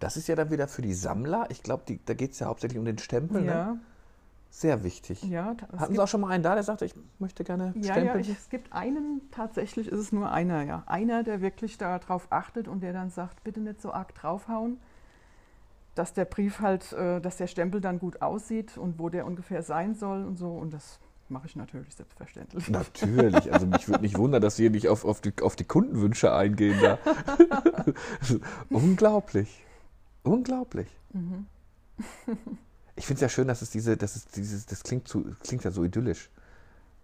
Das 0.00 0.16
ist 0.16 0.26
ja 0.26 0.36
dann 0.36 0.50
wieder 0.50 0.68
für 0.68 0.80
die 0.80 0.94
Sammler. 0.94 1.46
Ich 1.50 1.62
glaube, 1.62 1.84
da 2.06 2.14
geht 2.14 2.32
es 2.32 2.38
ja 2.38 2.46
hauptsächlich 2.46 2.78
um 2.78 2.86
den 2.86 2.96
Stempel. 2.96 3.42
Ne? 3.42 3.46
Ja. 3.46 3.66
Ne? 3.72 3.80
Sehr 4.48 4.82
wichtig. 4.84 5.22
Ja, 5.24 5.54
Hatten 5.76 5.92
Sie 5.92 6.00
auch 6.00 6.08
schon 6.08 6.22
mal 6.22 6.30
einen 6.30 6.42
da, 6.42 6.54
der 6.54 6.62
sagte, 6.62 6.86
ich 6.86 6.94
möchte 7.18 7.44
gerne 7.44 7.74
ja, 7.76 7.92
stempeln? 7.92 8.06
Ja, 8.06 8.16
ich, 8.20 8.30
es 8.30 8.48
gibt 8.48 8.72
einen, 8.72 9.20
tatsächlich 9.32 9.88
ist 9.88 9.98
es 9.98 10.12
nur 10.12 10.32
einer, 10.32 10.62
ja. 10.62 10.82
Einer, 10.86 11.24
der 11.24 11.42
wirklich 11.42 11.76
darauf 11.76 12.28
achtet 12.30 12.68
und 12.68 12.80
der 12.80 12.94
dann 12.94 13.10
sagt, 13.10 13.44
bitte 13.44 13.60
nicht 13.60 13.82
so 13.82 13.92
arg 13.92 14.14
draufhauen, 14.14 14.78
dass 15.96 16.12
der 16.12 16.26
Brief 16.26 16.60
halt, 16.60 16.92
äh, 16.92 17.20
dass 17.20 17.38
der 17.38 17.48
Stempel 17.48 17.80
dann 17.80 17.98
gut 17.98 18.22
aussieht 18.22 18.78
und 18.78 19.00
wo 19.00 19.08
der 19.08 19.26
ungefähr 19.26 19.62
sein 19.62 19.94
soll 19.94 20.24
und 20.24 20.36
so. 20.36 20.50
Und 20.50 20.72
das 20.72 21.00
mache 21.28 21.46
ich 21.46 21.56
natürlich 21.56 21.94
selbstverständlich. 21.94 22.68
Natürlich, 22.68 23.52
also 23.52 23.66
mich 23.66 23.88
würde 23.88 24.02
nicht 24.02 24.16
wundern, 24.16 24.42
dass 24.42 24.56
Sie 24.56 24.70
nicht 24.70 24.88
auf, 24.88 25.04
auf, 25.04 25.20
die, 25.20 25.32
auf 25.42 25.56
die 25.56 25.64
Kundenwünsche 25.64 26.32
eingehen 26.32 26.78
da. 26.80 26.98
Unglaublich. 28.70 29.64
Unglaublich. 30.22 30.88
Mhm. 31.12 31.46
Ich 32.94 33.06
finde 33.06 33.16
es 33.16 33.20
ja 33.22 33.28
schön, 33.30 33.48
dass 33.48 33.62
es 33.62 33.70
diese, 33.70 33.96
dass 33.96 34.16
es 34.16 34.26
dieses, 34.26 34.66
das 34.66 34.82
klingt, 34.82 35.08
zu, 35.08 35.24
klingt 35.42 35.64
ja 35.64 35.70
so 35.70 35.82
idyllisch, 35.82 36.30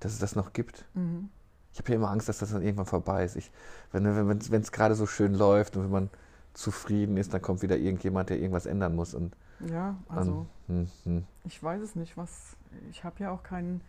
dass 0.00 0.12
es 0.12 0.18
das 0.18 0.36
noch 0.36 0.52
gibt. 0.52 0.84
Mhm. 0.92 1.30
Ich 1.72 1.78
habe 1.78 1.88
ja 1.88 1.94
immer 1.96 2.10
Angst, 2.10 2.28
dass 2.28 2.38
das 2.38 2.50
dann 2.50 2.62
irgendwann 2.62 2.86
vorbei 2.86 3.24
ist. 3.24 3.36
Ich, 3.36 3.50
wenn 3.90 4.04
es 4.04 4.50
wenn, 4.50 4.62
gerade 4.62 4.94
so 4.94 5.06
schön 5.06 5.34
läuft 5.34 5.76
und 5.76 5.84
wenn 5.84 5.90
man 5.90 6.10
zufrieden 6.54 7.16
ist, 7.16 7.32
dann 7.32 7.42
kommt 7.42 7.62
wieder 7.62 7.76
irgendjemand, 7.76 8.30
der 8.30 8.38
irgendwas 8.38 8.66
ändern 8.66 8.94
muss. 8.94 9.14
Und, 9.14 9.36
ja, 9.70 9.96
also 10.08 10.46
hm, 10.66 10.88
hm. 11.04 11.24
ich 11.44 11.62
weiß 11.62 11.80
es 11.82 11.94
nicht. 11.94 12.16
Was, 12.16 12.56
ich 12.90 13.04
habe 13.04 13.22
ja 13.22 13.30
auch 13.30 13.42
keinen 13.42 13.80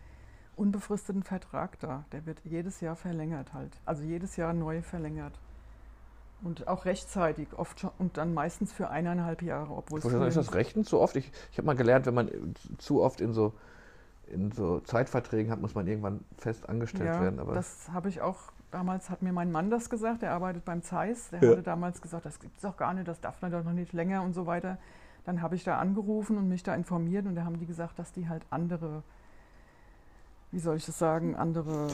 unbefristeten 0.56 1.22
Vertrag 1.22 1.78
da. 1.80 2.04
Der 2.12 2.26
wird 2.26 2.40
jedes 2.44 2.80
Jahr 2.80 2.96
verlängert 2.96 3.52
halt. 3.52 3.80
Also 3.84 4.02
jedes 4.02 4.36
Jahr 4.36 4.52
neu 4.52 4.82
verlängert. 4.82 5.38
Und 6.42 6.68
auch 6.68 6.84
rechtzeitig, 6.84 7.48
oft 7.56 7.80
schon, 7.80 7.90
und 7.98 8.18
dann 8.18 8.34
meistens 8.34 8.72
für 8.72 8.90
eineinhalb 8.90 9.40
Jahre, 9.40 9.72
obwohl 9.72 9.98
es. 9.98 10.04
Ist 10.04 10.36
das 10.36 10.54
rechtens 10.54 10.90
so 10.90 11.00
oft? 11.00 11.16
Ich, 11.16 11.32
ich 11.50 11.58
habe 11.58 11.66
mal 11.66 11.76
gelernt, 11.76 12.06
wenn 12.06 12.14
man 12.14 12.30
zu 12.78 13.02
oft 13.02 13.20
in 13.20 13.32
so, 13.32 13.54
in 14.26 14.52
so 14.52 14.80
Zeitverträgen 14.80 15.50
hat, 15.50 15.60
muss 15.60 15.74
man 15.74 15.86
irgendwann 15.86 16.22
fest 16.36 16.68
angestellt 16.68 17.14
ja, 17.14 17.20
werden. 17.20 17.40
Aber 17.40 17.54
das 17.54 17.90
habe 17.92 18.10
ich 18.10 18.20
auch, 18.20 18.52
damals 18.74 19.08
hat 19.08 19.22
mir 19.22 19.32
mein 19.32 19.52
Mann 19.52 19.70
das 19.70 19.88
gesagt, 19.88 20.22
der 20.22 20.32
arbeitet 20.32 20.64
beim 20.64 20.82
Zeiss, 20.82 21.30
der 21.30 21.42
ja. 21.42 21.50
hatte 21.52 21.62
damals 21.62 22.02
gesagt, 22.02 22.26
das 22.26 22.40
gibt 22.40 22.56
es 22.56 22.62
doch 22.62 22.76
gar 22.76 22.92
nicht, 22.92 23.06
das 23.06 23.20
darf 23.20 23.40
man 23.40 23.52
doch 23.52 23.62
noch 23.62 23.72
nicht 23.72 23.92
länger 23.92 24.22
und 24.22 24.34
so 24.34 24.46
weiter. 24.46 24.78
Dann 25.24 25.40
habe 25.40 25.54
ich 25.54 25.62
da 25.62 25.78
angerufen 25.78 26.36
und 26.36 26.48
mich 26.48 26.64
da 26.64 26.74
informiert 26.74 27.24
und 27.26 27.36
da 27.36 27.44
haben 27.44 27.58
die 27.58 27.66
gesagt, 27.66 27.98
dass 27.98 28.12
die 28.12 28.28
halt 28.28 28.42
andere, 28.50 29.04
wie 30.50 30.58
soll 30.58 30.76
ich 30.76 30.84
das 30.84 30.98
sagen, 30.98 31.36
andere 31.36 31.88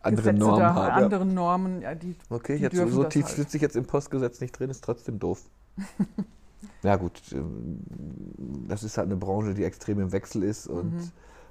andere 0.00 0.22
Gesetze 0.22 0.38
Normen 0.38 0.60
da, 0.60 0.74
haben. 0.74 1.04
Andere 1.04 1.26
Normen, 1.26 1.82
ja, 1.82 1.94
die. 1.94 2.16
Okay, 2.30 2.56
die 2.56 2.62
jetzt 2.62 2.76
so 2.76 3.04
tief 3.04 3.26
halt. 3.26 3.36
sitze 3.36 3.56
ich 3.58 3.62
jetzt 3.62 3.76
im 3.76 3.84
Postgesetz 3.84 4.40
nicht 4.40 4.58
drin, 4.58 4.70
ist 4.70 4.82
trotzdem 4.82 5.18
doof. 5.18 5.42
ja, 6.82 6.96
gut, 6.96 7.20
ähm, 7.32 7.80
das 8.66 8.82
ist 8.82 8.96
halt 8.96 9.06
eine 9.06 9.16
Branche, 9.16 9.54
die 9.54 9.62
extrem 9.62 10.00
im 10.00 10.10
Wechsel 10.10 10.42
ist 10.42 10.66
und 10.66 10.94
mhm. 10.94 11.10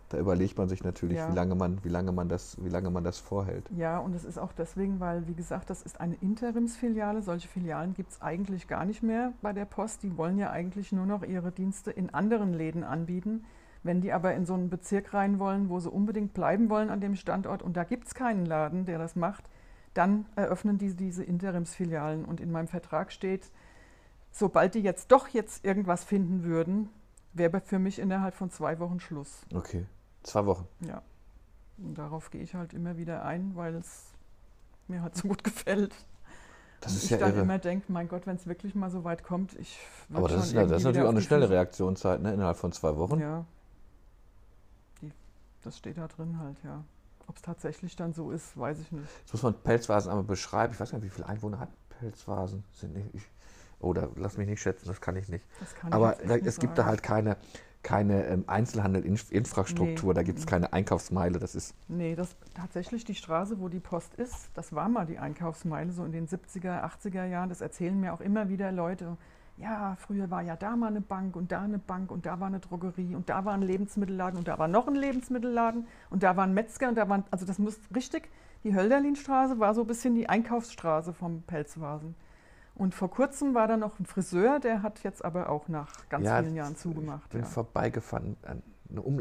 Da 0.10 0.20
überlegt 0.20 0.58
man 0.58 0.70
sich 0.70 0.84
natürlich, 0.84 1.18
ja. 1.18 1.30
wie, 1.30 1.36
lange 1.36 1.56
man, 1.56 1.84
wie, 1.84 1.90
lange 1.90 2.12
man 2.12 2.30
das, 2.30 2.64
wie 2.64 2.70
lange 2.70 2.92
man 2.92 3.04
das 3.04 3.18
vorhält. 3.18 3.70
Ja, 3.76 3.98
und 4.00 4.14
es 4.16 4.24
ist 4.24 4.38
auch 4.38 4.52
deswegen, 4.52 5.00
weil, 5.00 5.28
wie 5.28 5.34
gesagt, 5.34 5.70
das 5.70 5.82
ist 5.82 6.00
eine 6.00 6.16
Interimsfiliale. 6.16 7.24
Solche 7.24 7.48
Filialen 7.48 7.94
gibt 7.94 8.12
es 8.12 8.22
eigentlich 8.22 8.68
gar 8.68 8.86
nicht 8.86 9.02
mehr 9.02 9.34
bei 9.42 9.52
der 9.52 9.66
Post. 9.66 10.04
Die 10.04 10.16
wollen 10.18 10.38
ja 10.38 10.52
eigentlich 10.52 10.92
nur 10.92 11.06
noch 11.06 11.24
ihre 11.24 11.52
Dienste 11.52 11.90
in 11.90 12.14
anderen 12.14 12.54
Läden 12.54 12.84
anbieten. 12.84 13.46
Wenn 13.82 14.02
die 14.02 14.14
aber 14.14 14.34
in 14.34 14.46
so 14.46 14.54
einen 14.54 14.70
Bezirk 14.70 15.14
rein 15.14 15.40
wollen, 15.40 15.70
wo 15.70 15.80
sie 15.80 15.90
unbedingt 15.90 16.34
bleiben 16.34 16.70
wollen 16.70 16.90
an 16.90 17.02
dem 17.02 17.16
Standort 17.16 17.62
und 17.62 17.78
da 17.78 17.84
gibt 17.84 18.08
es 18.08 18.16
keinen 18.16 18.46
Laden, 18.46 18.86
der 18.86 18.98
das 18.98 19.16
macht, 19.16 19.46
dann 19.94 20.26
eröffnen 20.36 20.78
die 20.78 20.94
diese 20.96 21.24
Interimsfilialen. 21.24 22.26
Und 22.26 22.42
in 22.42 22.52
meinem 22.52 22.68
Vertrag 22.68 23.12
steht, 23.12 23.52
sobald 24.32 24.76
die 24.76 24.82
jetzt 24.82 25.12
doch 25.12 25.28
jetzt 25.30 25.66
irgendwas 25.66 26.04
finden 26.04 26.44
würden, 26.44 26.90
wäre 27.34 27.62
für 27.62 27.80
mich 27.80 28.00
innerhalb 28.00 28.36
von 28.36 28.50
zwei 28.50 28.80
Wochen 28.80 29.00
Schluss. 29.00 29.46
Okay, 29.54 29.86
zwei 30.26 30.46
Wochen. 30.46 30.68
Ja. 30.82 31.02
Und 31.78 31.98
darauf 31.98 32.32
gehe 32.32 32.42
ich 32.42 32.54
halt 32.56 32.74
immer 32.74 32.98
wieder 32.98 33.24
ein, 33.26 33.56
weil 33.56 33.76
es 33.76 34.06
mir 34.88 35.02
halt 35.02 35.16
so 35.16 35.28
gut 35.28 35.44
gefällt. 35.44 35.94
Das 36.82 36.92
Und 36.92 36.98
ist 36.98 37.04
ich 37.06 37.10
ja 37.12 37.18
dann 37.18 37.32
irre. 37.34 37.42
immer 37.42 37.58
denke, 37.58 37.92
mein 37.92 38.08
Gott, 38.08 38.28
wenn 38.28 38.36
es 38.36 38.46
wirklich 38.48 38.76
mal 38.76 38.90
so 38.92 39.04
weit 39.04 39.24
kommt, 39.24 39.54
ich 39.58 39.80
Aber 40.14 40.28
das 40.28 40.48
ist, 40.48 40.54
ja- 40.54 40.66
das 40.66 40.80
ist 40.80 40.84
natürlich 40.84 41.06
auch 41.08 41.12
eine 41.12 41.22
schnelle 41.22 41.50
Reaktionszeit, 41.50 42.22
ne? 42.22 42.34
innerhalb 42.34 42.58
von 42.58 42.72
zwei 42.72 42.96
Wochen. 42.98 43.20
Ja. 43.20 43.46
Die, 45.02 45.12
das 45.64 45.78
steht 45.78 45.98
da 45.98 46.08
drin 46.08 46.38
halt, 46.40 46.58
ja. 46.64 46.84
Ob 47.28 47.36
es 47.38 47.42
tatsächlich 47.42 47.96
dann 47.96 48.14
so 48.14 48.30
ist, 48.32 48.56
weiß 48.58 48.80
ich 48.80 48.92
nicht. 48.92 49.08
Jetzt 49.22 49.34
muss 49.34 49.42
man 49.42 49.56
Pelzvasen 49.56 50.12
einmal 50.12 50.26
beschreiben. 50.26 50.74
Ich 50.74 50.80
weiß 50.80 50.92
gar 50.92 51.00
nicht, 51.00 51.06
wie 51.06 51.10
viele 51.16 51.28
Einwohner 51.28 51.60
hat 51.60 51.70
Pelzvasen? 52.00 52.64
Sind 52.72 52.94
nicht, 52.94 53.08
ich, 53.16 53.24
oder 53.86 54.10
lass 54.16 54.38
mich 54.38 54.48
nicht 54.48 54.62
schätzen, 54.62 54.88
das 54.88 55.00
kann 55.02 55.16
ich 55.16 55.30
nicht. 55.30 55.46
Das 55.60 55.76
kann 55.76 55.90
ich 55.90 55.96
Aber 55.96 56.14
echt 56.20 56.30
da, 56.30 56.36
nicht 56.36 56.46
es 56.48 56.60
gibt 56.60 56.78
da 56.78 56.86
halt 56.86 57.04
keine, 57.04 57.38
keine 57.84 58.26
ähm, 58.26 58.44
Einzelhandel-Infrastruktur, 58.48 60.10
Nee. 60.10 60.16
da 60.16 60.24
gibt 60.24 60.40
es 60.40 60.46
keine 60.48 60.74
Einkaufsmeile. 60.74 61.40
Das 61.40 61.56
ist 61.56 61.76
Nee, 61.88 62.16
das 62.16 62.36
tatsächlich 62.56 63.06
die 63.06 63.16
Straße, 63.16 63.60
wo 63.60 63.70
die 63.70 63.80
Post 63.80 64.16
ist, 64.16 64.50
das 64.56 64.74
war 64.74 64.90
mal 64.90 65.06
die 65.06 65.20
Einkaufsmeile, 65.20 65.92
so 65.92 66.04
in 66.04 66.12
den 66.12 66.28
70er, 66.28 66.84
80er 66.84 67.26
Jahren. 67.26 67.50
Das 67.50 67.62
erzählen 67.62 68.00
mir 68.00 68.14
auch 68.14 68.22
immer 68.22 68.50
wieder 68.50 68.72
Leute. 68.72 69.18
Ja, 69.58 69.96
früher 70.00 70.30
war 70.30 70.42
ja 70.42 70.58
da 70.58 70.76
mal 70.76 70.88
eine 70.88 71.00
Bank 71.00 71.38
und 71.38 71.52
da 71.52 71.62
eine 71.62 71.80
Bank 71.80 72.12
und 72.12 72.26
da 72.26 72.42
war 72.42 72.48
eine 72.48 72.60
Drogerie 72.60 73.16
und 73.16 73.30
da 73.30 73.46
war 73.46 73.54
ein 73.54 73.62
Lebensmittelladen 73.62 74.38
und 74.38 74.50
da 74.50 74.60
war 74.60 74.68
noch 74.68 74.88
ein 74.88 74.96
Lebensmittelladen 74.96 75.88
und 76.10 76.24
da 76.24 76.36
war 76.36 76.44
ein 76.46 76.54
Metzger 76.54 76.90
und 76.90 76.96
da 76.96 77.08
waren, 77.08 77.24
also 77.32 77.46
das 77.46 77.58
muss 77.58 77.80
richtig, 77.96 78.30
die 78.66 78.76
Hölderlinstraße 78.76 79.58
war 79.58 79.74
so 79.74 79.82
ein 79.82 79.88
bisschen 79.88 80.14
die 80.16 80.28
Einkaufsstraße 80.28 81.14
vom 81.14 81.44
Pelzvasen. 81.44 82.16
Und 82.76 82.94
vor 82.94 83.10
kurzem 83.10 83.54
war 83.54 83.68
da 83.68 83.78
noch 83.78 84.00
ein 84.00 84.06
Friseur, 84.06 84.60
der 84.60 84.82
hat 84.84 85.02
jetzt 85.04 85.24
aber 85.24 85.50
auch 85.50 85.68
nach 85.70 85.88
ganz 86.10 86.26
Ja, 86.26 86.42
vielen 86.42 86.56
Jahren 86.56 86.76
zugemacht. 86.76 87.24
Ich 87.24 87.30
bin 87.30 87.42
Ja. 87.42 87.48
vorbeigefahren. 87.48 88.36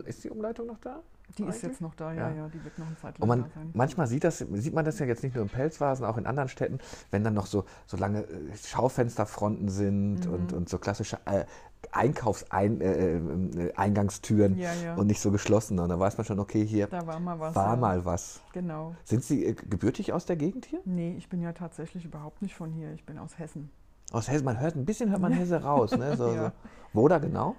Ist 0.06 0.24
die 0.24 0.30
Umleitung 0.30 0.66
noch 0.66 0.78
da? 0.80 1.00
Die 1.38 1.44
ist 1.44 1.62
jetzt 1.62 1.80
noch 1.80 1.94
da, 1.94 2.12
ja, 2.12 2.28
Ja. 2.30 2.36
ja, 2.36 2.48
die 2.48 2.62
wird 2.62 2.78
noch 2.78 2.86
eine 2.86 2.96
Zeit 2.96 3.18
Und 3.18 3.28
lang 3.28 3.40
man, 3.40 3.48
da 3.48 3.54
sein. 3.60 3.70
manchmal 3.74 4.06
sieht, 4.06 4.22
das, 4.24 4.38
sieht 4.38 4.72
man 4.74 4.84
das 4.84 4.98
ja 5.00 5.06
jetzt 5.06 5.22
nicht 5.24 5.34
nur 5.34 5.42
im 5.42 5.48
Pelzvasen, 5.50 6.04
auch 6.06 6.16
in 6.16 6.26
anderen 6.26 6.48
Städten, 6.48 6.78
wenn 7.10 7.24
dann 7.24 7.34
noch 7.34 7.46
so, 7.46 7.64
so 7.86 7.96
lange 7.96 8.20
äh, 8.20 8.56
Schaufensterfronten 8.56 9.68
sind 9.68 10.26
Mhm. 10.26 10.32
und, 10.34 10.52
und 10.52 10.68
so 10.68 10.78
klassische 10.78 11.18
äh, 11.24 11.44
Einkaufseingangstüren 11.92 13.58
äh, 13.58 13.72
Eingangstüren 13.76 14.58
Ja, 14.58 14.72
ja. 14.74 14.94
und 14.94 15.06
nicht 15.06 15.20
so 15.20 15.30
geschlossen. 15.30 15.78
Und 15.78 15.88
dann 15.88 15.98
weiß 16.00 16.16
man 16.16 16.24
schon, 16.24 16.38
okay, 16.38 16.64
hier 16.64 16.86
Da 16.86 17.06
war 17.06 17.18
mal 17.20 17.38
was. 17.38 17.54
war 17.54 17.76
mal 17.76 18.04
was. 18.04 18.40
Genau. 18.52 18.94
Sind 19.04 19.24
Sie 19.24 19.44
äh, 19.44 19.54
gebürtig 19.54 20.12
aus 20.12 20.26
der 20.26 20.36
Gegend 20.36 20.66
hier? 20.66 20.80
Nee, 20.84 21.14
ich 21.18 21.28
bin 21.28 21.40
ja 21.42 21.52
tatsächlich 21.52 22.04
überhaupt 22.04 22.42
nicht 22.42 22.54
von 22.54 22.70
hier. 22.72 22.92
Ich 22.92 23.04
bin 23.04 23.18
aus 23.18 23.38
Hessen. 23.38 23.70
Aus 24.12 24.28
Hessen, 24.28 24.44
man 24.44 24.60
hört 24.60 24.76
ein 24.76 24.84
bisschen 24.84 25.10
hört 25.10 25.20
man 25.20 25.32
Hesse 25.38 25.62
raus. 25.62 25.92
Ne? 25.96 26.16
So, 26.16 26.28
Ja. 26.34 26.44
so. 26.46 26.52
Wo 26.92 27.08
da 27.08 27.18
genau? 27.18 27.56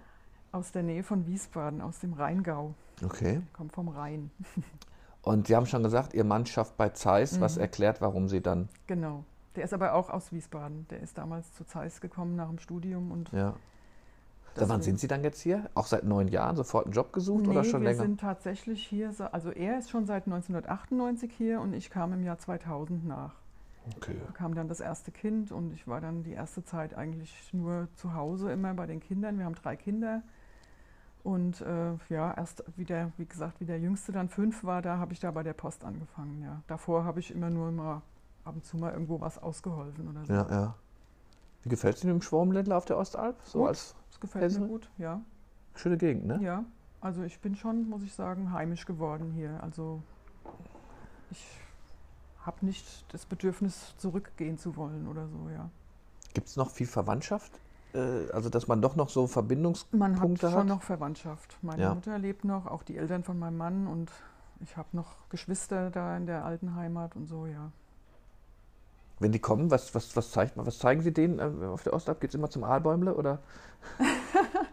Aus 0.56 0.72
der 0.72 0.84
Nähe 0.84 1.04
von 1.04 1.28
Wiesbaden, 1.28 1.82
aus 1.82 2.00
dem 2.00 2.14
Rheingau. 2.14 2.74
Okay. 3.04 3.42
Ich 3.46 3.54
komme 3.54 3.70
vom 3.72 3.90
Rhein. 3.90 4.32
Und 5.22 5.48
Sie 5.48 5.56
haben 5.56 5.66
schon 5.66 5.84
gesagt, 5.84 6.14
Ihr 6.14 6.24
Mann 6.24 6.46
schafft 6.46 6.78
bei 6.78 6.90
Zeiss, 6.90 7.42
was 7.42 7.56
Mhm. 7.58 7.62
erklärt, 7.62 8.00
warum 8.00 8.30
Sie 8.30 8.40
dann, 8.40 8.70
Genau. 8.88 9.26
Der 9.58 9.66
ist 9.66 9.74
aber 9.74 9.94
auch 9.94 10.10
aus 10.10 10.32
Wiesbaden. 10.32 10.86
Der 10.90 11.02
ist 11.02 11.18
damals 11.18 11.52
zu 11.54 11.66
Zeiss 11.66 12.00
gekommen 12.00 12.36
nach 12.38 12.48
dem 12.48 12.60
Studium 12.60 13.12
und 13.12 13.32
ja. 13.34 13.54
Seit 14.56 14.70
wann 14.70 14.82
sind 14.82 15.00
Sie 15.02 15.08
dann 15.10 15.24
jetzt 15.26 15.42
hier? 15.42 15.70
Auch 15.76 15.88
seit 15.88 16.06
neun 16.06 16.30
Jahren 16.30 16.56
sofort 16.56 16.86
einen 16.86 16.94
Job 16.94 17.12
gesucht 17.12 17.44
nee, 17.44 17.50
oder 17.50 17.66
schon 17.66 17.82
wir 17.82 17.90
länger? 17.90 18.04
sind 18.04 18.22
tatsächlich 18.22 18.86
hier, 18.88 19.12
so- 19.12 19.26
also 19.26 19.52
er 19.52 19.78
ist 19.80 19.90
schon 19.90 20.06
seit 20.06 20.26
1998 20.28 21.32
hier 21.34 21.60
und 21.60 21.74
ich 21.74 21.90
kam 21.90 22.14
im 22.14 22.24
Jahr 22.24 22.38
2000 22.38 23.06
nach. 23.06 23.34
Okay. 23.98 24.16
Da 24.26 24.32
kam 24.32 24.56
dann 24.56 24.70
das 24.70 24.80
erste 24.80 25.12
Kind 25.12 25.52
und 25.52 25.74
ich 25.74 25.86
war 25.86 26.00
dann 26.00 26.24
die 26.24 26.32
erste 26.32 26.64
Zeit 26.64 26.96
eigentlich 26.98 27.34
nur 27.54 27.90
zu 27.96 28.14
Hause 28.14 28.52
immer 28.54 28.74
bei 28.74 28.86
den 28.86 29.02
Kindern. 29.02 29.38
Wir 29.38 29.44
haben 29.46 29.56
drei 29.56 29.76
Kinder. 29.76 30.22
Und 31.26 31.62
äh, 31.62 31.94
ja, 32.10 32.36
erst 32.36 32.64
wieder, 32.78 33.12
wie 33.18 33.26
gesagt, 33.26 33.60
wie 33.60 33.66
der 33.66 33.80
Jüngste 33.80 34.12
dann 34.12 34.30
fünf 34.30 34.64
war, 34.64 34.84
da 34.84 35.00
habe 35.00 35.12
ich 35.12 35.20
da 35.20 35.32
bei 35.32 35.42
der 35.42 35.54
Post 35.54 35.84
angefangen. 35.84 36.40
Ja. 36.44 36.62
Davor 36.68 37.04
habe 37.04 37.20
ich 37.20 37.32
immer 37.32 37.50
nur 37.50 37.72
mal 37.72 38.04
ab 38.44 38.54
und 38.54 38.64
zu 38.64 38.78
mal 38.78 38.94
irgendwo 38.94 39.20
was 39.20 39.42
ausgeholfen 39.42 40.08
oder 40.08 40.24
so. 40.24 40.32
Ja, 40.32 40.48
ja. 40.52 40.76
Wie 41.64 41.70
gefällt 41.70 41.98
es 41.98 42.04
Ihnen 42.04 42.14
im 42.14 42.22
Schwarmländler 42.22 42.78
auf 42.78 42.86
der 42.86 43.00
Ostalb? 43.00 43.38
So 43.44 43.62
Gut. 43.62 43.70
als 43.70 43.96
Das 44.12 44.20
gefällt 44.20 44.44
Hesse? 44.44 44.60
mir 44.60 44.68
gut, 44.68 44.88
ja. 45.00 45.20
schöne 45.74 45.98
Gegend, 45.98 46.28
ne? 46.28 46.40
Ja, 46.44 46.64
also 47.02 47.24
ich 47.24 47.40
bin 47.40 47.56
schon, 47.56 47.90
muss 47.90 48.04
ich 48.04 48.14
sagen, 48.14 48.52
heimisch 48.52 48.86
geworden 48.86 49.32
hier. 49.32 49.64
Also 49.64 50.04
ich 51.32 51.44
habe 52.46 52.64
nicht 52.64 53.12
das 53.12 53.26
Bedürfnis, 53.26 53.96
zurückgehen 53.98 54.60
zu 54.60 54.76
wollen 54.76 55.08
oder 55.08 55.28
so, 55.28 55.50
ja. 55.50 55.72
Gibt 56.36 56.50
es 56.50 56.56
noch 56.56 56.70
viel 56.70 56.86
Verwandtschaft? 56.86 57.60
Äh, 57.96 58.32
also, 58.32 58.50
dass 58.50 58.68
man 58.68 58.82
doch 58.82 58.96
noch 58.96 59.10
so 59.10 59.26
Verbindungspunkte 59.28 59.98
Man 59.98 60.20
hat 60.22 60.40
schon 60.40 60.52
hat? 60.60 60.68
noch 60.68 60.82
Verwandtschaft. 60.84 61.58
Meine 61.62 61.82
Ja. 61.82 61.94
Mutter 61.96 62.18
lebt 62.20 62.44
noch, 62.44 62.66
auch 62.68 62.84
die 62.84 62.98
Eltern 62.98 63.24
von 63.24 63.40
meinem 63.40 63.58
Mann 63.58 63.88
und 63.88 64.12
ich 64.60 64.76
habe 64.78 64.90
noch 64.94 65.30
Geschwister 65.30 65.90
da 65.92 66.16
in 66.18 66.26
der 66.26 66.46
alten 66.46 66.76
Heimat 66.76 67.16
und 67.16 67.26
so, 67.28 67.46
ja. 67.46 67.72
Wenn 69.20 69.32
die 69.32 69.40
kommen, 69.40 69.72
was, 69.72 69.96
was, 69.96 70.14
was, 70.18 70.32
zeigt, 70.32 70.58
man- 70.58 70.66
was 70.66 70.78
zeigen 70.78 71.02
Sie 71.02 71.14
denen 71.14 71.40
äh, 71.40 71.66
auf 71.68 71.84
der 71.84 71.94
Ostalb? 71.94 72.20
Geht 72.20 72.32
es 72.32 72.36
immer 72.36 72.50
zum 72.50 72.64
Aalbäumle? 72.66 73.16
Oder? 73.16 73.40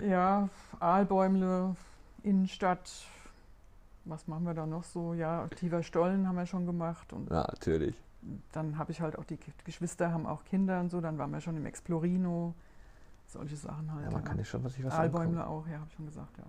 Ja, 0.00 0.48
Aalbäumle, 0.80 1.76
Innenstadt, 2.24 2.90
was 4.04 4.26
machen 4.26 4.44
wir 4.44 4.54
da 4.54 4.66
noch 4.66 4.82
so? 4.84 5.14
Ja, 5.14 5.46
Tiver 5.56 5.82
Stollen 5.82 6.26
haben 6.28 6.36
wir 6.36 6.46
schon 6.46 6.66
gemacht 6.66 7.12
und 7.12 7.30
Ja, 7.30 7.42
natürlich. 7.48 7.94
Dann 8.52 8.78
habe 8.78 8.92
ich 8.92 9.00
halt 9.00 9.18
auch 9.18 9.24
die 9.24 9.38
Geschwister 9.64 10.12
haben 10.12 10.26
auch 10.26 10.44
Kinder 10.44 10.80
und 10.80 10.90
so, 10.90 11.00
dann 11.00 11.18
waren 11.18 11.30
wir 11.30 11.40
schon 11.40 11.56
im 11.56 11.66
Explorino, 11.66 12.54
solche 13.26 13.56
Sachen 13.56 13.92
halt. 13.92 14.04
Ja, 14.06 14.10
man 14.10 14.24
kann 14.24 14.38
ja 14.38 14.44
schon 14.44 14.64
was 14.64 14.74
sich 14.74 14.84
was. 14.84 14.94
Aalbäumle 14.94 15.46
auch, 15.46 15.66
ja, 15.66 15.74
habe 15.74 15.86
ich 15.88 15.94
schon 15.94 16.06
gesagt, 16.06 16.36
ja. 16.38 16.44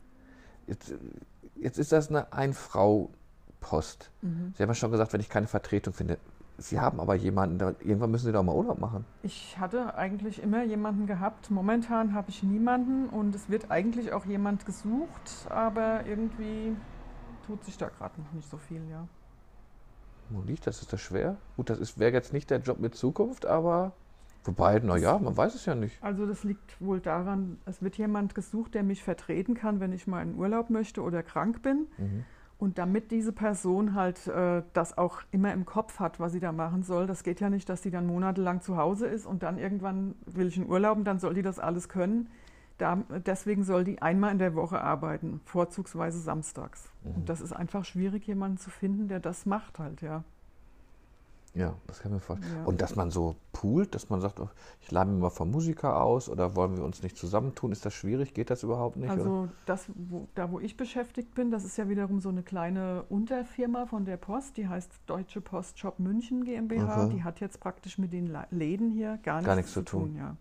Jetzt, 0.68 0.94
jetzt 1.56 1.78
ist 1.78 1.92
das 1.92 2.10
eine 2.10 2.34
Ein-Frau-Post. 2.34 4.12
Mhm. 4.22 4.54
Sie 4.56 4.64
haben 4.64 4.70
ja 4.70 4.76
schon 4.76 4.92
gesagt, 4.92 5.14
wenn 5.14 5.22
ich 5.22 5.30
keine 5.30 5.48
Vertretung 5.48 5.94
finde. 5.94 6.18
Sie 6.58 6.80
haben 6.80 7.00
aber 7.02 7.16
jemanden, 7.16 7.58
da, 7.58 7.74
irgendwann 7.82 8.12
müssen 8.12 8.28
Sie 8.28 8.32
doch 8.32 8.42
mal 8.42 8.56
Urlaub 8.56 8.80
machen. 8.80 9.04
Ich 9.24 9.58
hatte 9.60 9.96
eigentlich 9.96 10.42
immer 10.42 10.64
jemanden 10.64 11.06
gehabt. 11.06 11.52
Momentan 11.52 12.14
habe 12.14 12.30
ich 12.30 12.44
niemanden 12.44 13.10
und 13.10 13.36
es 13.36 13.50
wird 13.50 13.70
eigentlich 13.72 14.14
auch 14.14 14.26
jemand 14.26 14.66
gesucht, 14.66 15.48
aber 15.50 16.06
irgendwie 16.06 16.76
tut 17.46 17.64
sich 17.66 17.78
da 17.78 17.90
gerade 17.90 18.22
noch 18.22 18.32
nicht 18.32 18.50
so 18.50 18.58
viel, 18.58 18.82
ja. 18.90 19.06
Wo 20.30 20.42
liegt 20.42 20.68
das? 20.68 20.82
Ist 20.82 20.92
das 20.92 21.02
schwer? 21.02 21.38
Gut, 21.56 21.70
das 21.70 22.00
wäre 22.00 22.14
jetzt 22.14 22.34
nicht 22.34 22.50
der 22.50 22.60
Job 22.60 22.80
mit 22.80 22.96
Zukunft, 22.96 23.46
aber 23.46 23.94
wobei, 24.44 24.80
naja, 24.80 25.18
man 25.18 25.36
weiß 25.36 25.56
es 25.56 25.66
ja 25.66 25.76
nicht. 25.76 26.02
Also 26.04 26.26
das 26.26 26.44
liegt 26.44 26.80
wohl 26.82 27.00
daran, 27.00 27.58
es 27.66 27.82
wird 27.82 27.98
jemand 27.98 28.36
gesucht, 28.36 28.74
der 28.74 28.84
mich 28.84 29.04
vertreten 29.04 29.54
kann, 29.54 29.80
wenn 29.80 29.92
ich 29.92 30.08
mal 30.08 30.22
in 30.22 30.36
Urlaub 30.36 30.70
möchte 30.70 31.02
oder 31.02 31.24
krank 31.24 31.62
bin. 31.62 31.88
Mhm. 31.98 32.26
Und 32.58 32.78
damit 32.78 33.12
diese 33.12 33.34
Person 33.34 33.96
halt 33.96 34.28
äh, 34.28 34.64
das 34.74 34.98
auch 34.98 35.22
immer 35.32 35.52
im 35.52 35.66
Kopf 35.66 36.00
hat, 36.00 36.22
was 36.22 36.32
sie 36.32 36.40
da 36.40 36.54
machen 36.54 36.84
soll, 36.84 37.06
das 37.06 37.24
geht 37.24 37.42
ja 37.42 37.50
nicht, 37.50 37.68
dass 37.68 37.84
sie 37.84 37.92
dann 37.92 38.08
monatelang 38.08 38.62
zu 38.62 38.78
Hause 38.78 39.08
ist 39.08 39.26
und 39.26 39.44
dann 39.44 39.58
irgendwann 39.58 40.16
will 40.26 40.48
ich 40.48 40.56
in 40.58 40.70
Urlaub 40.70 40.98
und 40.98 41.04
dann 41.04 41.20
soll 41.20 41.34
die 41.34 41.42
das 41.42 41.60
alles 41.60 41.90
können. 41.90 42.30
Da, 42.78 42.98
deswegen 43.26 43.64
soll 43.64 43.86
die 43.86 44.02
einmal 44.02 44.32
in 44.32 44.40
der 44.40 44.54
Woche 44.54 44.82
arbeiten, 44.82 45.40
vorzugsweise 45.46 46.20
samstags. 46.20 46.92
Mhm. 47.04 47.16
Und 47.16 47.30
das 47.30 47.40
ist 47.40 47.54
einfach 47.54 47.86
schwierig, 47.86 48.28
jemanden 48.28 48.58
zu 48.58 48.70
finden, 48.70 49.08
der 49.08 49.20
das 49.20 49.46
macht 49.46 49.80
halt, 49.80 50.02
ja. 50.02 50.24
Ja, 51.54 51.74
das 51.88 52.00
kann 52.02 52.12
ich 52.12 52.16
mir 52.16 52.20
vorstellen. 52.20 52.54
Ja. 52.54 52.66
Und 52.66 52.82
dass 52.82 52.98
man 52.98 53.12
so 53.12 53.38
poolt, 53.54 53.96
dass 53.96 54.10
man 54.10 54.20
sagt, 54.20 54.42
oh, 54.42 54.50
ich 54.82 54.92
lade 54.92 55.10
mir 55.10 55.20
mal 55.20 55.30
vom 55.30 55.52
Musiker 55.52 56.02
aus 56.02 56.28
oder 56.28 56.54
wollen 56.58 56.76
wir 56.76 56.84
uns 56.84 57.02
nicht 57.02 57.16
zusammentun, 57.16 57.72
ist 57.72 57.86
das 57.86 57.94
schwierig? 57.94 58.34
Geht 58.34 58.50
das 58.50 58.64
überhaupt 58.64 58.98
nicht? 58.98 59.10
oder? 59.10 59.22
Also 59.22 59.50
das, 59.66 59.86
wo, 59.96 60.28
da 60.36 60.52
wo 60.52 60.60
ich 60.60 60.76
beschäftigt 60.76 61.34
bin, 61.34 61.52
das 61.52 61.64
ist 61.64 61.78
ja 61.78 61.88
wiederum 61.88 62.20
so 62.20 62.28
eine 62.28 62.44
kleine 62.44 63.04
Unterfirma 63.08 63.86
von 63.86 64.04
der 64.04 64.18
Post, 64.18 64.58
die 64.58 64.68
heißt 64.68 64.92
Deutsche 65.06 65.40
Post 65.40 65.80
Shop 65.80 65.98
München 65.98 66.44
GmbH. 66.44 67.06
Mhm. 67.06 67.12
Die 67.12 67.24
hat 67.24 67.40
jetzt 67.40 67.62
praktisch 67.62 67.98
mit 67.98 68.12
den 68.12 68.38
Läden 68.52 68.92
hier 68.92 69.18
gar 69.24 69.36
nichts, 69.36 69.48
Gar 69.48 69.56
nichts 69.56 69.72
zu 69.72 69.82
tun. 69.84 70.16
ja. 70.18 70.36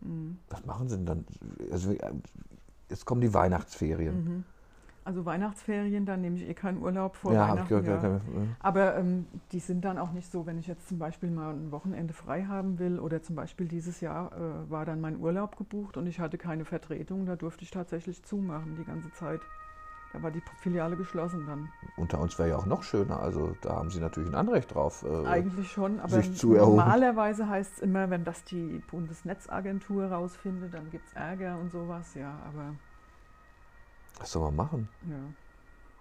Mhm. 0.00 0.38
Was 0.48 0.64
machen 0.66 0.88
Sie 0.88 0.96
denn 0.96 1.06
dann? 1.06 1.24
Also, 1.70 1.92
äh, 1.92 2.12
jetzt 2.88 3.04
kommen 3.04 3.20
die 3.20 3.32
Weihnachtsferien. 3.32 4.24
Mhm. 4.24 4.44
Also 5.02 5.24
Weihnachtsferien, 5.24 6.04
da 6.04 6.16
nehme 6.16 6.36
ich 6.36 6.48
eh 6.48 6.54
keinen 6.54 6.82
Urlaub 6.82 7.16
vor 7.16 7.32
ja, 7.32 7.48
Weihnachten. 7.48 7.68
gehört. 7.68 7.86
ja. 7.86 8.08
gehört. 8.08 8.22
Aber 8.60 8.96
ähm, 8.96 9.26
die 9.50 9.58
sind 9.58 9.84
dann 9.84 9.96
auch 9.98 10.12
nicht 10.12 10.30
so, 10.30 10.44
wenn 10.44 10.58
ich 10.58 10.66
jetzt 10.66 10.88
zum 10.88 10.98
Beispiel 10.98 11.30
mal 11.30 11.54
ein 11.54 11.72
Wochenende 11.72 12.12
frei 12.12 12.44
haben 12.44 12.78
will 12.78 12.98
oder 12.98 13.22
zum 13.22 13.34
Beispiel 13.34 13.66
dieses 13.66 14.00
Jahr 14.00 14.30
äh, 14.32 14.70
war 14.70 14.84
dann 14.84 15.00
mein 15.00 15.18
Urlaub 15.18 15.56
gebucht 15.56 15.96
und 15.96 16.06
ich 16.06 16.20
hatte 16.20 16.36
keine 16.36 16.66
Vertretung, 16.66 17.24
da 17.24 17.36
durfte 17.36 17.64
ich 17.64 17.70
tatsächlich 17.70 18.22
zumachen 18.24 18.76
die 18.76 18.84
ganze 18.84 19.10
Zeit. 19.12 19.40
Da 20.12 20.20
war 20.22 20.30
die 20.32 20.42
Filiale 20.56 20.96
geschlossen 20.96 21.46
dann. 21.46 21.68
Unter 21.96 22.18
uns 22.20 22.36
wäre 22.38 22.48
ja 22.50 22.56
auch 22.56 22.66
noch 22.66 22.82
schöner. 22.82 23.20
Also 23.20 23.54
da 23.60 23.76
haben 23.76 23.90
Sie 23.90 24.00
natürlich 24.00 24.28
ein 24.28 24.34
Anrecht 24.34 24.74
drauf. 24.74 25.04
äh, 25.04 25.26
Eigentlich 25.26 25.70
schon, 25.70 26.00
aber 26.00 26.20
normalerweise 26.42 27.48
heißt 27.48 27.74
es 27.74 27.78
immer, 27.80 28.10
wenn 28.10 28.24
das 28.24 28.42
die 28.44 28.80
Bundesnetzagentur 28.90 30.06
rausfindet, 30.06 30.74
dann 30.74 30.90
gibt 30.90 31.06
es 31.08 31.12
Ärger 31.14 31.58
und 31.58 31.70
sowas, 31.70 32.14
ja, 32.14 32.40
aber 32.44 32.74
Was 34.18 34.32
soll 34.32 34.42
man 34.42 34.56
machen? 34.56 34.88
ja, 35.08 35.32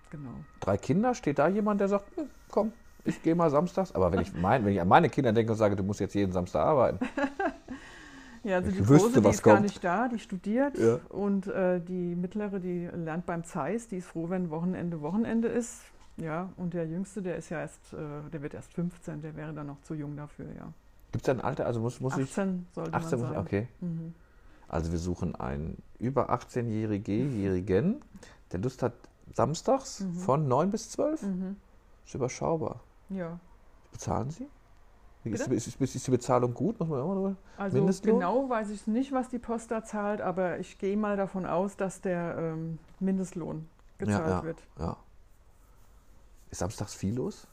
genau. 0.10 0.44
Drei 0.60 0.78
Kinder, 0.78 1.14
steht 1.14 1.38
da 1.38 1.48
jemand, 1.48 1.80
der 1.80 1.88
sagt, 1.90 2.12
komm, 2.50 2.74
ich 3.04 3.22
gehe 3.22 3.36
mal 3.36 3.52
samstags. 3.52 3.92
Aber 3.92 4.12
wenn 4.12 4.22
ich, 4.22 4.34
mein, 4.34 4.66
wenn 4.66 4.74
ich 4.74 4.82
an 4.82 4.88
meine 4.88 5.10
Kinder 5.10 5.32
denke 5.34 5.52
und 5.52 5.58
sage, 5.58 5.76
du 5.76 5.84
musst 5.84 6.00
jetzt 6.00 6.16
jeden 6.16 6.32
Samstag 6.32 6.66
arbeiten. 6.66 7.00
Ja, 8.44 8.58
also 8.58 8.70
Ich 8.70 8.76
die 8.78 8.88
wüsste, 8.88 9.08
Große, 9.10 9.22
die 9.22 9.30
ist 9.30 9.44
gar 9.44 9.56
kommt. 9.56 9.64
nicht 9.66 9.84
da, 9.84 10.08
die 10.08 10.20
studiert. 10.20 10.78
Ja. 10.78 11.00
Und 11.10 11.48
äh, 11.48 11.80
die 11.82 12.16
Mittlere, 12.16 12.60
die 12.60 12.88
lernt 12.88 13.26
beim 13.26 13.44
Zeiss, 13.44 13.88
die 13.88 13.98
ist 13.98 14.08
froh, 14.08 14.30
wenn 14.30 14.50
Wochenende 14.50 15.02
Wochenende 15.02 15.48
ist. 15.48 15.82
Ja, 16.18 16.50
und 16.58 16.74
der 16.74 16.86
Jüngste, 16.88 17.22
der 17.22 17.38
ist 17.38 17.50
ja 17.50 17.60
erst, 17.62 17.94
äh, 17.94 17.98
der 18.32 18.42
wird 18.42 18.54
erst 18.54 18.74
15, 18.74 19.22
der 19.22 19.36
wäre 19.36 19.54
dann 19.54 19.68
noch 19.68 19.82
zu 19.82 19.94
jung 19.94 20.16
dafür, 20.18 20.48
ja. 20.58 20.74
Gibt 21.12 21.24
es 21.24 21.24
da 21.24 21.32
ein 21.32 21.42
Alter? 21.42 21.66
Also 21.66 21.80
muss, 21.80 22.00
muss 22.02 22.18
ich. 22.18 22.30
18 22.30 22.68
sollte 22.74 22.94
18 22.94 23.20
man 23.22 23.30
sagen. 23.30 23.40
okay. 23.42 23.68
Mhm. 23.82 24.14
Also 24.68 24.92
wir 24.92 25.00
suchen 25.00 25.36
einen 25.36 25.82
über 25.98 26.30
18-Jährigen, 26.30 27.32
Jährigen, 27.40 28.02
der 28.52 28.60
Lust 28.60 28.84
hat, 28.84 28.94
samstags 29.34 30.02
Mhm. 30.02 30.14
von 30.16 30.48
9 30.48 30.72
bis 30.72 30.90
12. 30.92 31.24
Mhm. 31.24 31.56
Ist 32.06 32.16
überschaubar. 32.16 32.82
Ja. 33.10 33.40
Bezahlen 33.92 34.30
Sie? 34.30 34.48
Ist, 35.26 35.48
ist, 35.48 35.82
ist, 35.82 36.08
die 36.08 36.12
Bezahlung 36.12 36.54
gut? 36.54 36.80
Muss 36.80 36.88
man 36.88 37.02
auch 37.02 37.36
Also 37.58 37.78
Mindestlohn? 37.78 38.20
genau 38.20 38.50
weiß 38.50 38.70
ich 38.70 38.88
nicht, 38.88 39.12
was 39.12 39.28
die 39.28 39.40
Post 39.40 39.70
da 39.70 39.84
zahlt, 39.84 40.22
aber 40.22 40.60
ich 40.60 40.78
gehe 40.78 40.96
mal 40.96 41.18
davon 41.18 41.46
aus, 41.46 41.76
dass 41.76 42.00
der 42.00 42.38
ähm, 42.38 42.80
Mindestlohn 43.00 43.68
gezahlt 43.98 44.30
ja. 44.30 44.44
wird. 44.44 44.64
Ja. 44.80 44.98
Ist 46.50 46.60
samstags 46.60 46.96
viel 46.96 47.16
los? 47.16 47.48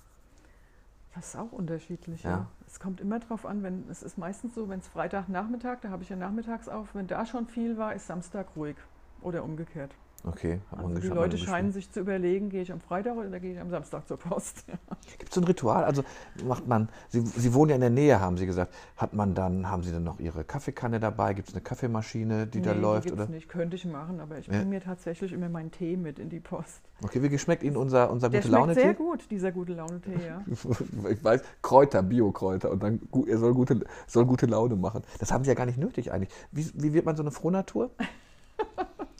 Das 1.15 1.29
ist 1.29 1.37
auch 1.37 1.53
unterschiedlich, 1.53 2.23
Ja. 2.23 2.31
ja. 2.31 2.47
Es 2.69 2.79
kommt 2.79 3.01
immer 3.01 3.19
drauf 3.19 3.47
an, 3.47 3.63
wenn 3.63 3.89
es 3.91 4.03
ist 4.03 4.19
meistens 4.19 4.55
so, 4.55 4.69
wenn 4.69 4.81
es 4.81 4.89
Freitagnachmittag, 4.89 5.79
da 5.81 5.89
habe 5.89 6.03
ich 6.03 6.09
ja 6.09 6.17
nachmittags 6.17 6.69
auf, 6.69 6.95
wenn 6.95 7.07
da 7.07 7.25
schon 7.27 7.47
viel 7.47 7.79
war, 7.79 7.95
ist 7.95 8.07
Samstag 8.07 8.49
ruhig 8.55 8.77
oder 9.23 9.43
umgekehrt. 9.43 9.95
Okay, 10.29 10.61
hat 10.73 10.79
man 10.79 10.87
Also 10.97 11.01
die 11.01 11.15
Leute 11.15 11.39
scheinen 11.39 11.71
sich 11.71 11.93
zu 11.93 12.01
überlegen, 12.01 12.49
gehe 12.51 12.61
ich 12.61 12.73
am 12.73 12.81
Freitag 12.81 13.17
oder 13.17 13.39
gehe 13.39 13.53
ich 13.53 13.61
am 13.61 13.71
Samstag 13.71 14.09
zur 14.09 14.17
Post. 14.17 14.65
Gibt 15.19 15.29
es 15.29 15.35
so 15.37 15.41
ein 15.41 15.45
Ritual? 15.45 15.85
Also 15.85 16.03
macht 16.45 16.67
man, 16.67 16.89
Sie, 17.09 17.21
Sie 17.21 17.55
wohnen 17.55 17.69
ja 17.71 17.75
in 17.77 17.81
der 17.81 17.91
Nähe, 17.91 18.19
haben 18.21 18.37
Sie 18.37 18.45
gesagt. 18.45 18.75
Hat 18.97 19.15
man 19.15 19.37
dann, 19.37 19.71
haben 19.71 19.85
Sie 19.85 19.93
dann 19.93 20.03
noch 20.03 20.19
Ihre 20.19 20.43
Kaffeekanne 20.43 20.99
dabei? 20.99 21.33
Gibt 21.33 21.49
es 21.49 21.55
eine 21.55 21.63
Kaffeemaschine, 21.63 22.49
die 22.49 22.61
da 22.61 22.75
Nee, 22.75 22.81
läuft? 22.81 23.05
Die 23.05 23.11
gibt's 23.11 23.23
oder? 23.27 23.33
nicht, 23.33 23.49
könnte 23.49 23.77
ich 23.77 23.85
machen, 23.85 24.19
aber 24.19 24.37
ich 24.39 24.49
Ja. 24.49 24.55
bringe 24.55 24.65
mir 24.67 24.81
tatsächlich 24.81 25.33
immer 25.33 25.49
meinen 25.49 25.71
Tee 25.71 25.97
mit 25.97 26.19
in 26.19 26.29
die 26.29 26.41
Post. 26.41 26.81
Okay, 27.05 27.23
wie 27.23 27.29
geschmeckt 27.29 27.63
Ihnen 27.63 27.77
unser, 27.77 28.11
unser 28.11 28.29
Der 28.29 28.41
gute 28.41 28.49
schmeckt 28.49 28.75
sehr 28.75 28.85
Laune-Tee? 28.87 28.95
gut, 28.95 29.31
dieser 29.31 29.53
gute 29.53 29.75
Laune-Tee, 29.75 30.27
ja. 30.27 30.43
Ich 31.09 31.23
weiß, 31.23 31.41
Kräuter, 31.63 32.03
Bio-Kräuter 32.03 32.73
und 32.73 32.83
dann 32.83 33.01
er 33.29 33.39
soll 33.39 33.55
gute, 33.55 33.85
soll 34.09 34.27
gute 34.27 34.47
Laune 34.47 34.75
machen. 34.75 35.03
Das 35.21 35.31
haben 35.31 35.45
Sie 35.45 35.49
ja 35.51 35.55
gar 35.55 35.67
nicht 35.67 35.79
nötig 35.79 36.11
eigentlich. 36.11 36.31
Wie, 36.51 36.67
wie 36.75 36.95
wird 36.95 37.07
man 37.07 37.15
so 37.15 37.23
eine 37.23 37.31
Frohnatur? 37.31 37.91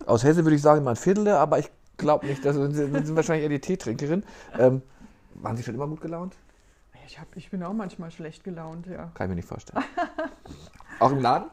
Aus 0.07 0.25
Hesse 0.25 0.45
würde 0.45 0.57
ich 0.57 0.63
sagen, 0.63 0.85
mal 0.85 0.91
ein 0.91 0.97
Viertel, 0.97 1.29
aber 1.29 1.59
ich 1.59 1.71
glaube 1.97 2.27
nicht. 2.27 2.45
Das 2.45 2.57
sind, 2.57 2.73
Sie 2.73 2.87
sind 2.87 3.17
wahrscheinlich 3.17 3.43
eher 3.43 3.51
die 3.51 3.61
Teetrinkerin. 3.61 4.25
Ähm, 4.59 4.83
waren 5.35 5.57
Sie 5.57 5.63
schon 5.63 5.75
immer 5.75 5.87
gut 5.87 6.01
gelaunt? 6.01 6.37
Ich, 7.07 7.21
hab, 7.21 7.37
ich 7.37 7.51
bin 7.51 7.63
auch 7.63 7.73
manchmal 7.73 8.11
schlecht 8.11 8.43
gelaunt, 8.43 8.87
ja. 8.87 9.11
Kann 9.15 9.27
ich 9.27 9.29
mir 9.29 9.35
nicht 9.37 9.49
vorstellen. 9.49 9.85
Auch 10.99 11.13
im 11.13 11.21
Laden? 11.21 11.49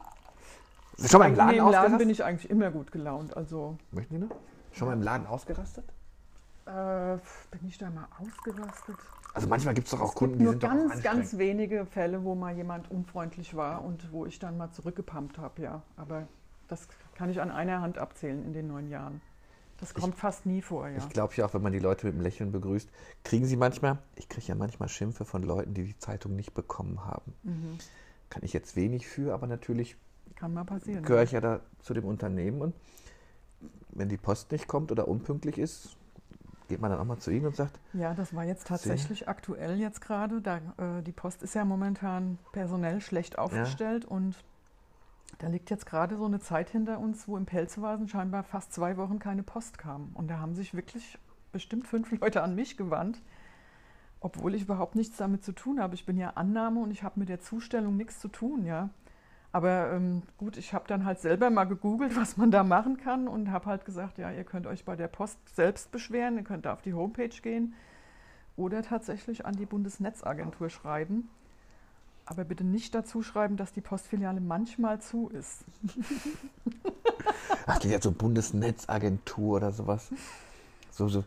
Schon 1.06 1.20
mal 1.20 1.28
im 1.28 1.36
Laden 1.36 1.50
nee, 1.52 1.58
im 1.58 1.68
Laden 1.68 1.98
bin 1.98 2.10
ich 2.10 2.24
eigentlich 2.24 2.50
immer 2.50 2.70
gut 2.70 2.90
gelaunt. 2.90 3.36
Also 3.36 3.76
Möchten 3.92 4.14
Sie 4.14 4.20
noch? 4.20 4.34
Schon 4.72 4.88
mal 4.88 4.94
im 4.94 5.02
Laden 5.02 5.26
ausgerastet? 5.26 5.84
äh, 6.66 7.18
bin 7.50 7.68
ich 7.68 7.78
da 7.78 7.90
mal 7.90 8.08
ausgerastet? 8.18 8.96
Also 9.34 9.48
manchmal 9.48 9.74
gibt 9.74 9.86
es 9.88 9.90
doch 9.90 10.00
auch 10.00 10.10
es 10.10 10.14
Kunden, 10.14 10.38
gibt 10.38 10.40
die 10.40 10.44
nur 10.44 10.52
sind 10.52 10.62
doch 10.62 10.70
auch 10.70 10.74
ganz, 10.74 11.02
ganz 11.02 11.38
wenige 11.38 11.86
Fälle, 11.86 12.22
wo 12.24 12.34
mal 12.34 12.54
jemand 12.54 12.90
unfreundlich 12.90 13.54
war 13.56 13.84
und 13.84 14.12
wo 14.12 14.26
ich 14.26 14.38
dann 14.38 14.56
mal 14.56 14.70
zurückgepumpt 14.70 15.38
habe, 15.38 15.62
ja. 15.62 15.82
Aber 15.96 16.28
das 16.74 16.88
kann 17.14 17.30
ich 17.30 17.40
an 17.40 17.50
einer 17.50 17.80
Hand 17.80 17.98
abzählen 17.98 18.44
in 18.44 18.52
den 18.52 18.66
neun 18.66 18.88
Jahren. 18.88 19.20
Das 19.80 19.92
kommt 19.92 20.14
fast 20.14 20.46
nie 20.46 20.62
vor, 20.62 20.88
ja. 20.88 20.98
Ich 20.98 21.08
glaube 21.08 21.34
ja 21.36 21.46
auch, 21.46 21.54
wenn 21.54 21.62
man 21.62 21.72
die 21.72 21.78
Leute 21.78 22.06
mit 22.06 22.14
einem 22.14 22.22
Lächeln 22.22 22.52
begrüßt, 22.52 22.88
kriegen 23.22 23.44
sie 23.44 23.56
manchmal, 23.56 23.98
ich 24.16 24.28
kriege 24.28 24.46
ja 24.46 24.54
manchmal 24.54 24.88
Schimpfe 24.88 25.24
von 25.24 25.42
Leuten, 25.42 25.74
die 25.74 25.84
die 25.84 25.98
Zeitung 25.98 26.36
nicht 26.36 26.54
bekommen 26.54 27.04
haben. 27.04 27.34
Mhm. 27.42 27.78
Kann 28.30 28.42
ich 28.44 28.52
jetzt 28.52 28.76
wenig 28.76 29.06
für, 29.06 29.34
aber 29.34 29.46
natürlich 29.46 29.96
Kann 30.36 30.54
mal 30.54 30.64
passieren. 30.64 31.04
gehöre 31.04 31.22
ich 31.24 31.32
ja 31.32 31.40
da 31.40 31.60
zu 31.80 31.92
dem 31.94 32.04
Unternehmen 32.04 32.60
und 32.60 32.74
wenn 33.90 34.08
die 34.08 34.16
Post 34.16 34.52
nicht 34.52 34.66
kommt 34.66 34.90
oder 34.90 35.06
unpünktlich 35.08 35.58
ist, 35.58 35.96
geht 36.68 36.80
man 36.80 36.90
dann 36.90 36.98
auch 37.00 37.04
mal 37.04 37.18
zu 37.18 37.30
ihnen 37.30 37.46
und 37.46 37.56
sagt, 37.56 37.78
Ja, 37.92 38.14
das 38.14 38.34
war 38.34 38.44
jetzt 38.44 38.66
tatsächlich 38.66 39.28
aktuell 39.28 39.78
jetzt 39.78 40.00
gerade. 40.00 40.40
Da, 40.40 40.56
äh, 40.78 41.02
die 41.02 41.12
Post 41.12 41.42
ist 41.42 41.54
ja 41.54 41.64
momentan 41.64 42.38
personell 42.52 43.00
schlecht 43.00 43.38
aufgestellt 43.38 44.04
und 44.04 44.36
da 45.38 45.48
liegt 45.48 45.70
jetzt 45.70 45.86
gerade 45.86 46.16
so 46.16 46.24
eine 46.24 46.40
Zeit 46.40 46.70
hinter 46.70 46.98
uns, 46.98 47.26
wo 47.28 47.36
im 47.36 47.46
Pelzwasen 47.46 48.08
scheinbar 48.08 48.42
fast 48.42 48.72
zwei 48.72 48.96
Wochen 48.96 49.18
keine 49.18 49.42
Post 49.42 49.78
kam. 49.78 50.10
Und 50.14 50.28
da 50.28 50.38
haben 50.38 50.54
sich 50.54 50.74
wirklich 50.74 51.18
bestimmt 51.52 51.86
fünf 51.86 52.10
Leute 52.20 52.42
an 52.42 52.54
mich 52.54 52.76
gewandt, 52.76 53.20
obwohl 54.20 54.54
ich 54.54 54.62
überhaupt 54.62 54.94
nichts 54.94 55.16
damit 55.16 55.44
zu 55.44 55.52
tun 55.52 55.80
habe. 55.80 55.94
Ich 55.94 56.06
bin 56.06 56.16
ja 56.16 56.30
Annahme 56.30 56.80
und 56.80 56.90
ich 56.90 57.02
habe 57.02 57.20
mit 57.20 57.28
der 57.28 57.40
Zustellung 57.40 57.96
nichts 57.96 58.20
zu 58.20 58.28
tun, 58.28 58.64
ja. 58.64 58.90
Aber 59.52 59.92
ähm, 59.92 60.22
gut, 60.36 60.56
ich 60.56 60.74
habe 60.74 60.88
dann 60.88 61.04
halt 61.04 61.20
selber 61.20 61.48
mal 61.48 61.64
gegoogelt, 61.64 62.16
was 62.20 62.36
man 62.36 62.50
da 62.50 62.64
machen 62.64 62.96
kann 62.96 63.28
und 63.28 63.50
habe 63.50 63.66
halt 63.66 63.84
gesagt, 63.84 64.18
ja, 64.18 64.30
ihr 64.32 64.44
könnt 64.44 64.66
euch 64.66 64.84
bei 64.84 64.96
der 64.96 65.08
Post 65.08 65.38
selbst 65.54 65.92
beschweren, 65.92 66.36
ihr 66.36 66.44
könnt 66.44 66.66
da 66.66 66.72
auf 66.72 66.82
die 66.82 66.94
Homepage 66.94 67.28
gehen 67.28 67.74
oder 68.56 68.82
tatsächlich 68.82 69.46
an 69.46 69.54
die 69.54 69.66
Bundesnetzagentur 69.66 70.70
schreiben. 70.70 71.28
Aber 72.26 72.44
bitte 72.44 72.64
nicht 72.64 72.94
dazu 72.94 73.22
schreiben, 73.22 73.56
dass 73.56 73.72
die 73.72 73.82
Postfiliale 73.82 74.40
manchmal 74.40 75.00
zu 75.00 75.28
ist. 75.28 75.64
ach, 77.66 77.78
die 77.78 77.94
hat 77.94 78.02
so 78.02 78.12
Bundesnetzagentur 78.12 79.56
oder 79.56 79.72
sowas. 79.72 80.10
So, 80.90 81.08
so, 81.08 81.24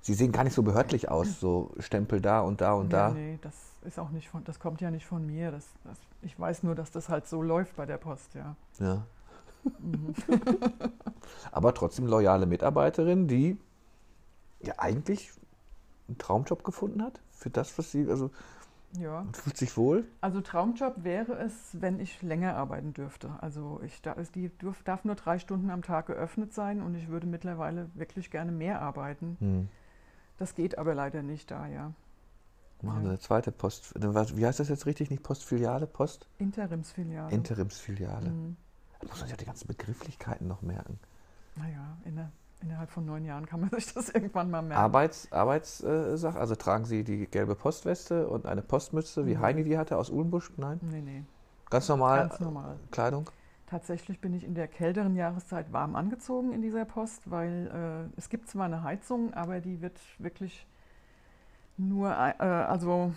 sie 0.00 0.14
sehen 0.14 0.32
gar 0.32 0.44
nicht 0.44 0.54
so 0.54 0.62
behördlich 0.62 1.10
aus, 1.10 1.38
so 1.38 1.70
Stempel 1.78 2.20
da 2.20 2.40
und 2.40 2.60
da 2.60 2.72
und 2.72 2.92
da. 2.92 3.08
Ja, 3.08 3.14
nee, 3.14 3.38
das 3.42 3.54
ist 3.84 3.98
auch 3.98 4.10
nicht 4.10 4.28
von, 4.28 4.42
das 4.44 4.58
kommt 4.58 4.80
ja 4.80 4.90
nicht 4.90 5.04
von 5.04 5.26
mir. 5.26 5.50
Das, 5.50 5.66
das, 5.84 5.98
ich 6.22 6.38
weiß 6.38 6.62
nur, 6.62 6.74
dass 6.74 6.90
das 6.90 7.08
halt 7.10 7.26
so 7.26 7.42
läuft 7.42 7.76
bei 7.76 7.84
der 7.84 7.98
Post, 7.98 8.34
ja. 8.34 8.56
Ja. 8.78 9.02
Mhm. 9.80 10.14
Aber 11.52 11.74
trotzdem 11.74 12.06
loyale 12.06 12.46
Mitarbeiterin, 12.46 13.28
die 13.28 13.58
ja 14.62 14.74
eigentlich 14.78 15.30
einen 16.08 16.16
Traumjob 16.16 16.64
gefunden 16.64 17.02
hat 17.02 17.20
für 17.32 17.50
das, 17.50 17.76
was 17.78 17.90
sie, 17.92 18.08
also 18.08 18.30
Ja. 18.96 19.26
fühlt 19.32 19.56
sich 19.56 19.76
wohl. 19.76 20.06
Also 20.20 20.40
Traumjob 20.40 21.04
wäre 21.04 21.34
es, 21.38 21.52
wenn 21.80 22.00
ich 22.00 22.22
länger 22.22 22.56
arbeiten 22.56 22.94
dürfte. 22.94 23.30
Also 23.40 23.80
ich 23.84 24.00
da, 24.00 24.14
die 24.34 24.48
dürf, 24.48 24.82
darf 24.82 25.04
nur 25.04 25.14
drei 25.14 25.38
Stunden 25.38 25.70
am 25.70 25.82
Tag 25.82 26.06
geöffnet 26.06 26.54
sein 26.54 26.80
und 26.80 26.94
ich 26.94 27.08
würde 27.08 27.26
mittlerweile 27.26 27.90
wirklich 27.94 28.30
gerne 28.30 28.50
mehr 28.50 28.80
arbeiten. 28.80 29.36
Hm. 29.40 29.68
Das 30.38 30.54
geht 30.54 30.78
aber 30.78 30.94
leider 30.94 31.22
nicht 31.22 31.50
da, 31.50 31.66
ja. 31.66 31.92
Machen 32.80 33.02
wir 33.02 33.10
eine 33.10 33.18
zweite 33.18 33.50
Post. 33.50 33.92
Wie 33.96 34.46
heißt 34.46 34.60
das 34.60 34.68
jetzt 34.68 34.86
richtig? 34.86 35.10
Nicht 35.10 35.24
Postfiliale, 35.24 35.86
Post? 35.88 36.28
Interimsfiliale. 36.38 37.34
Interimsfiliale. 37.34 38.30
Mhm. 38.30 38.56
Da 39.00 39.08
muss 39.08 39.18
man 39.18 39.26
sich 39.26 39.34
auch 39.34 39.38
die 39.38 39.46
ganzen 39.46 39.66
Begrifflichkeiten 39.66 40.46
noch 40.46 40.62
merken. 40.62 40.98
Naja, 41.56 41.96
inner, 42.04 42.30
innerhalb 42.62 42.90
von 42.90 43.04
neun 43.04 43.24
Jahren 43.24 43.46
kann 43.46 43.60
man 43.60 43.70
sich 43.78 43.92
das 43.94 44.10
irgendwann 44.10 44.50
mal 44.50 44.62
merken. 44.62 44.82
Arbeits, 44.82 45.30
Arbeitssache, 45.32 46.38
also 46.38 46.54
tragen 46.56 46.84
Sie 46.84 47.04
die 47.04 47.26
gelbe 47.26 47.54
Postweste 47.54 48.28
und 48.28 48.46
eine 48.46 48.62
Postmütze, 48.62 49.26
wie 49.26 49.36
Mhm. 49.36 49.40
Heini 49.40 49.64
die 49.64 49.78
hatte 49.78 49.96
aus 49.96 50.10
Uhlenbusch? 50.10 50.50
Nein? 50.56 50.80
Nee, 50.82 51.00
nee, 51.00 51.24
Ganz 51.70 51.88
normal 51.88 52.20
ganz 52.28 52.40
normal. 52.40 52.76
Kleidung? 52.90 53.30
Tatsächlich 53.66 54.20
bin 54.20 54.32
ich 54.32 54.44
in 54.44 54.54
der 54.54 54.66
kälteren 54.66 55.14
Jahreszeit 55.14 55.72
warm 55.72 55.94
angezogen 55.94 56.52
in 56.54 56.62
dieser 56.62 56.86
Post, 56.86 57.30
weil 57.30 58.08
äh, 58.14 58.18
es 58.18 58.30
gibt 58.30 58.48
zwar 58.48 58.64
eine 58.64 58.82
Heizung, 58.82 59.34
aber 59.34 59.60
die 59.60 59.82
wird 59.82 60.00
wirklich 60.18 60.66
nur, 61.76 62.08
äh, 62.10 62.42
also 62.42 63.12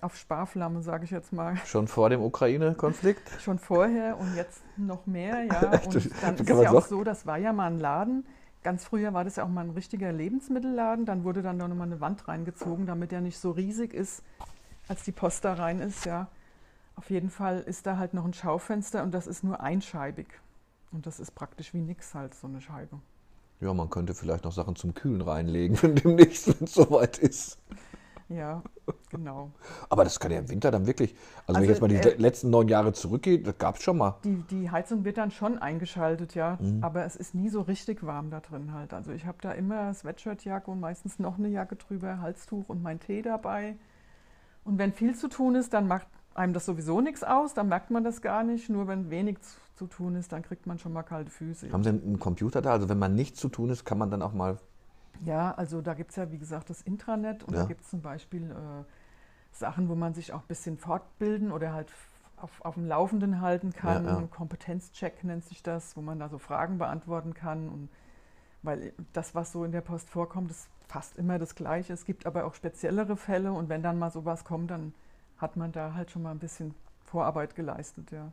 auf 0.00 0.16
Sparflamme, 0.16 0.80
sage 0.82 1.04
ich 1.04 1.10
jetzt 1.10 1.32
mal, 1.32 1.56
Schon 1.66 1.88
vor 1.88 2.08
dem 2.08 2.22
Ukraine-Konflikt? 2.22 3.28
schon 3.40 3.58
vorher 3.58 4.16
und 4.16 4.36
jetzt 4.36 4.62
noch 4.76 5.06
mehr, 5.06 5.42
ja. 5.44 5.80
Und 5.86 6.22
dann 6.22 6.36
ist 6.36 6.48
ja 6.48 6.70
auch 6.70 6.86
so, 6.86 7.02
das 7.02 7.26
war 7.26 7.36
ja 7.38 7.52
mal 7.52 7.66
ein 7.72 7.80
Laden. 7.80 8.24
Ganz 8.62 8.84
früher 8.84 9.14
war 9.14 9.24
das 9.24 9.36
ja 9.36 9.44
auch 9.44 9.48
mal 9.48 9.64
ein 9.64 9.70
richtiger 9.70 10.12
Lebensmittelladen. 10.12 11.06
Dann 11.06 11.24
wurde 11.24 11.42
dann 11.42 11.56
noch 11.56 11.68
mal 11.68 11.84
eine 11.84 12.00
Wand 12.00 12.26
reingezogen, 12.28 12.86
damit 12.86 13.12
er 13.12 13.20
nicht 13.20 13.38
so 13.38 13.52
riesig 13.52 13.94
ist, 13.94 14.22
als 14.88 15.04
die 15.04 15.12
Post 15.12 15.44
da 15.44 15.54
rein 15.54 15.80
ist, 15.80 16.06
ja. 16.06 16.28
Auf 16.96 17.10
jeden 17.10 17.30
Fall 17.30 17.60
ist 17.60 17.86
da 17.86 17.96
halt 17.96 18.14
noch 18.14 18.24
ein 18.24 18.34
Schaufenster 18.34 19.04
und 19.04 19.12
das 19.12 19.28
ist 19.28 19.44
nur 19.44 19.60
einscheibig. 19.60 20.26
Und 20.90 21.06
das 21.06 21.20
ist 21.20 21.34
praktisch 21.34 21.72
wie 21.72 21.80
nix 21.80 22.14
halt, 22.14 22.34
so 22.34 22.48
eine 22.48 22.60
Scheibe. 22.60 22.98
Ja, 23.60 23.72
man 23.74 23.90
könnte 23.90 24.14
vielleicht 24.14 24.44
noch 24.44 24.52
Sachen 24.52 24.74
zum 24.76 24.94
Kühlen 24.94 25.20
reinlegen, 25.20 25.78
wenn 25.82 25.94
demnächst 25.94 26.48
wenn 26.48 26.66
es 26.66 26.74
soweit 26.74 27.18
ist. 27.18 27.58
Ja, 28.28 28.62
genau. 29.10 29.50
Aber 29.88 30.04
das 30.04 30.20
kann 30.20 30.30
ja 30.30 30.38
im 30.38 30.50
Winter 30.50 30.70
dann 30.70 30.86
wirklich. 30.86 31.14
Also, 31.46 31.60
wenn 31.60 31.64
ich 31.64 31.70
Also, 31.70 31.70
jetzt 31.70 31.80
mal 31.80 31.88
die 31.88 31.96
äh, 31.96 32.20
letzten 32.20 32.50
neun 32.50 32.68
Jahre 32.68 32.92
zurückgehe, 32.92 33.38
das 33.38 33.56
gab 33.56 33.76
es 33.76 33.82
schon 33.82 33.96
mal. 33.96 34.16
Die, 34.22 34.42
die 34.50 34.70
Heizung 34.70 35.04
wird 35.04 35.16
dann 35.16 35.30
schon 35.30 35.56
eingeschaltet, 35.58 36.34
ja, 36.34 36.58
Mhm. 36.60 36.84
aber 36.84 37.04
es 37.06 37.16
ist 37.16 37.34
nie 37.34 37.48
so 37.48 37.62
richtig 37.62 38.04
warm 38.04 38.30
da 38.30 38.40
drin 38.40 38.72
halt. 38.74 38.92
Also 38.92 39.12
ich 39.12 39.24
habe 39.24 39.38
da 39.40 39.52
immer 39.52 39.94
Sweatshirtjacke 39.94 40.70
und 40.70 40.80
meistens 40.80 41.18
noch 41.18 41.38
eine 41.38 41.48
Jacke 41.48 41.76
drüber, 41.76 42.20
Halstuch 42.20 42.68
und 42.68 42.82
mein 42.82 43.00
Tee 43.00 43.22
dabei. 43.22 43.76
Und 44.64 44.76
wenn 44.78 44.92
viel 44.92 45.14
zu 45.16 45.28
tun 45.28 45.54
ist, 45.54 45.72
dann 45.72 45.88
macht 45.88 46.06
einem 46.34 46.52
das 46.52 46.66
sowieso 46.66 47.00
nichts 47.00 47.24
aus, 47.24 47.54
dann 47.54 47.68
merkt 47.68 47.90
man 47.90 48.04
das 48.04 48.20
gar 48.20 48.44
nicht. 48.44 48.68
Nur 48.68 48.86
wenn 48.88 49.08
wenig 49.10 49.38
zu 49.74 49.86
tun 49.86 50.14
ist, 50.16 50.32
dann 50.32 50.42
kriegt 50.42 50.66
man 50.66 50.78
schon 50.78 50.92
mal 50.92 51.02
kalte 51.02 51.30
Füße. 51.30 51.72
Haben 51.72 51.82
Sie 51.82 51.88
einen 51.88 52.18
Computer 52.18 52.60
da? 52.60 52.72
Also 52.72 52.88
wenn 52.90 52.98
man 52.98 53.14
nichts 53.14 53.40
zu 53.40 53.48
tun 53.48 53.70
ist, 53.70 53.84
kann 53.86 53.96
man 53.96 54.10
dann 54.10 54.20
auch 54.20 54.34
mal 54.34 54.58
Ja, 55.24 55.52
also 55.52 55.80
da 55.80 55.94
gibt 55.94 56.10
es 56.10 56.16
ja, 56.16 56.30
wie 56.30 56.38
gesagt, 56.38 56.70
das 56.70 56.82
Intranet 56.82 57.42
und 57.44 57.54
Ja. 57.54 57.62
da 57.62 57.66
gibt 57.66 57.82
es 57.82 57.90
zum 57.90 58.00
Beispiel 58.02 58.50
äh, 58.50 58.84
Sachen, 59.52 59.88
wo 59.88 59.94
man 59.94 60.14
sich 60.14 60.32
auch 60.32 60.40
ein 60.40 60.46
bisschen 60.48 60.78
fortbilden 60.78 61.50
oder 61.52 61.72
halt 61.72 61.92
auf, 62.36 62.64
auf 62.64 62.74
dem 62.74 62.86
Laufenden 62.86 63.40
halten 63.40 63.72
kann. 63.72 64.04
Ja, 64.04 64.20
ja. 64.20 64.26
Kompetenzcheck 64.28 65.24
nennt 65.24 65.44
sich 65.44 65.62
das, 65.62 65.96
wo 65.96 66.00
man 66.00 66.18
da 66.18 66.28
so 66.28 66.38
Fragen 66.38 66.78
beantworten 66.78 67.34
kann. 67.34 67.68
Und 67.68 67.88
weil 68.62 68.92
das, 69.12 69.34
was 69.34 69.52
so 69.52 69.64
in 69.64 69.72
der 69.72 69.80
Post 69.80 70.08
vorkommt, 70.08 70.50
ist 70.50 70.68
fast 70.86 71.16
immer 71.16 71.38
das 71.38 71.54
Gleiche. 71.54 71.92
Es 71.92 72.04
gibt 72.04 72.26
aber 72.26 72.44
auch 72.44 72.54
speziellere 72.54 73.16
Fälle 73.16 73.52
und 73.52 73.68
wenn 73.68 73.82
dann 73.82 73.98
mal 73.98 74.10
sowas 74.10 74.44
kommt, 74.44 74.70
dann 74.70 74.94
hat 75.38 75.56
man 75.56 75.72
da 75.72 75.94
halt 75.94 76.10
schon 76.10 76.22
mal 76.22 76.30
ein 76.30 76.38
bisschen 76.38 76.74
Vorarbeit 77.04 77.54
geleistet, 77.54 78.10
ja. 78.10 78.32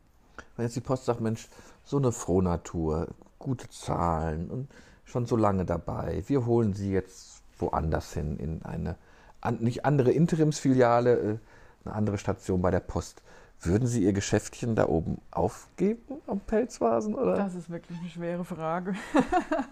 Wenn 0.55 0.65
jetzt 0.65 0.75
die 0.75 0.81
Post 0.81 1.05
sagt, 1.05 1.21
Mensch, 1.21 1.47
so 1.83 1.97
eine 1.97 2.11
Frohnatur, 2.11 3.07
gute 3.39 3.69
Zahlen 3.69 4.49
und 4.49 4.67
schon 5.05 5.25
so 5.25 5.35
lange 5.35 5.65
dabei, 5.65 6.23
wir 6.27 6.45
holen 6.45 6.73
sie 6.73 6.91
jetzt 6.91 7.43
woanders 7.57 8.13
hin, 8.13 8.37
in 8.37 8.63
eine 8.63 8.97
an, 9.45 9.57
nicht 9.59 9.85
andere 9.85 10.11
Interimsfiliale, 10.11 11.13
äh, 11.17 11.37
eine 11.85 11.95
andere 11.95 12.17
Station 12.17 12.61
bei 12.61 12.71
der 12.71 12.79
Post. 12.79 13.21
Würden 13.61 13.87
Sie 13.87 14.03
Ihr 14.03 14.13
Geschäftchen 14.13 14.75
da 14.75 14.87
oben 14.87 15.21
aufgeben 15.31 16.17
am 16.27 16.39
Pelzvasen? 16.39 17.15
Oder? 17.15 17.35
Das 17.35 17.55
ist 17.55 17.69
wirklich 17.69 17.97
eine 17.99 18.09
schwere 18.09 18.43
Frage. 18.43 18.95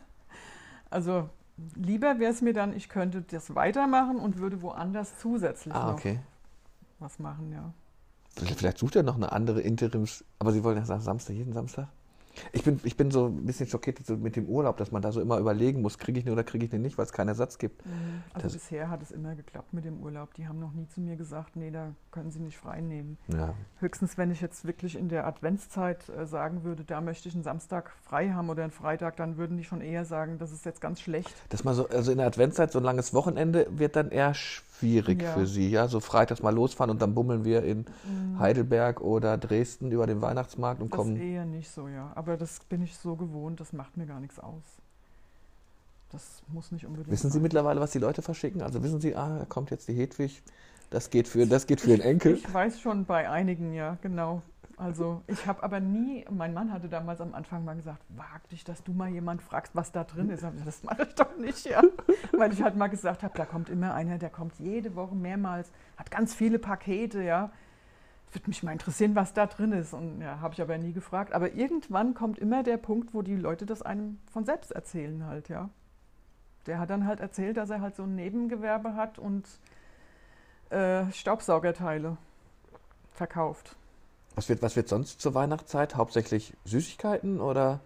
also 0.89 1.29
lieber 1.75 2.19
wäre 2.19 2.31
es 2.31 2.41
mir 2.41 2.53
dann, 2.53 2.73
ich 2.75 2.87
könnte 2.87 3.21
das 3.21 3.55
weitermachen 3.55 4.17
und 4.17 4.37
würde 4.37 4.61
woanders 4.61 5.19
zusätzlich 5.19 5.73
ah, 5.73 5.87
noch 5.87 5.93
okay. 5.95 6.19
was 6.99 7.19
machen, 7.19 7.51
ja. 7.51 7.73
Vielleicht 8.55 8.79
sucht 8.79 8.95
er 8.95 9.03
noch 9.03 9.15
eine 9.15 9.31
andere 9.31 9.61
Interims. 9.61 10.23
Aber 10.39 10.51
Sie 10.53 10.63
wollen 10.63 10.77
ja 10.77 10.85
sagen, 10.85 11.01
Samstag, 11.01 11.35
jeden 11.35 11.53
Samstag? 11.53 11.87
Ich 12.51 12.63
bin, 12.63 12.79
ich 12.83 12.97
bin 12.97 13.11
so 13.11 13.27
ein 13.27 13.45
bisschen 13.45 13.67
schockiert 13.67 14.05
so 14.05 14.15
mit 14.17 14.35
dem 14.35 14.47
Urlaub, 14.47 14.77
dass 14.77 14.91
man 14.91 15.01
da 15.01 15.11
so 15.11 15.21
immer 15.21 15.37
überlegen 15.37 15.81
muss, 15.81 15.97
kriege 15.97 16.17
ich 16.19 16.25
den 16.25 16.33
oder 16.33 16.43
kriege 16.43 16.65
ich 16.65 16.71
den 16.71 16.81
nicht, 16.81 16.97
weil 16.97 17.05
es 17.05 17.13
keinen 17.13 17.27
Ersatz 17.29 17.57
gibt. 17.57 17.81
Also 18.33 18.45
Das- 18.47 18.53
bisher 18.53 18.89
hat 18.89 19.01
es 19.01 19.11
immer 19.11 19.35
geklappt 19.35 19.73
mit 19.73 19.85
dem 19.85 20.01
Urlaub. 20.01 20.33
Die 20.33 20.47
haben 20.47 20.59
noch 20.59 20.73
nie 20.73 20.87
zu 20.87 21.01
mir 21.01 21.15
gesagt, 21.15 21.55
nee, 21.55 21.71
da 21.71 21.93
können 22.11 22.31
Sie 22.31 22.39
nicht 22.39 22.57
frei 22.57 22.81
nehmen. 22.81 23.17
Ja. 23.27 23.53
Höchstens, 23.79 24.17
wenn 24.17 24.31
ich 24.31 24.41
jetzt 24.41 24.65
wirklich 24.65 24.95
in 24.97 25.09
der 25.09 25.27
Adventszeit 25.27 26.09
äh, 26.09 26.25
sagen 26.25 26.63
würde, 26.63 26.83
da 26.83 27.01
möchte 27.01 27.29
ich 27.29 27.35
einen 27.35 27.43
Samstag 27.43 27.91
frei 28.03 28.29
haben 28.31 28.49
oder 28.49 28.63
einen 28.63 28.71
Freitag, 28.71 29.15
dann 29.17 29.37
würden 29.37 29.57
die 29.57 29.63
schon 29.63 29.81
eher 29.81 30.05
sagen, 30.05 30.37
das 30.39 30.51
ist 30.51 30.65
jetzt 30.65 30.81
ganz 30.81 31.01
schlecht. 31.01 31.33
Dass 31.49 31.63
man 31.63 31.75
so, 31.75 31.87
also 31.89 32.11
in 32.11 32.17
der 32.17 32.27
Adventszeit 32.27 32.71
so 32.71 32.79
ein 32.79 32.83
langes 32.83 33.13
Wochenende 33.13 33.67
wird 33.69 33.95
dann 33.95 34.09
eher 34.09 34.33
schwierig 34.33 34.63
Ja. 34.83 35.33
für 35.33 35.45
Sie. 35.45 35.69
Ja, 35.69 35.87
so 35.87 35.99
freitags 35.99 36.41
mal 36.41 36.53
losfahren 36.53 36.91
und 36.91 37.01
dann 37.01 37.13
bummeln 37.15 37.43
wir 37.45 37.63
in 37.63 37.85
Heidelberg 38.39 39.01
oder 39.01 39.37
Dresden 39.37 39.91
über 39.91 40.05
den 40.07 40.21
Weihnachtsmarkt 40.21 40.81
und 40.81 40.91
Das 40.91 40.97
kommen. 40.97 41.15
eher 41.17 41.45
nicht 41.45 41.69
so, 41.71 41.87
ja. 41.87 42.11
Aber 42.15 42.37
das 42.37 42.59
bin 42.69 42.81
ich 42.83 42.95
so 42.97 43.15
gewohnt, 43.15 43.59
das 43.59 43.73
macht 43.73 43.97
mir 43.97 44.05
gar 44.05 44.19
nichts 44.19 44.39
aus. 44.39 44.61
Das 46.11 46.43
muss 46.47 46.71
nicht 46.71 46.85
unbedingt 46.85 47.09
Wissen 47.11 47.29
Sie 47.29 47.33
sein. 47.35 47.41
mittlerweile, 47.41 47.79
was 47.81 47.91
die 47.91 47.99
Leute 47.99 48.21
verschicken? 48.21 48.61
Also 48.61 48.83
wissen 48.83 49.01
Sie, 49.01 49.15
ah, 49.15 49.39
da 49.39 49.45
kommt 49.45 49.71
jetzt 49.71 49.87
die 49.87 49.93
Hedwig, 49.93 50.43
das 50.91 51.09
geht 51.09 51.27
für, 51.27 51.47
das 51.47 51.65
geht 51.65 51.81
für 51.81 51.87
den 51.87 52.01
Enkel. 52.01 52.35
Ich 52.35 52.53
weiß 52.53 52.79
schon 52.81 53.05
bei 53.05 53.29
einigen, 53.29 53.73
ja, 53.73 53.97
genau. 54.01 54.43
Also 54.77 55.21
ich 55.27 55.45
habe 55.45 55.61
aber 55.61 55.79
nie, 55.79 56.25
mein 56.29 56.53
Mann 56.53 56.71
hatte 56.71 56.89
damals 56.89 57.21
am 57.21 57.33
Anfang 57.33 57.63
mal 57.63 57.75
gesagt, 57.75 58.03
wag 58.09 58.47
dich, 58.49 58.63
dass 58.63 58.83
du 58.83 58.91
mal 58.93 59.09
jemand 59.09 59.41
fragst, 59.41 59.75
was 59.75 59.91
da 59.91 60.03
drin 60.03 60.29
ist. 60.29 60.41
Gesagt, 60.41 60.65
Das 60.65 60.83
mache 60.83 61.03
ich 61.03 61.15
doch 61.15 61.37
nicht, 61.37 61.65
ja. 61.65 61.81
Weil 62.31 62.51
ich 62.51 62.61
halt 62.61 62.75
mal 62.75 62.87
gesagt 62.87 63.23
habe, 63.23 63.37
da 63.37 63.45
kommt 63.45 63.69
immer 63.69 63.93
einer, 63.93 64.17
der 64.17 64.29
kommt 64.29 64.55
jede 64.59 64.95
Woche 64.95 65.15
mehrmals, 65.15 65.71
hat 65.97 66.09
ganz 66.09 66.33
viele 66.33 66.59
Pakete, 66.59 67.21
ja. 67.21 67.51
Würde 68.31 68.47
mich 68.47 68.63
mal 68.63 68.71
interessieren, 68.71 69.13
was 69.15 69.33
da 69.33 69.45
drin 69.45 69.73
ist. 69.73 69.93
Und 69.93 70.21
ja, 70.21 70.39
habe 70.39 70.55
ich 70.55 70.61
aber 70.61 70.77
nie 70.79 70.91
gefragt. 70.91 71.33
Aber 71.33 71.53
irgendwann 71.53 72.15
kommt 72.15 72.39
immer 72.39 72.63
der 72.63 72.77
Punkt, 72.77 73.13
wo 73.13 73.21
die 73.21 73.35
Leute 73.35 73.67
das 73.67 73.83
einem 73.83 74.19
von 74.31 74.43
selbst 74.43 74.71
erzählen 74.71 75.25
halt, 75.25 75.49
ja. 75.49 75.69
Der 76.65 76.79
hat 76.79 76.89
dann 76.89 77.05
halt 77.05 77.19
erzählt, 77.19 77.57
dass 77.57 77.69
er 77.69 77.81
halt 77.81 77.95
so 77.95 78.03
ein 78.03 78.15
Nebengewerbe 78.15 78.95
hat 78.95 79.19
und 79.19 79.47
äh, 80.71 81.11
Staubsaugerteile 81.11 82.17
verkauft. 83.11 83.75
Was 84.35 84.49
wird, 84.49 84.61
was 84.61 84.75
wird 84.75 84.87
sonst 84.87 85.21
zur 85.21 85.33
Weihnachtszeit? 85.33 85.95
Hauptsächlich 85.95 86.55
Süßigkeiten 86.65 87.39
oder? 87.39 87.79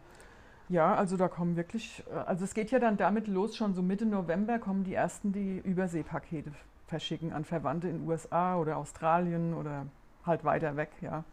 Ja, 0.70 0.96
also 0.96 1.16
da 1.16 1.28
kommen 1.28 1.56
wirklich, 1.56 2.04
äh, 2.12 2.16
also 2.16 2.44
es 2.44 2.54
geht 2.54 2.72
ja 2.72 2.80
dann 2.80 2.98
damit 2.98 3.28
los, 3.28 3.56
schon 3.56 3.74
so 3.74 3.82
Mitte 3.82 4.06
November 4.06 4.60
kommen 4.60 4.84
die 4.84 4.94
ersten, 4.94 5.32
die 5.32 5.58
Überseepakete 5.60 6.52
verschicken 6.88 7.34
an 7.34 7.46
Verwandte 7.46 7.88
in 7.90 8.08
USA 8.08 8.58
oder 8.58 8.78
Australien 8.78 9.54
oder 9.54 9.88
halt 10.26 10.44
weiter 10.44 10.76
weg, 10.78 10.90
ja. 11.02 11.24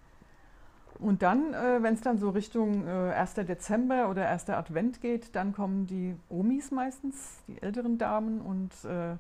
Und 1.01 1.23
dann, 1.23 1.55
äh, 1.55 1.83
wenn 1.83 1.95
es 1.95 2.03
dann 2.03 2.19
so 2.19 2.31
Richtung 2.31 2.87
äh, 2.87 3.13
1. 3.13 3.35
Dezember 3.35 4.09
oder 4.09 4.29
1. 4.29 4.51
Advent 4.51 5.01
geht, 5.01 5.35
dann 5.35 5.53
kommen 5.53 5.87
die 5.87 6.15
Omis 6.29 6.71
meistens, 6.71 7.43
die 7.49 7.61
älteren 7.61 7.99
Damen 7.99 8.41
und 8.41 8.73
äh, 8.85 9.17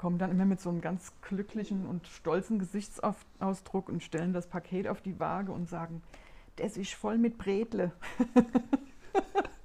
kommen 0.00 0.16
dann 0.16 0.30
immer 0.30 0.46
mit 0.46 0.62
so 0.62 0.70
einem 0.70 0.80
ganz 0.80 1.12
glücklichen 1.20 1.84
und 1.84 2.06
stolzen 2.06 2.58
Gesichtsausdruck 2.58 3.90
und 3.90 4.02
stellen 4.02 4.32
das 4.32 4.46
Paket 4.46 4.88
auf 4.88 5.02
die 5.02 5.20
Waage 5.20 5.52
und 5.52 5.68
sagen, 5.68 6.00
das 6.56 6.78
ist 6.78 6.94
voll 6.94 7.18
mit 7.18 7.36
Bretle. 7.36 7.92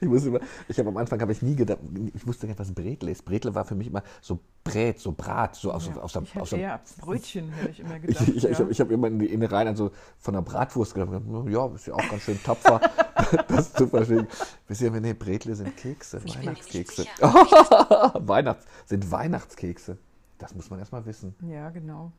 Ich 0.00 0.08
muss 0.08 0.24
immer, 0.26 0.40
ich 0.68 0.78
habe 0.78 0.88
am 0.88 0.96
Anfang 0.96 1.20
habe 1.20 1.32
ich 1.32 1.42
nie 1.42 1.56
gedacht, 1.56 1.78
ich 2.14 2.26
wusste 2.26 2.46
nicht, 2.46 2.58
was 2.58 2.72
Bretle 2.72 3.10
ist. 3.10 3.24
Bretle 3.24 3.54
war 3.54 3.64
für 3.64 3.74
mich 3.74 3.86
immer 3.88 4.02
so 4.20 4.38
Brät, 4.62 4.98
so 5.00 5.12
Brat, 5.12 5.56
so 5.56 5.72
aus, 5.72 5.86
Ja, 5.86 5.96
aus 6.00 6.14
ich 6.16 6.36
aus 6.40 6.50
der 6.50 6.58
eher 6.58 6.80
Brötchen, 6.98 7.50
hätte 7.50 7.70
ich 7.70 7.80
immer 7.80 7.96
Ich, 8.02 8.02
gedacht. 8.02 8.28
ich, 8.28 8.36
ich 8.36 8.42
ja. 8.44 8.58
habe 8.58 8.70
ich 8.70 8.80
hab 8.80 8.90
immer 8.90 9.08
in 9.08 9.18
die 9.18 9.26
Innereien 9.26 9.68
also 9.68 9.90
von 10.18 10.34
der 10.34 10.42
Bratwurst 10.42 10.94
gedacht, 10.94 11.22
ja, 11.48 11.66
ist 11.74 11.86
ja 11.86 11.94
auch 11.94 12.08
ganz 12.08 12.22
schön 12.22 12.42
tapfer, 12.42 12.80
das 13.48 13.72
zu 13.72 13.86
verstehen. 13.88 14.26
Wisst 14.68 14.80
ihr, 14.82 14.90
nee, 14.90 15.14
Bretle 15.14 15.54
sind 15.54 15.76
Kekse, 15.76 16.20
Ich 16.24 16.38
Weihnachtskekse. 16.38 17.06
Weihnachts, 17.20 18.66
sind 18.86 19.10
Weihnachtskekse. 19.10 19.98
Das 20.38 20.54
muss 20.54 20.70
man 20.70 20.78
erstmal 20.78 21.06
wissen. 21.06 21.34
ja, 21.48 21.70
genau. 21.70 22.12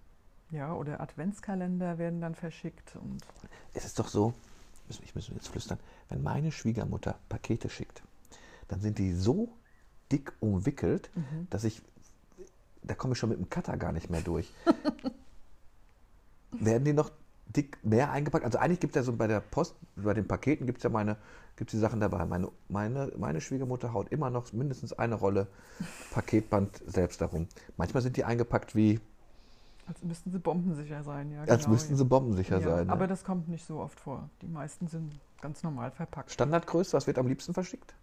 Ja, 0.52 0.74
oder 0.74 1.02
Adventskalender 1.02 1.98
werden 1.98 2.22
dann 2.22 2.36
verschickt. 2.36 2.96
Und 2.96 3.18
Es 3.74 3.84
ist 3.86 3.98
doch 4.00 4.08
so, 4.08 4.34
ich 4.90 5.16
muss 5.16 5.28
jetzt 5.30 5.48
flüstern, 5.48 5.80
wenn 6.10 6.22
meine 6.24 6.52
Schwiegermutter 6.52 7.16
Pakete 7.30 7.70
schickt, 7.70 8.04
dann 8.68 8.80
sind 8.80 8.98
die 8.98 9.14
so 9.14 9.50
dick 10.12 10.34
umwickelt, 10.40 11.10
Mhm. 11.16 11.48
dass 11.50 11.64
ich, 11.64 11.82
da 12.84 12.94
komme 12.96 13.14
ich 13.14 13.20
schon 13.20 13.30
mit 13.30 13.40
dem 13.40 13.50
Cutter 13.50 13.78
gar 13.78 13.92
nicht 13.92 14.10
mehr 14.10 14.22
durch. 14.22 14.52
Werden 16.52 16.86
die 16.86 16.94
noch 16.94 17.12
dick 17.48 17.78
mehr 17.84 18.12
eingepackt? 18.12 18.46
Also 18.46 18.58
eigentlich 18.60 18.80
gibt 18.80 18.96
es 18.96 19.02
ja 19.02 19.04
so 19.04 19.14
bei 19.14 19.28
der 19.28 19.40
Post, 19.40 19.76
bei 19.96 20.14
den 20.14 20.28
Paketen 20.28 20.66
gibt 20.66 20.78
es 20.80 20.84
ja 20.84 20.90
meine, 20.90 21.18
gibt 21.56 21.72
die 21.72 21.78
Sachen 21.78 22.00
dabei. 22.00 22.26
Meine, 22.26 22.50
meine, 22.70 23.12
meine 23.18 23.42
Schwiegermutter 23.42 23.94
haut 23.94 24.10
immer 24.10 24.30
noch 24.30 24.52
mindestens 24.54 24.94
eine 24.94 25.16
Rolle 25.16 25.48
Paketband 26.12 26.82
selbst 26.88 27.22
darum. 27.22 27.48
Manchmal 27.78 28.04
sind 28.04 28.18
die 28.18 28.24
eingepackt 28.24 28.76
wie, 28.76 29.00
als 29.88 30.02
müssten 30.04 30.32
sie 30.32 30.40
bombensicher 30.40 31.04
sein, 31.04 31.32
ja. 31.32 31.42
als 31.42 31.64
genau, 31.64 31.74
müssten 31.74 31.94
ja. 31.94 31.98
sie 31.98 32.06
bombensicher 32.06 32.60
ja, 32.60 32.78
sein. 32.78 32.90
Aber 32.90 33.08
das 33.08 33.24
kommt 33.24 33.48
nicht 33.48 33.66
so 33.66 33.80
oft 33.80 34.00
vor. 34.00 34.30
Die 34.42 34.48
meisten 34.48 34.88
sind 34.88 35.20
ganz 35.42 35.64
normal 35.64 35.92
verpackt. 35.92 36.32
Standardgröße, 36.32 36.94
was 36.94 37.08
wird 37.08 37.18
am 37.20 37.28
liebsten 37.28 37.54
verschickt? 37.54 37.96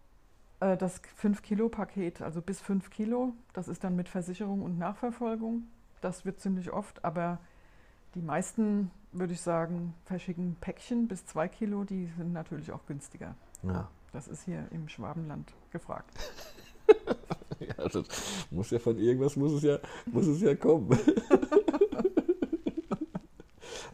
Äh, 0.60 0.76
Das 0.76 1.00
5-Kilo-Paket, 1.20 2.22
also 2.22 2.40
bis 2.40 2.60
5 2.60 2.90
Kilo, 2.90 3.32
das 3.52 3.68
ist 3.68 3.82
dann 3.82 3.96
mit 3.96 4.08
Versicherung 4.08 4.62
und 4.62 4.78
Nachverfolgung. 4.78 5.64
Das 6.00 6.24
wird 6.24 6.40
ziemlich 6.40 6.72
oft, 6.72 7.04
aber 7.04 7.38
die 8.14 8.22
meisten, 8.22 8.90
würde 9.12 9.32
ich 9.32 9.40
sagen, 9.40 9.94
verschicken 10.04 10.56
Päckchen 10.60 11.08
bis 11.08 11.26
2 11.26 11.48
Kilo, 11.48 11.84
die 11.84 12.06
sind 12.16 12.32
natürlich 12.32 12.70
auch 12.70 12.86
günstiger. 12.86 13.34
Ja. 13.62 13.88
Das 14.12 14.28
ist 14.28 14.44
hier 14.44 14.66
im 14.70 14.88
Schwabenland 14.88 15.52
gefragt. 15.70 16.12
Ja, 17.60 17.88
das 17.88 18.04
muss 18.50 18.70
ja 18.70 18.80
von 18.80 18.98
irgendwas 18.98 19.36
muss 19.36 19.52
es 19.52 19.62
ja, 19.62 19.78
muss 20.06 20.26
es 20.26 20.40
ja 20.40 20.54
kommen. 20.56 20.88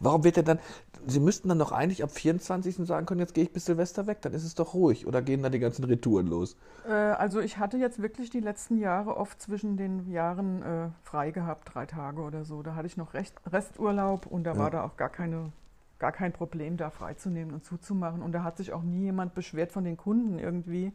Warum 0.01 0.25
wird 0.25 0.37
er 0.37 0.43
dann, 0.43 0.59
Sie 1.07 1.21
müssten 1.21 1.49
dann 1.49 1.59
doch 1.59 1.73
eigentlich 1.73 2.03
ab 2.03 2.11
24. 2.11 2.77
sagen 2.87 3.07
können, 3.07 3.21
jetzt 3.21 3.35
gehe 3.35 3.45
ich 3.45 3.53
bis 3.53 3.65
Silvester 3.65 4.07
weg, 4.07 4.19
dann 4.23 4.33
ist 4.35 4.45
es 4.45 4.55
doch 4.55 4.75
ruhig. 4.75 5.07
Oder 5.07 5.23
gehen 5.23 5.43
dann 5.43 5.53
die 5.53 5.59
ganzen 5.59 5.85
Retouren 5.85 6.27
los? 6.27 6.57
Äh, 6.87 6.93
also 6.93 7.41
ich 7.41 7.59
hatte 7.59 7.77
jetzt 7.79 8.03
wirklich 8.03 8.31
die 8.31 8.41
letzten 8.41 8.79
Jahre 8.79 9.17
oft 9.17 9.41
zwischen 9.41 9.77
den 9.77 10.11
Jahren 10.11 10.63
äh, 10.63 10.89
frei 11.03 11.31
gehabt, 11.31 11.75
drei 11.75 11.87
Tage 11.87 12.21
oder 12.21 12.45
so. 12.45 12.63
Da 12.63 12.75
hatte 12.75 12.87
ich 12.87 12.97
noch 12.97 13.15
Rest, 13.15 13.35
Resturlaub 13.51 14.27
und 14.27 14.45
da 14.45 14.53
Ja. 14.53 14.59
war 14.59 14.71
da 14.71 14.85
auch 14.85 14.97
gar, 14.97 15.09
keine, 15.09 15.53
gar 15.99 16.13
kein 16.13 16.33
Problem, 16.33 16.77
da 16.77 16.91
freizunehmen 16.91 17.55
und 17.55 17.65
zuzumachen. 17.65 18.23
Und 18.23 18.33
da 18.33 18.43
hat 18.43 18.57
sich 18.57 18.73
auch 18.73 18.83
nie 18.83 19.05
jemand 19.05 19.35
beschwert 19.35 19.73
von 19.73 19.85
den 19.85 19.97
Kunden 19.97 20.39
irgendwie, 20.39 20.93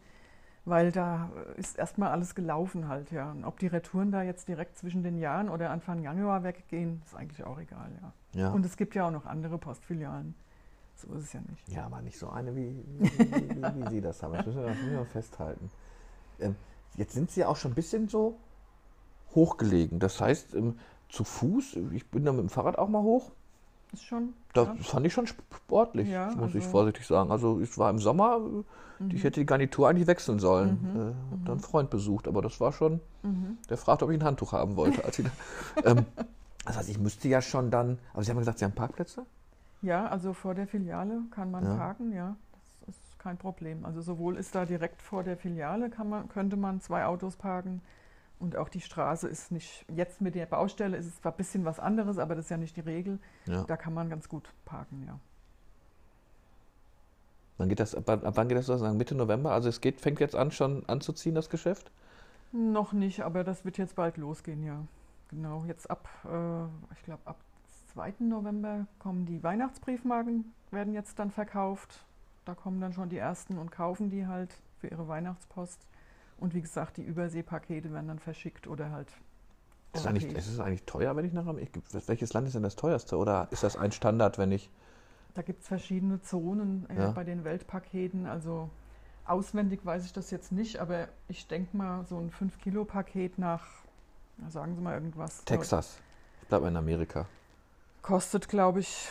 weil 0.66 0.92
da 0.92 1.30
ist 1.58 1.78
erstmal 1.78 2.12
alles 2.12 2.36
gelaufen 2.36 2.88
halt, 2.88 3.12
ja. 3.12 3.32
Und 3.32 3.44
ob 3.44 3.60
die 3.60 3.68
Retouren 3.68 4.12
da 4.12 4.24
jetzt 4.24 4.48
direkt 4.48 4.78
zwischen 4.78 5.04
den 5.04 5.18
Jahren 5.18 5.50
oder 5.50 5.70
Anfang 5.70 6.02
Januar 6.02 6.44
weggehen, 6.44 7.02
ist 7.06 7.16
eigentlich 7.16 7.44
auch 7.44 7.60
egal, 7.60 7.92
ja. 8.02 8.14
Ja. 8.42 8.52
Und 8.52 8.66
es 8.66 8.78
gibt 8.78 8.96
ja 8.96 9.08
auch 9.08 9.12
noch 9.12 9.26
andere 9.26 9.58
Postfilialen. 9.58 10.36
So 10.96 11.14
ist 11.14 11.24
es 11.24 11.34
ja 11.34 11.42
nicht. 11.50 11.68
ja, 11.70 11.86
aber 11.86 12.02
nicht 12.02 12.18
so 12.18 12.30
eine, 12.30 12.56
wie, 12.56 12.84
wie, 13.00 13.10
wie, 13.10 13.86
wie, 13.86 13.90
Sie 13.90 14.02
das 14.02 14.22
haben. 14.22 14.34
Das 14.34 14.46
müssen 14.46 14.62
wir, 14.62 14.68
das 14.68 14.78
müssen 14.78 14.94
wir 14.94 15.06
festhalten. 15.06 15.72
Ähm, 16.40 16.56
jetzt 16.96 17.14
sind 17.14 17.32
Sie 17.32 17.42
ja 17.42 17.48
auch 17.48 17.58
schon 17.58 17.72
ein 17.72 17.76
bisschen 17.76 18.08
so 18.08 18.38
hochgelegen. 19.34 20.00
Das 20.00 20.22
heißt, 20.22 20.54
ähm, 20.54 20.78
zu 21.10 21.24
Fuß, 21.24 21.78
ich 21.92 22.10
bin 22.10 22.26
da 22.26 22.32
mit 22.32 22.42
dem 22.42 22.50
Fahrrad 22.50 22.78
auch 22.78 22.90
mal 22.90 23.02
hoch. 23.02 23.32
ist 23.92 24.04
schon. 24.04 24.34
Das 24.54 24.68
ja. 24.68 24.76
fand 24.84 25.06
ich 25.06 25.14
schon 25.14 25.26
sportlich, 25.28 26.08
Ja, 26.10 26.28
muss 26.36 26.50
ich 26.50 26.58
also- 26.58 26.70
vorsichtig 26.70 27.08
sagen. 27.08 27.32
Also 27.32 27.60
es 27.60 27.78
war 27.78 27.90
im 27.90 27.98
Sommer, 28.00 28.40
Mhm. 28.40 28.66
ich 29.12 29.24
hätte 29.24 29.40
die 29.40 29.46
Garnitur 29.46 29.90
eigentlich 29.90 30.08
wechseln 30.08 30.40
sollen. 30.40 30.80
Mhm. 30.94 31.00
Äh, 31.00 31.06
hab 31.32 31.46
dann 31.46 31.52
einen 31.54 31.60
Freund 31.60 31.90
besucht, 31.90 32.28
aber 32.28 32.42
das 32.42 32.60
war 32.60 32.72
schon, 32.72 33.00
Mhm. 33.24 33.58
der 33.70 33.78
fragte, 33.78 34.06
ob 34.06 34.12
ich 34.12 34.20
ein 34.20 34.24
Handtuch 34.24 34.52
haben 34.52 34.76
wollte. 34.76 35.04
Als 35.04 35.18
ich, 35.20 35.26
ähm, 35.86 36.06
das 36.66 36.78
heißt, 36.78 36.90
ich 36.90 37.00
müsste 37.00 37.28
ja 37.28 37.42
schon 37.42 37.72
dann, 37.72 37.98
aber 38.14 38.24
Sie 38.24 38.30
haben 38.32 38.38
gesagt, 38.38 38.60
Sie 38.60 38.66
haben 38.66 38.74
Parkplätze? 38.74 39.26
Ja, 39.82 40.06
also 40.06 40.34
vor 40.34 40.54
der 40.54 40.68
Filiale 40.68 41.20
kann 41.32 41.50
man 41.52 41.66
Ja. 41.66 41.76
parken, 41.76 42.14
ja. 42.14 42.36
Das 42.86 42.96
ist 42.96 43.20
kein 43.20 43.38
Problem. 43.38 43.84
Also 43.86 44.02
sowohl 44.02 44.38
ist 44.38 44.54
da 44.56 44.66
direkt 44.66 45.02
vor 45.02 45.24
der 45.24 45.36
Filiale 45.38 45.90
man, 46.06 46.30
könnte 46.30 46.58
man 46.58 46.80
zwei 46.80 47.06
Autos 47.06 47.36
parken 47.36 47.82
und 48.40 48.56
auch 48.56 48.70
die 48.70 48.82
Straße 48.82 49.28
ist 49.28 49.52
nicht, 49.52 49.86
jetzt 49.94 50.22
mit 50.22 50.36
der 50.36 50.46
Baustelle 50.46 50.98
ist 50.98 51.06
es 51.06 51.22
zwar 51.22 51.32
ein 51.32 51.38
bisschen 51.38 51.66
was 51.66 51.80
anderes, 51.80 52.18
aber 52.18 52.36
das 52.36 52.46
ist 52.46 52.50
ja 52.50 52.58
nicht 52.58 52.76
die 52.76 52.82
Regel. 52.82 53.20
Ja. 53.46 53.64
Da 53.64 53.78
kann 53.78 53.94
man 53.94 54.10
ganz 54.10 54.28
gut 54.28 54.50
parken, 54.66 55.04
ja. 55.08 55.20
Wann 57.58 57.70
geht 57.70 57.80
das, 57.80 57.96
ab, 57.96 58.10
ab 58.10 58.34
wann 58.36 58.50
geht 58.50 58.58
das 58.58 58.66
sozusagen? 58.66 58.98
Mitte 58.98 59.16
November? 59.16 59.52
Also 59.52 59.70
es 59.70 59.80
geht, 59.80 60.02
fängt 60.02 60.20
jetzt 60.20 60.36
an, 60.36 60.52
schon 60.52 60.88
anzuziehen, 60.88 61.36
das 61.36 61.50
Geschäft? 61.50 61.92
Noch 62.52 62.94
nicht, 62.94 63.22
aber 63.22 63.44
das 63.44 63.64
wird 63.64 63.78
jetzt 63.78 63.96
bald 63.96 64.18
losgehen, 64.18 64.64
ja. 64.64 64.84
Genau, 65.30 65.64
jetzt 65.68 65.90
ab, 65.90 66.08
äh, 66.26 66.94
ich 66.94 67.04
glaube, 67.04 67.22
ab 67.26 67.38
2. 67.94 68.14
November 68.20 68.88
kommen 69.00 69.26
die 69.26 69.42
Weihnachtsbriefmarken, 69.44 70.52
werden 70.72 70.94
jetzt 70.94 71.20
dann 71.20 71.32
verkauft. 71.32 72.06
Da 72.46 72.56
kommen 72.56 72.82
dann 72.82 72.94
schon 72.94 73.10
die 73.10 73.18
ersten 73.18 73.58
und 73.58 73.72
kaufen 73.72 74.10
die 74.10 74.28
halt 74.28 74.54
für 74.80 74.88
ihre 74.88 75.08
Weihnachtspost. 75.08 75.80
Und 76.38 76.54
wie 76.54 76.62
gesagt, 76.62 76.98
die 76.98 77.04
Überseepakete 77.04 77.92
werden 77.94 78.08
dann 78.08 78.20
verschickt 78.20 78.68
oder 78.68 78.92
halt. 78.92 79.10
Ist 79.94 80.02
es, 80.02 80.08
eigentlich, 80.08 80.24
europäisch. 80.26 80.46
ist 80.48 80.54
es 80.54 80.60
eigentlich 80.60 80.84
teuer, 80.86 81.16
wenn 81.16 81.26
ich 81.26 81.34
nach 81.34 81.46
Amerika. 81.46 81.80
Welches 82.08 82.34
Land 82.34 82.48
ist 82.48 82.56
denn 82.56 82.64
das 82.64 82.76
teuerste? 82.76 83.18
Oder 83.18 83.48
ist 83.52 83.64
das 83.64 83.78
ein 83.78 83.92
Standard, 83.92 84.38
wenn 84.40 84.52
ich. 84.52 84.70
Da 85.36 85.42
gibt 85.44 85.62
es 85.62 85.68
verschiedene 85.68 86.22
Zonen 86.22 86.90
äh, 86.90 86.96
Ja. 87.00 87.12
bei 87.12 87.24
den 87.24 87.44
Weltpaketen. 87.44 88.26
Also 88.26 88.70
auswendig 89.26 89.86
weiß 89.86 90.06
ich 90.06 90.14
das 90.14 90.32
jetzt 90.32 90.52
nicht, 90.52 90.78
aber 90.80 91.08
ich 91.28 91.48
denke 91.48 91.78
mal, 91.78 92.06
so 92.06 92.18
ein 92.18 92.32
5-Kilo-Paket 92.32 93.38
nach, 93.38 93.66
na, 94.38 94.50
sagen 94.50 94.76
Sie 94.76 94.82
mal 94.82 94.96
irgendwas. 94.96 95.44
Texas. 95.46 96.00
Ich 96.42 96.48
bleibe 96.48 96.68
in 96.68 96.76
Amerika. 96.76 97.28
Kostet, 98.02 98.50
glaube 98.50 98.80
ich, 98.82 99.10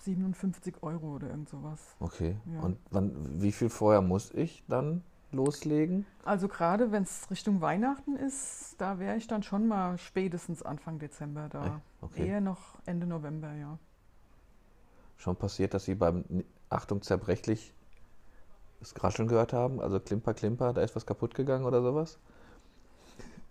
57 0.00 0.82
Euro 0.82 1.16
oder 1.16 1.28
irgend 1.28 1.48
sowas. 1.48 1.80
Okay. 2.00 2.36
Ja. 2.52 2.60
Und 2.60 2.78
wann, 2.90 3.42
wie 3.42 3.52
viel 3.52 3.68
vorher 3.68 4.00
muss 4.02 4.32
ich 4.32 4.64
dann 4.68 5.02
loslegen? 5.32 6.06
Also 6.24 6.48
gerade 6.48 6.92
wenn 6.92 7.02
es 7.02 7.30
Richtung 7.30 7.60
Weihnachten 7.60 8.16
ist, 8.16 8.76
da 8.78 8.98
wäre 8.98 9.16
ich 9.16 9.26
dann 9.26 9.42
schon 9.42 9.66
mal 9.68 9.98
spätestens 9.98 10.62
Anfang 10.62 10.98
Dezember 10.98 11.48
da. 11.48 11.80
Okay. 12.00 12.28
Eher 12.28 12.40
noch 12.40 12.78
Ende 12.86 13.06
November, 13.06 13.52
ja. 13.54 13.78
Schon 15.16 15.36
passiert, 15.36 15.74
dass 15.74 15.84
Sie 15.84 15.94
beim 15.94 16.24
Achtung 16.68 17.02
zerbrechlich 17.02 17.72
das 18.80 18.94
Rascheln 19.02 19.28
gehört 19.28 19.52
haben? 19.52 19.80
Also 19.80 20.00
Klimper, 20.00 20.34
Klimper, 20.34 20.72
da 20.72 20.82
ist 20.82 20.94
was 20.94 21.06
kaputt 21.06 21.34
gegangen 21.34 21.64
oder 21.64 21.82
sowas? 21.82 22.18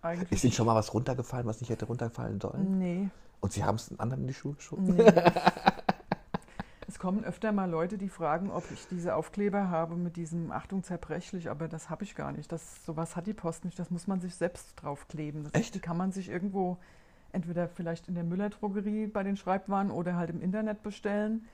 Eigentlich. 0.02 0.32
Ist 0.32 0.44
Ihnen 0.44 0.52
schon 0.52 0.66
mal 0.66 0.74
was 0.74 0.94
runtergefallen, 0.94 1.46
was 1.46 1.60
nicht 1.60 1.70
hätte 1.70 1.86
runterfallen 1.86 2.40
sollen? 2.40 2.78
Nee. 2.78 3.08
Und 3.40 3.52
Sie 3.52 3.64
haben 3.64 3.76
es 3.76 3.90
einen 3.90 4.00
anderen 4.00 4.22
in 4.22 4.28
die 4.28 4.34
Schuhe 4.34 4.54
geschoben? 4.54 4.96
nee. 4.96 5.04
öfter 7.26 7.52
mal 7.52 7.68
Leute, 7.68 7.98
die 7.98 8.08
fragen, 8.08 8.50
ob 8.50 8.64
ich 8.70 8.86
diese 8.88 9.14
Aufkleber 9.14 9.68
habe 9.68 9.96
mit 9.96 10.16
diesem 10.16 10.50
Achtung 10.52 10.82
zerbrechlich, 10.82 11.50
aber 11.50 11.68
das 11.68 11.90
habe 11.90 12.04
ich 12.04 12.14
gar 12.14 12.32
nicht. 12.32 12.50
Das, 12.50 12.84
sowas 12.84 13.16
hat 13.16 13.26
die 13.26 13.34
Post 13.34 13.64
nicht. 13.64 13.78
Das 13.78 13.90
muss 13.90 14.06
man 14.06 14.20
sich 14.20 14.34
selbst 14.34 14.74
draufkleben. 14.76 15.44
Das, 15.44 15.54
Echt? 15.54 15.74
Die 15.74 15.80
kann 15.80 15.96
man 15.96 16.12
sich 16.12 16.28
irgendwo 16.28 16.78
entweder 17.32 17.68
vielleicht 17.68 18.08
in 18.08 18.14
der 18.14 18.24
Müller-Drogerie 18.24 19.08
bei 19.08 19.22
den 19.22 19.36
Schreibwaren 19.36 19.90
oder 19.90 20.16
halt 20.16 20.30
im 20.30 20.40
Internet 20.40 20.82
bestellen. 20.82 21.46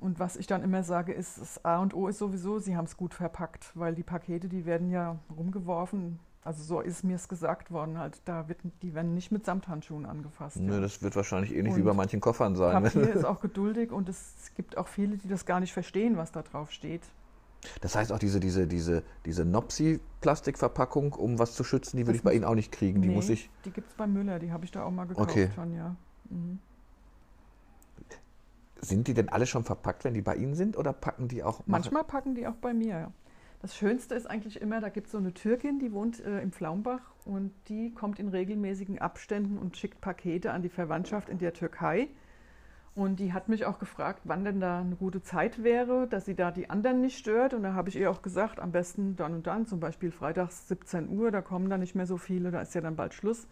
Und 0.00 0.18
was 0.18 0.36
ich 0.36 0.46
dann 0.46 0.62
immer 0.62 0.82
sage, 0.82 1.12
ist, 1.12 1.40
das 1.40 1.64
A 1.64 1.78
und 1.78 1.94
O 1.94 2.08
ist 2.08 2.18
sowieso, 2.18 2.58
sie 2.58 2.76
haben 2.76 2.84
es 2.84 2.96
gut 2.96 3.14
verpackt, 3.14 3.70
weil 3.74 3.94
die 3.94 4.02
Pakete, 4.02 4.48
die 4.48 4.66
werden 4.66 4.90
ja 4.90 5.18
rumgeworfen. 5.34 6.18
Also 6.44 6.62
so 6.62 6.80
ist 6.80 7.04
mir 7.04 7.16
es 7.16 7.26
gesagt 7.26 7.70
worden, 7.70 7.96
halt, 7.96 8.20
da 8.26 8.48
wird, 8.48 8.58
die 8.82 8.94
werden 8.94 9.14
nicht 9.14 9.32
mit 9.32 9.46
Samthandschuhen 9.46 10.04
angefasst. 10.04 10.58
Nö, 10.58 10.74
ja. 10.74 10.80
das 10.80 11.02
wird 11.02 11.16
wahrscheinlich 11.16 11.54
ähnlich 11.54 11.74
wie 11.74 11.80
Und 11.80 11.86
bei 11.86 11.94
manchen 11.94 12.20
Koffern 12.20 12.54
sein. 12.54 12.82
Papier 12.82 13.14
ist 13.14 13.24
auch 13.24 13.40
geduldig 13.40 13.90
und 13.90 14.10
es 14.10 14.34
gibt 14.54 14.76
auch 14.76 14.88
viele, 14.88 15.16
die 15.16 15.26
das 15.26 15.46
gar 15.46 15.60
nicht 15.60 15.72
verstehen, 15.72 16.18
was 16.18 16.32
da 16.32 16.42
drauf 16.42 16.70
steht. 16.70 17.00
Das 17.80 17.96
heißt 17.96 18.12
auch 18.12 18.18
diese, 18.18 18.40
diese, 18.40 18.66
diese, 18.66 19.02
diese 19.24 19.46
Nopsi-Plastikverpackung, 19.46 21.14
um 21.14 21.38
was 21.38 21.54
zu 21.54 21.64
schützen, 21.64 21.96
die 21.96 22.06
würde 22.06 22.18
ich 22.18 22.22
bei 22.22 22.34
Ihnen 22.34 22.44
auch 22.44 22.54
nicht 22.54 22.72
kriegen. 22.72 23.00
Die 23.00 23.08
Nee, 23.08 23.14
muss 23.14 23.30
ich. 23.30 23.48
Die 23.64 23.70
gibt 23.70 23.88
es 23.88 23.94
bei 23.94 24.06
Müller, 24.06 24.38
die 24.38 24.52
habe 24.52 24.66
ich 24.66 24.70
da 24.70 24.84
auch 24.84 24.90
mal 24.90 25.06
gekauft 25.06 25.30
Okay. 25.30 25.48
schon, 25.54 25.74
ja. 25.74 25.96
Mhm. 26.28 26.58
Sind 28.82 29.08
die 29.08 29.14
denn 29.14 29.30
alle 29.30 29.46
schon 29.46 29.64
verpackt, 29.64 30.04
wenn 30.04 30.12
die 30.12 30.20
bei 30.20 30.36
Ihnen 30.36 30.54
sind? 30.54 30.76
Oder 30.76 30.92
packen 30.92 31.26
die 31.26 31.42
auch. 31.42 31.62
Manchmal 31.64 32.04
packen 32.04 32.34
die 32.34 32.46
auch 32.46 32.56
bei 32.56 32.74
mir. 32.74 32.98
ja. 32.98 33.12
Das 33.64 33.74
Schönste 33.74 34.14
ist 34.14 34.26
eigentlich 34.26 34.60
immer, 34.60 34.82
da 34.82 34.90
gibt 34.90 35.06
es 35.06 35.12
so 35.12 35.16
eine 35.16 35.32
Türkin, 35.32 35.78
die 35.78 35.90
wohnt 35.90 36.20
äh, 36.20 36.42
im 36.42 36.52
Flaumbach 36.52 37.00
und 37.24 37.50
die 37.68 37.94
kommt 37.94 38.18
in 38.18 38.28
regelmäßigen 38.28 38.98
Abständen 38.98 39.56
und 39.56 39.78
schickt 39.78 40.02
Pakete 40.02 40.52
an 40.52 40.60
die 40.60 40.68
Verwandtschaft 40.68 41.30
in 41.30 41.38
der 41.38 41.54
Türkei. 41.54 42.08
Und 42.94 43.20
die 43.20 43.32
hat 43.32 43.48
mich 43.48 43.64
auch 43.64 43.78
gefragt, 43.78 44.20
wann 44.24 44.44
denn 44.44 44.60
da 44.60 44.80
eine 44.80 44.96
gute 44.96 45.22
Zeit 45.22 45.64
wäre, 45.64 46.06
dass 46.06 46.26
sie 46.26 46.34
da 46.34 46.50
die 46.50 46.68
anderen 46.68 47.00
nicht 47.00 47.16
stört. 47.16 47.54
Und 47.54 47.62
da 47.62 47.72
habe 47.72 47.88
ich 47.88 47.96
ihr 47.96 48.10
auch 48.10 48.20
gesagt, 48.20 48.60
am 48.60 48.70
besten 48.70 49.16
dann 49.16 49.32
und 49.32 49.46
dann, 49.46 49.64
zum 49.64 49.80
Beispiel 49.80 50.10
freitags 50.10 50.68
17 50.68 51.08
Uhr, 51.08 51.30
da 51.30 51.40
kommen 51.40 51.70
dann 51.70 51.80
nicht 51.80 51.94
mehr 51.94 52.06
so 52.06 52.18
viele, 52.18 52.50
da 52.50 52.60
ist 52.60 52.74
ja 52.74 52.82
dann 52.82 52.96
bald 52.96 53.14
Schluss. 53.14 53.48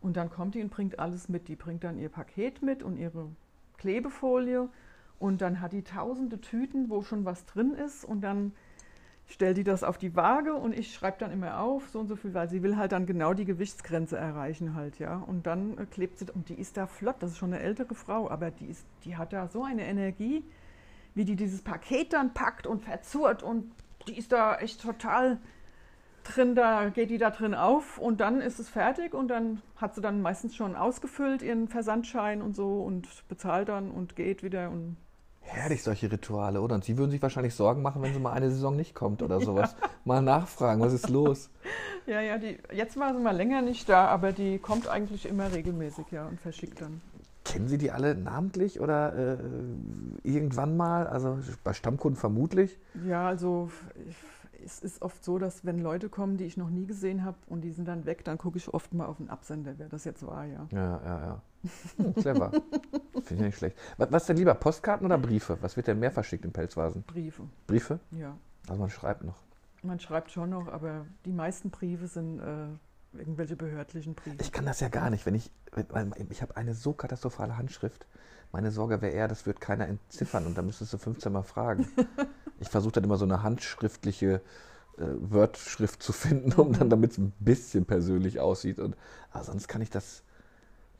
Und 0.00 0.16
dann 0.16 0.30
kommt 0.30 0.54
die 0.54 0.62
und 0.62 0.70
bringt 0.70 1.00
alles 1.00 1.28
mit. 1.28 1.48
Die 1.48 1.56
bringt 1.56 1.82
dann 1.82 1.98
ihr 1.98 2.08
Paket 2.08 2.62
mit 2.62 2.84
und 2.84 2.98
ihre 2.98 3.26
Klebefolie. 3.78 4.68
Und 5.18 5.40
dann 5.40 5.60
hat 5.60 5.72
die 5.72 5.82
tausende 5.82 6.40
Tüten, 6.40 6.88
wo 6.88 7.02
schon 7.02 7.24
was 7.24 7.46
drin 7.46 7.74
ist. 7.74 8.04
Und 8.04 8.20
dann 8.20 8.52
stellt 9.30 9.56
die 9.56 9.64
das 9.64 9.84
auf 9.84 9.96
die 9.96 10.16
Waage 10.16 10.54
und 10.54 10.76
ich 10.76 10.92
schreibe 10.92 11.18
dann 11.18 11.30
immer 11.30 11.60
auf, 11.60 11.88
so 11.88 12.00
und 12.00 12.08
so 12.08 12.16
viel, 12.16 12.34
weil 12.34 12.48
sie 12.48 12.62
will 12.62 12.76
halt 12.76 12.92
dann 12.92 13.06
genau 13.06 13.32
die 13.32 13.44
Gewichtsgrenze 13.44 14.16
erreichen 14.16 14.74
halt, 14.74 14.98
ja. 14.98 15.16
Und 15.18 15.46
dann 15.46 15.78
äh, 15.78 15.86
klebt 15.86 16.18
sie, 16.18 16.26
und 16.32 16.48
die 16.48 16.54
ist 16.54 16.76
da 16.76 16.86
flott, 16.86 17.16
das 17.20 17.32
ist 17.32 17.38
schon 17.38 17.52
eine 17.52 17.62
ältere 17.62 17.94
Frau, 17.94 18.28
aber 18.28 18.50
die, 18.50 18.66
ist, 18.66 18.86
die 19.04 19.16
hat 19.16 19.32
da 19.32 19.46
so 19.48 19.62
eine 19.62 19.86
Energie, 19.86 20.44
wie 21.14 21.24
die 21.24 21.36
dieses 21.36 21.62
Paket 21.62 22.12
dann 22.12 22.34
packt 22.34 22.66
und 22.66 22.82
verzurrt 22.82 23.42
und 23.42 23.72
die 24.08 24.18
ist 24.18 24.32
da 24.32 24.56
echt 24.56 24.82
total 24.82 25.38
drin, 26.24 26.54
da 26.54 26.88
geht 26.88 27.10
die 27.10 27.18
da 27.18 27.30
drin 27.30 27.54
auf 27.54 27.98
und 27.98 28.20
dann 28.20 28.40
ist 28.40 28.58
es 28.58 28.68
fertig 28.68 29.14
und 29.14 29.28
dann 29.28 29.62
hat 29.76 29.94
sie 29.94 30.00
dann 30.00 30.22
meistens 30.22 30.56
schon 30.56 30.74
ausgefüllt 30.74 31.42
ihren 31.42 31.68
Versandschein 31.68 32.42
und 32.42 32.54
so 32.54 32.82
und 32.82 33.06
bezahlt 33.28 33.68
dann 33.68 33.90
und 33.90 34.16
geht 34.16 34.42
wieder 34.42 34.70
und 34.70 34.96
Herrlich, 35.40 35.82
solche 35.82 36.10
Rituale, 36.10 36.60
oder? 36.60 36.76
Und 36.76 36.84
Sie 36.84 36.96
würden 36.96 37.10
sich 37.10 37.20
wahrscheinlich 37.22 37.54
Sorgen 37.54 37.82
machen, 37.82 38.02
wenn 38.02 38.12
sie 38.12 38.20
mal 38.20 38.32
eine 38.32 38.50
Saison 38.50 38.76
nicht 38.76 38.94
kommt 38.94 39.22
oder 39.22 39.40
sowas. 39.44 39.74
Mal 40.04 40.22
nachfragen, 40.22 40.80
was 40.80 40.92
ist 40.92 41.08
los? 41.08 41.50
Ja, 42.06 42.20
ja, 42.20 42.38
die, 42.38 42.58
jetzt 42.72 42.98
war 42.98 43.12
sie 43.14 43.20
mal 43.20 43.36
länger 43.36 43.62
nicht 43.62 43.88
da, 43.88 44.06
aber 44.06 44.32
die 44.32 44.58
kommt 44.58 44.88
eigentlich 44.88 45.26
immer 45.26 45.52
regelmäßig, 45.52 46.06
ja, 46.10 46.26
und 46.26 46.40
verschickt 46.40 46.80
dann. 46.80 47.00
Kennen 47.44 47.68
Sie 47.68 47.78
die 47.78 47.90
alle 47.90 48.14
namentlich 48.14 48.80
oder 48.80 49.14
äh, 49.14 49.38
irgendwann 50.22 50.76
mal? 50.76 51.06
Also 51.06 51.38
bei 51.64 51.72
Stammkunden 51.72 52.20
vermutlich. 52.20 52.78
Ja, 53.06 53.26
also 53.26 53.70
ich, 54.08 54.16
es 54.64 54.80
ist 54.80 55.02
oft 55.02 55.24
so, 55.24 55.38
dass 55.38 55.64
wenn 55.64 55.78
Leute 55.78 56.08
kommen, 56.08 56.36
die 56.36 56.44
ich 56.44 56.56
noch 56.56 56.70
nie 56.70 56.86
gesehen 56.86 57.24
habe 57.24 57.38
und 57.46 57.62
die 57.62 57.70
sind 57.70 57.86
dann 57.86 58.06
weg, 58.06 58.24
dann 58.24 58.38
gucke 58.38 58.58
ich 58.58 58.72
oft 58.72 58.92
mal 58.94 59.06
auf 59.06 59.18
den 59.18 59.30
Absender, 59.30 59.74
wer 59.76 59.88
das 59.88 60.04
jetzt 60.04 60.26
war, 60.26 60.44
ja. 60.44 60.66
Ja, 60.70 61.00
ja, 61.04 61.20
ja. 61.20 61.42
Hm, 61.96 62.14
clever. 62.14 62.50
Finde 63.22 63.34
ich 63.34 63.40
nicht 63.40 63.58
schlecht. 63.58 63.76
Was, 63.98 64.10
was 64.12 64.26
denn 64.26 64.36
lieber, 64.36 64.54
Postkarten 64.54 65.04
oder 65.04 65.18
Briefe? 65.18 65.58
Was 65.60 65.76
wird 65.76 65.86
denn 65.86 65.98
mehr 65.98 66.10
verschickt 66.10 66.44
in 66.44 66.52
Pelzvasen? 66.52 67.02
Briefe, 67.02 67.42
Briefe? 67.66 68.00
ja. 68.12 68.36
Also 68.68 68.80
man 68.80 68.90
schreibt 68.90 69.24
noch. 69.24 69.36
Man 69.82 69.98
schreibt 69.98 70.30
schon 70.30 70.50
noch, 70.50 70.68
aber 70.68 71.06
die 71.24 71.32
meisten 71.32 71.70
Briefe 71.70 72.06
sind 72.06 72.38
äh, 72.38 73.18
irgendwelche 73.18 73.56
behördlichen 73.56 74.14
Briefe. 74.14 74.36
Ich 74.40 74.52
kann 74.52 74.66
das 74.66 74.80
ja 74.80 74.88
gar 74.88 75.10
nicht. 75.10 75.26
Wenn 75.26 75.34
ich, 75.34 75.50
wenn, 75.72 75.86
weil 75.90 76.26
ich 76.30 76.42
habe 76.42 76.56
eine 76.56 76.74
so 76.74 76.92
katastrophale 76.92 77.56
Handschrift. 77.56 78.06
Meine 78.52 78.70
Sorge 78.72 79.00
wäre 79.00 79.12
eher, 79.12 79.28
das 79.28 79.46
wird 79.46 79.60
keiner 79.60 79.86
entziffern 79.86 80.44
und 80.46 80.58
da 80.58 80.62
müsstest 80.62 80.92
du 80.92 80.98
15 80.98 81.32
Mal 81.32 81.42
fragen. 81.42 81.88
Ich 82.60 82.68
versuche 82.68 82.92
dann 82.92 83.04
immer 83.04 83.16
so 83.16 83.24
eine 83.24 83.42
handschriftliche 83.42 84.40
äh, 84.98 85.04
Word-Schrift 85.20 86.02
zu 86.02 86.12
finden, 86.12 86.52
um 86.52 86.72
dann, 86.72 86.90
damit 86.90 87.12
es 87.12 87.18
ein 87.18 87.32
bisschen 87.40 87.86
persönlich 87.86 88.38
aussieht. 88.40 88.78
Und 88.78 88.96
aber 89.32 89.44
sonst 89.44 89.66
kann 89.68 89.82
ich 89.82 89.90
das. 89.90 90.22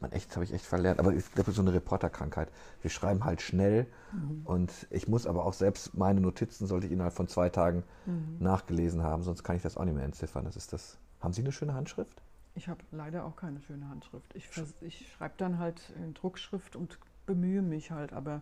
Man, 0.00 0.12
echt, 0.12 0.34
habe 0.34 0.44
ich 0.44 0.54
echt 0.54 0.64
verlernt. 0.64 0.98
Aber 0.98 1.12
ich 1.12 1.30
glaube, 1.34 1.52
so 1.52 1.60
eine 1.60 1.74
Reporterkrankheit. 1.74 2.48
Wir 2.80 2.90
schreiben 2.90 3.24
halt 3.24 3.42
schnell 3.42 3.86
Mhm. 4.12 4.40
und 4.44 4.72
ich 4.88 5.06
muss 5.08 5.26
aber 5.26 5.44
auch 5.44 5.52
selbst 5.52 5.94
meine 5.94 6.20
Notizen 6.22 6.66
sollte 6.66 6.86
ich 6.86 6.92
innerhalb 6.92 7.12
von 7.12 7.28
zwei 7.28 7.50
Tagen 7.50 7.84
Mhm. 8.06 8.38
nachgelesen 8.40 9.02
haben, 9.02 9.22
sonst 9.22 9.44
kann 9.44 9.56
ich 9.56 9.62
das 9.62 9.76
auch 9.76 9.84
nicht 9.84 9.94
mehr 9.94 10.04
entziffern. 10.04 10.46
Das 10.46 10.56
ist 10.56 10.72
das. 10.72 10.96
Haben 11.20 11.34
Sie 11.34 11.42
eine 11.42 11.52
schöne 11.52 11.74
Handschrift? 11.74 12.22
Ich 12.54 12.66
habe 12.68 12.80
leider 12.92 13.26
auch 13.26 13.36
keine 13.36 13.60
schöne 13.60 13.88
Handschrift. 13.90 14.34
Ich, 14.34 14.48
ich 14.80 15.12
schreibe 15.12 15.34
dann 15.36 15.58
halt 15.58 15.92
in 16.02 16.14
Druckschrift 16.14 16.76
und 16.76 16.98
bemühe 17.26 17.60
mich 17.62 17.90
halt, 17.90 18.14
aber 18.14 18.40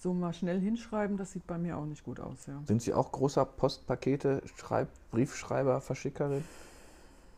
so 0.00 0.14
mal 0.14 0.32
schnell 0.32 0.60
hinschreiben, 0.60 1.16
das 1.16 1.32
sieht 1.32 1.46
bei 1.46 1.58
mir 1.58 1.76
auch 1.76 1.84
nicht 1.84 2.04
gut 2.04 2.20
aus, 2.20 2.46
ja. 2.46 2.60
Sind 2.64 2.82
Sie 2.82 2.94
auch 2.94 3.12
großer 3.12 3.44
Postpakete, 3.44 4.42
Schreib, 4.56 4.88
Briefschreiber, 5.10 5.80
Verschickerin? 5.80 6.44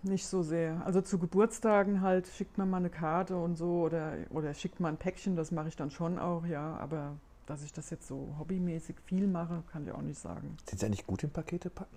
nicht 0.05 0.27
so 0.27 0.43
sehr. 0.43 0.85
Also 0.85 1.01
zu 1.01 1.19
Geburtstagen 1.19 2.01
halt 2.01 2.27
schickt 2.27 2.59
man 2.59 2.69
mal 2.69 2.79
eine 2.79 2.91
Karte 2.91 3.37
und 3.37 3.57
so 3.57 3.83
oder, 3.83 4.15
oder 4.31 4.53
schickt 4.55 4.81
mal 4.81 4.89
ein 4.89 4.97
Päckchen, 4.97 5.37
das 5.37 5.51
mache 5.51 5.69
ich 5.69 5.77
dann 5.77 5.91
schon 5.91 6.19
auch, 6.19 6.45
ja. 6.45 6.77
Aber 6.77 7.17
dass 7.47 7.63
ich 7.63 7.73
das 7.73 7.91
jetzt 7.91 8.07
so 8.07 8.35
hobbymäßig 8.39 8.97
viel 9.05 9.27
mache, 9.27 9.63
kann 9.71 9.87
ich 9.87 9.93
auch 9.93 10.03
nicht 10.03 10.19
sagen. 10.19 10.57
Sind 10.69 10.81
Sie 10.81 10.87
eigentlich 10.87 11.07
gut 11.07 11.23
im 11.23 11.31
Pakete 11.31 11.71
packen? 11.71 11.97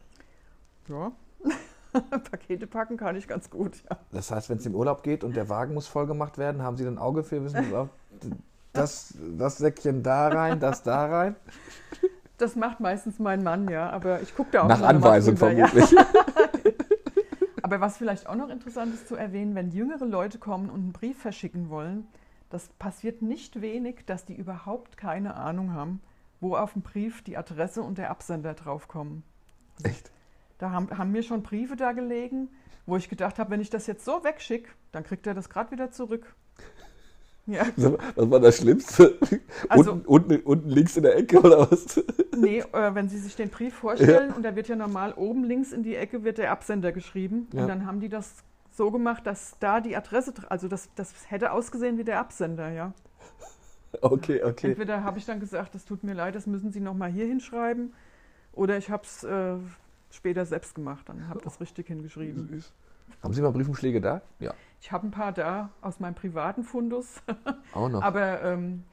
Ja. 0.88 1.12
Pakete 2.32 2.68
packen 2.68 2.98
kann 2.98 3.16
ich 3.16 3.28
ganz 3.28 3.50
gut, 3.50 3.84
ja. 3.90 3.98
Das 4.12 4.30
heißt, 4.32 4.50
wenn 4.50 4.58
es 4.58 4.66
im 4.66 4.76
Urlaub 4.76 5.04
geht 5.04 5.24
und 5.24 5.36
der 5.36 5.50
Wagen 5.50 5.74
muss 5.74 5.88
voll 5.88 6.08
gemacht 6.08 6.38
werden, 6.38 6.62
haben 6.62 6.78
Sie 6.78 6.86
ein 6.86 6.98
Auge 6.98 7.24
für, 7.24 7.44
wissen 7.44 7.64
Sie, 7.64 8.30
das, 8.76 9.14
das 9.38 9.58
Säckchen 9.58 10.04
da 10.04 10.28
rein, 10.28 10.60
das 10.60 10.84
da 10.84 11.06
rein? 11.06 11.36
Das 12.38 12.56
macht 12.56 12.80
meistens 12.80 13.18
mein 13.20 13.44
Mann, 13.44 13.70
ja, 13.70 13.90
aber 13.90 14.22
ich 14.22 14.36
gucke 14.36 14.52
da 14.52 14.64
auch 14.64 14.68
Nach 14.68 14.82
Anweisung 14.82 15.36
drüber, 15.36 15.68
vermutlich. 15.68 15.92
Ja. 15.92 16.06
aber 17.62 17.80
was 17.80 17.98
vielleicht 17.98 18.28
auch 18.28 18.36
noch 18.36 18.50
interessant 18.50 18.94
ist 18.94 19.08
zu 19.08 19.16
erwähnen, 19.16 19.56
wenn 19.56 19.72
jüngere 19.72 20.06
Leute 20.06 20.38
kommen 20.38 20.70
und 20.70 20.82
einen 20.82 20.92
Brief 20.92 21.18
verschicken 21.18 21.70
wollen, 21.70 22.08
das 22.50 22.68
passiert 22.80 23.22
nicht 23.22 23.62
wenig, 23.62 24.06
dass 24.06 24.26
die 24.26 24.36
überhaupt 24.36 24.98
keine 24.98 25.36
Ahnung 25.36 25.74
haben, 25.74 26.02
wo 26.42 26.56
auf 26.56 26.74
dem 26.74 26.82
Brief 26.82 27.24
die 27.24 27.38
Adresse 27.38 27.82
und 27.82 27.98
der 27.98 28.12
Absender 28.12 28.54
draufkommen. 28.54 29.24
Echt? 29.84 30.12
Da 30.58 30.72
haben, 30.72 30.90
haben 30.98 31.12
mir 31.12 31.24
schon 31.24 31.42
Briefe 31.42 31.76
da 31.76 31.92
gelegen, 31.92 32.50
wo 32.86 32.98
ich 32.98 33.10
gedacht 33.10 33.40
habe, 33.40 33.52
wenn 33.52 33.62
ich 33.62 33.70
das 33.70 33.88
jetzt 33.88 34.06
so 34.06 34.24
wegschicke, 34.24 34.70
dann 34.92 35.04
kriegt 35.04 35.26
er 35.28 35.34
das 35.34 35.50
gerade 35.50 35.72
wieder 35.72 35.92
zurück. 35.92 36.36
Ja. 37.48 37.66
Was 38.16 38.32
war 38.32 38.40
das 38.40 38.58
Schlimmste? 38.58 39.18
Also, 39.70 39.94
unten, 39.94 40.06
unten, 40.06 40.40
unten, 40.42 40.70
links 40.70 40.98
in 40.98 41.04
der 41.04 41.16
Ecke 41.16 41.40
oder 41.40 41.72
was? 41.72 42.04
Nee, 42.38 42.60
äh, 42.60 42.94
wenn 42.94 43.08
Sie 43.08 43.18
sich 43.18 43.36
den 43.36 43.50
Brief 43.50 43.74
vorstellen, 43.74 44.30
ja. 44.30 44.36
und 44.36 44.44
da 44.44 44.56
wird 44.56 44.68
ja 44.68 44.76
normal 44.76 45.14
oben 45.14 45.44
links 45.46 45.72
in 45.72 45.84
die 45.84 45.96
Ecke 45.96 46.24
wird 46.24 46.38
der 46.38 46.52
Absender 46.52 46.92
geschrieben. 46.92 47.48
Ja. 47.54 47.62
Und 47.62 47.68
dann 47.70 47.86
haben 47.86 48.02
die 48.02 48.10
das 48.10 48.36
so 48.72 48.92
gemacht, 48.92 49.26
dass 49.26 49.58
da 49.60 49.80
die 49.80 49.96
Adresse, 49.96 50.34
also 50.50 50.68
das, 50.68 50.90
das 50.96 51.14
hätte 51.30 51.52
ausgesehen 51.52 51.98
wie 51.98 52.04
der 52.04 52.20
Absender, 52.20 52.70
ja. 52.72 52.94
Okay, 54.02 54.44
okay. 54.44 54.72
Entweder 54.72 55.04
habe 55.04 55.18
ich 55.18 55.26
dann 55.26 55.40
gesagt, 55.40 55.74
das 55.74 55.86
tut 55.86 56.04
mir 56.04 56.14
leid, 56.14 56.36
das 56.36 56.48
müssen 56.48 56.72
Sie 56.72 56.82
nochmal 56.82 57.10
hier 57.10 57.26
hinschreiben, 57.26 57.94
oder 58.52 58.78
ich 58.78 58.90
habe 58.90 59.04
es 59.04 59.24
äh, 59.24 59.56
später 60.16 60.46
selbst 60.46 60.76
gemacht, 60.76 61.08
dann 61.10 61.28
habe 61.28 61.42
das 61.44 61.60
richtig 61.60 61.88
hingeschrieben. 61.88 62.48
Süß. 62.48 62.74
Haben 63.22 63.34
Sie 63.34 63.42
mal 63.42 63.52
Briefumschläge 63.52 64.02
da? 64.02 64.22
Ja. 64.40 64.54
Ich 64.82 64.92
habe 64.92 65.08
ein 65.08 65.12
paar 65.12 65.32
da 65.32 65.70
aus 65.82 66.00
meinem 66.00 66.16
privaten 66.16 66.64
Fundus. 66.64 67.22
Auch 67.74 67.90
noch. 67.90 68.02
aber 68.02 68.42
ähm, 68.44 68.84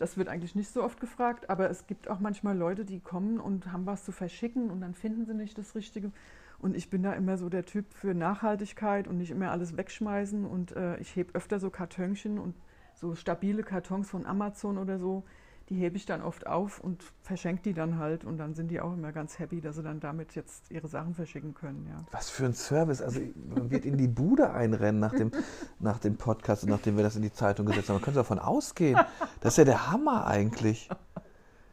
das 0.00 0.16
wird 0.16 0.28
eigentlich 0.28 0.54
nicht 0.54 0.72
so 0.72 0.82
oft 0.82 0.98
gefragt. 0.98 1.50
Aber 1.50 1.68
es 1.70 1.86
gibt 1.86 2.08
auch 2.08 2.20
manchmal 2.20 2.56
Leute, 2.56 2.84
die 2.84 3.00
kommen 3.00 3.38
und 3.38 3.70
haben 3.70 3.84
was 3.84 4.04
zu 4.04 4.12
verschicken 4.12 4.70
und 4.70 4.80
dann 4.80 4.94
finden 4.94 5.26
sie 5.26 5.34
nicht 5.34 5.58
das 5.58 5.74
Richtige. 5.74 6.10
Und 6.58 6.74
ich 6.74 6.88
bin 6.88 7.02
da 7.02 7.12
immer 7.12 7.36
so 7.36 7.48
der 7.48 7.66
Typ 7.66 7.92
für 7.92 8.14
Nachhaltigkeit 8.14 9.08
und 9.08 9.18
nicht 9.18 9.30
immer 9.30 9.50
alles 9.50 9.76
wegschmeißen. 9.76 10.46
Und 10.46 10.72
äh, 10.74 10.96
ich 10.98 11.14
hebe 11.16 11.34
öfter 11.34 11.60
so 11.60 11.70
Kartönchen 11.70 12.38
und 12.38 12.54
so 12.94 13.14
stabile 13.14 13.62
Kartons 13.62 14.10
von 14.10 14.24
Amazon 14.24 14.78
oder 14.78 14.98
so 14.98 15.24
die 15.70 15.76
hebe 15.76 15.96
ich 15.96 16.04
dann 16.04 16.20
oft 16.20 16.48
auf 16.48 16.80
und 16.80 17.04
verschenke 17.22 17.62
die 17.62 17.74
dann 17.74 17.98
halt 17.98 18.24
und 18.24 18.38
dann 18.38 18.54
sind 18.54 18.72
die 18.72 18.80
auch 18.80 18.92
immer 18.92 19.12
ganz 19.12 19.38
happy, 19.38 19.60
dass 19.60 19.76
sie 19.76 19.84
dann 19.84 20.00
damit 20.00 20.34
jetzt 20.34 20.68
ihre 20.70 20.88
Sachen 20.88 21.14
verschicken 21.14 21.54
können. 21.54 21.86
Ja. 21.88 22.04
Was 22.10 22.28
für 22.28 22.44
ein 22.44 22.54
Service. 22.54 23.00
Also 23.00 23.20
man 23.54 23.70
wird 23.70 23.84
in 23.84 23.96
die 23.96 24.08
Bude 24.08 24.50
einrennen 24.50 25.00
nach 25.00 25.14
dem, 25.14 25.30
nach 25.78 26.00
dem 26.00 26.16
Podcast 26.16 26.64
und 26.64 26.70
nachdem 26.70 26.96
wir 26.96 27.04
das 27.04 27.14
in 27.14 27.22
die 27.22 27.32
Zeitung 27.32 27.66
gesetzt 27.66 27.88
haben. 27.88 27.96
Man 27.96 28.02
könnte 28.02 28.18
davon 28.18 28.40
ausgehen. 28.40 28.98
Das 29.40 29.54
ist 29.54 29.58
ja 29.58 29.64
der 29.64 29.92
Hammer 29.92 30.26
eigentlich. 30.26 30.90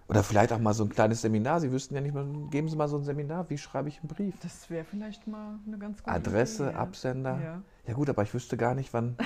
Oder 0.07 0.23
vielleicht 0.23 0.53
auch 0.53 0.59
mal 0.59 0.73
so 0.73 0.83
ein 0.83 0.89
kleines 0.89 1.21
Seminar. 1.21 1.59
Sie 1.59 1.71
wüssten 1.71 1.95
ja 1.95 2.01
nicht 2.01 2.13
mal, 2.13 2.25
geben 2.51 2.69
Sie 2.69 2.75
mal 2.75 2.87
so 2.87 2.97
ein 2.97 3.03
Seminar, 3.03 3.49
wie 3.49 3.57
schreibe 3.57 3.89
ich 3.89 3.99
einen 3.99 4.07
Brief? 4.07 4.35
Das 4.41 4.69
wäre 4.69 4.85
vielleicht 4.85 5.27
mal 5.27 5.59
eine 5.65 5.77
ganz 5.79 6.03
gute 6.03 6.15
Adresse, 6.15 6.69
Idee. 6.69 6.75
Absender. 6.75 7.39
Ja. 7.43 7.61
ja 7.87 7.93
gut, 7.93 8.09
aber 8.09 8.21
ich 8.21 8.33
wüsste 8.33 8.57
gar 8.57 8.75
nicht, 8.75 8.93
wann. 8.93 9.17